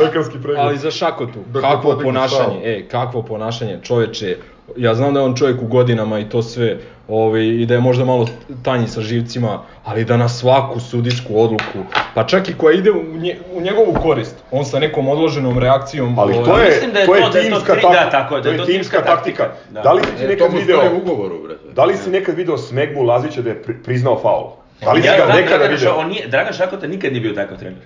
lekarski 0.00 0.38
pregled. 0.42 0.58
Ali 0.66 0.78
za 0.78 0.90
Šakotu, 0.90 1.38
ne 1.54 1.60
kakvo 1.60 1.82
podigne 1.82 2.04
ponašanje, 2.04 2.60
e, 2.64 2.88
kakvo 2.88 3.22
ponašanje, 3.22 3.78
čoveče, 3.82 4.36
ja 4.76 4.94
znam 4.94 5.14
da 5.14 5.20
je 5.20 5.26
on 5.26 5.34
čovjek 5.34 5.62
u 5.62 5.66
godinama 5.66 6.18
i 6.18 6.28
to 6.28 6.42
sve, 6.42 6.76
ovaj, 7.08 7.42
i 7.42 7.66
da 7.66 7.74
je 7.74 7.80
možda 7.80 8.04
malo 8.04 8.26
tanji 8.62 8.88
sa 8.88 9.00
živcima, 9.00 9.62
ali 9.84 10.04
da 10.04 10.16
na 10.16 10.28
svaku 10.28 10.80
sudijsku 10.80 11.40
odluku, 11.40 11.78
pa 12.14 12.24
čak 12.24 12.48
i 12.48 12.54
koja 12.54 12.74
ide 12.74 12.90
u, 12.90 13.02
nje, 13.14 13.36
u 13.52 13.60
njegovu 13.60 13.94
korist, 14.02 14.36
on 14.50 14.64
sa 14.64 14.78
nekom 14.78 15.08
odloženom 15.08 15.58
reakcijom... 15.58 16.18
Ali 16.18 16.34
to 16.34 16.58
je, 16.58 16.66
mislim 16.66 16.92
da 16.92 16.98
je 16.98 17.06
to 17.06 17.14
je 17.14 17.20
da 17.22 17.30
timska 17.30 17.72
tri- 17.72 17.82
taktika. 17.82 18.04
da, 18.04 18.10
tako 18.10 18.40
da 18.40 18.50
je 18.50 18.58
to 18.58 18.64
timska 18.64 19.02
taktika. 19.02 19.48
Da. 19.70 19.80
Da 19.80 19.92
li 19.92 20.02
si 20.02 20.16
ti 20.16 20.24
E, 20.24 20.28
nekad 20.28 20.52
video, 20.52 20.80
ugovoru, 20.96 21.38
brate. 21.38 21.60
da 21.74 21.84
li 21.84 21.96
si 21.96 22.10
nekad 22.10 22.34
video 22.34 22.58
smegmu 22.58 23.02
Lazića 23.02 23.42
da 23.42 23.50
je 23.50 23.62
pri- 23.62 23.82
priznao 23.84 24.18
faul? 24.18 24.46
Da 24.80 24.92
li 24.92 25.02
si 25.02 25.08
Ja 25.08 25.16
ga 25.18 25.32
nekada 25.34 25.64
video? 25.64 25.94
on 25.96 26.08
nije, 26.08 26.26
Dragan 26.26 26.52
Šakota 26.52 26.86
nikad 26.86 27.12
nije 27.12 27.20
bio 27.20 27.32
takav 27.32 27.58
trener. 27.58 27.82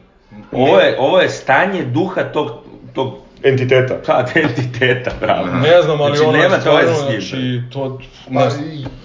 Ovo 0.53 0.78
je, 0.80 0.97
ovo 0.99 1.20
je 1.20 1.28
stanje 1.28 1.85
duha 1.85 2.22
tog, 2.24 2.51
tog 2.93 3.12
Entiteta. 3.45 3.99
pa, 4.07 4.24
entiteta, 4.40 5.11
bravo. 5.20 5.47
Ne 5.47 5.82
znam, 5.82 6.01
ali 6.01 6.16
znači, 6.16 6.28
ono 6.28 6.38
nema 6.38 6.55
to 6.55 6.61
stvarno, 6.61 6.95
znači, 6.95 7.62
to... 7.72 7.99
Pa, 8.34 8.45
Ne, 8.45 8.51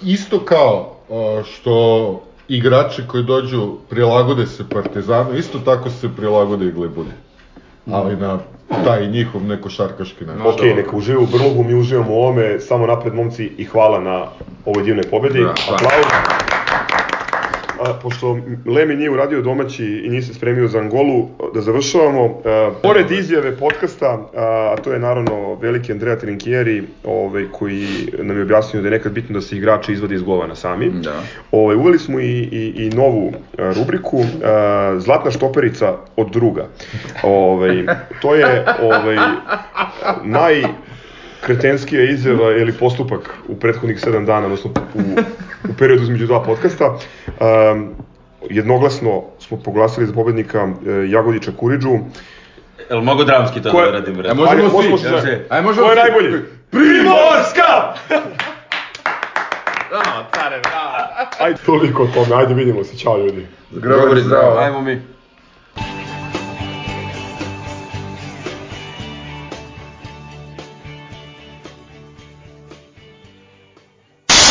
isto 0.02 0.44
kao 0.44 0.96
što 1.44 2.22
igrači 2.48 3.02
koji 3.06 3.24
dođu 3.24 3.76
prilagode 3.90 4.46
se 4.46 4.64
Partizanu, 4.68 5.36
isto 5.36 5.58
tako 5.58 5.90
se 5.90 6.08
prilagode 6.16 6.66
i 6.66 6.72
Glibuni. 6.72 7.10
Ali 7.92 8.16
na 8.16 8.38
taj 8.84 9.06
njihov 9.06 9.42
neko 9.42 9.70
šarkaški 9.70 10.24
način. 10.24 10.46
Ok, 10.46 10.76
neka 10.76 10.96
uživaju 10.96 11.22
u 11.22 11.38
brlogu, 11.38 11.64
mi 11.64 11.74
uživamo 11.74 12.12
u 12.12 12.16
ovome, 12.16 12.60
samo 12.60 12.86
napred 12.86 13.14
momci 13.14 13.52
i 13.58 13.64
hvala 13.64 14.00
na 14.00 14.26
ovoj 14.64 14.82
divnoj 14.82 15.04
pobedi. 15.10 15.40
Da, 15.40 15.54
hvala. 15.66 15.78
Aplauz. 15.78 16.57
A, 17.80 17.92
pošto 18.02 18.38
Lemi 18.66 18.96
nije 18.96 19.10
uradio 19.10 19.42
domaći 19.42 19.84
i 19.84 20.08
nije 20.08 20.22
se 20.22 20.34
spremio 20.34 20.68
za 20.68 20.78
Angolu, 20.78 21.28
da 21.54 21.60
završavamo. 21.60 22.40
A, 22.44 22.70
pored 22.82 23.10
izjave 23.10 23.56
podcasta, 23.56 24.06
a, 24.06 24.74
a 24.74 24.76
to 24.82 24.92
je 24.92 24.98
naravno 24.98 25.54
veliki 25.54 25.92
Andrea 25.92 26.16
Trinkieri, 26.16 26.82
ovaj, 27.04 27.44
koji 27.52 27.86
nam 28.18 28.36
je 28.36 28.42
objasnio 28.42 28.82
da 28.82 28.88
je 28.88 28.92
nekad 28.92 29.12
bitno 29.12 29.34
da 29.34 29.40
se 29.40 29.56
igrači 29.56 29.92
izvode 29.92 30.14
iz 30.14 30.22
govana 30.22 30.54
sami. 30.54 30.90
Da. 30.90 31.22
Ovaj, 31.52 31.76
uveli 31.76 31.98
smo 31.98 32.20
i, 32.20 32.48
i, 32.52 32.72
i 32.76 32.90
novu 32.90 33.32
rubriku 33.58 34.24
a, 34.44 34.94
Zlatna 34.98 35.30
štoperica 35.30 35.96
od 36.16 36.30
druga. 36.30 36.66
Ovaj, 37.22 37.86
to 38.22 38.34
je 38.34 38.64
ovaj, 38.82 39.16
naj 40.24 40.62
kretenskija 41.40 42.02
izjava 42.04 42.50
ili 42.52 42.72
postupak 42.72 43.20
u 43.48 43.56
prethodnih 43.56 44.00
sedam 44.00 44.26
dana, 44.26 44.44
odnosno 44.44 44.70
u, 44.94 45.00
u 45.64 45.74
periodu 45.78 46.02
između 46.02 46.26
dva 46.26 46.42
podcasta. 46.42 46.98
Um, 47.70 47.94
jednoglasno 48.42 49.22
smo 49.38 49.56
proglasili 49.56 50.06
za 50.06 50.12
pobednika 50.12 50.58
e, 50.58 50.70
Jagodića 51.08 51.52
Kuriđu. 51.52 51.98
Jel 52.90 53.00
mogu 53.00 53.24
dramski 53.24 53.62
to 53.62 53.70
Ko 53.70 53.80
je- 53.80 53.86
da 53.86 53.92
radim, 53.92 54.14
bre? 54.14 54.34
možemo 54.34 54.50
Ajde, 54.50 54.62
svi. 54.62 54.76
možemo 54.76 54.98
svi 54.98 55.04
zajedno. 55.04 55.20
se. 55.22 55.46
Ajde, 55.48 55.66
možemo 55.66 55.86
Ko 55.86 55.92
je 55.92 55.96
najbolji? 55.96 56.42
Primorska! 56.70 57.94
Bravo, 59.90 60.24
care, 60.34 60.60
bravo. 60.62 60.94
Ajde, 61.40 61.58
toliko 61.66 62.02
o 62.02 62.06
tome, 62.06 62.36
ajde 62.36 62.54
vidimo 62.54 62.84
se, 62.84 62.98
čao 62.98 63.18
ljudi. 63.18 63.46
Grobar 63.70 64.18
zdravo. 64.20 64.58
Ajmo 64.58 64.80
mi. 64.80 65.00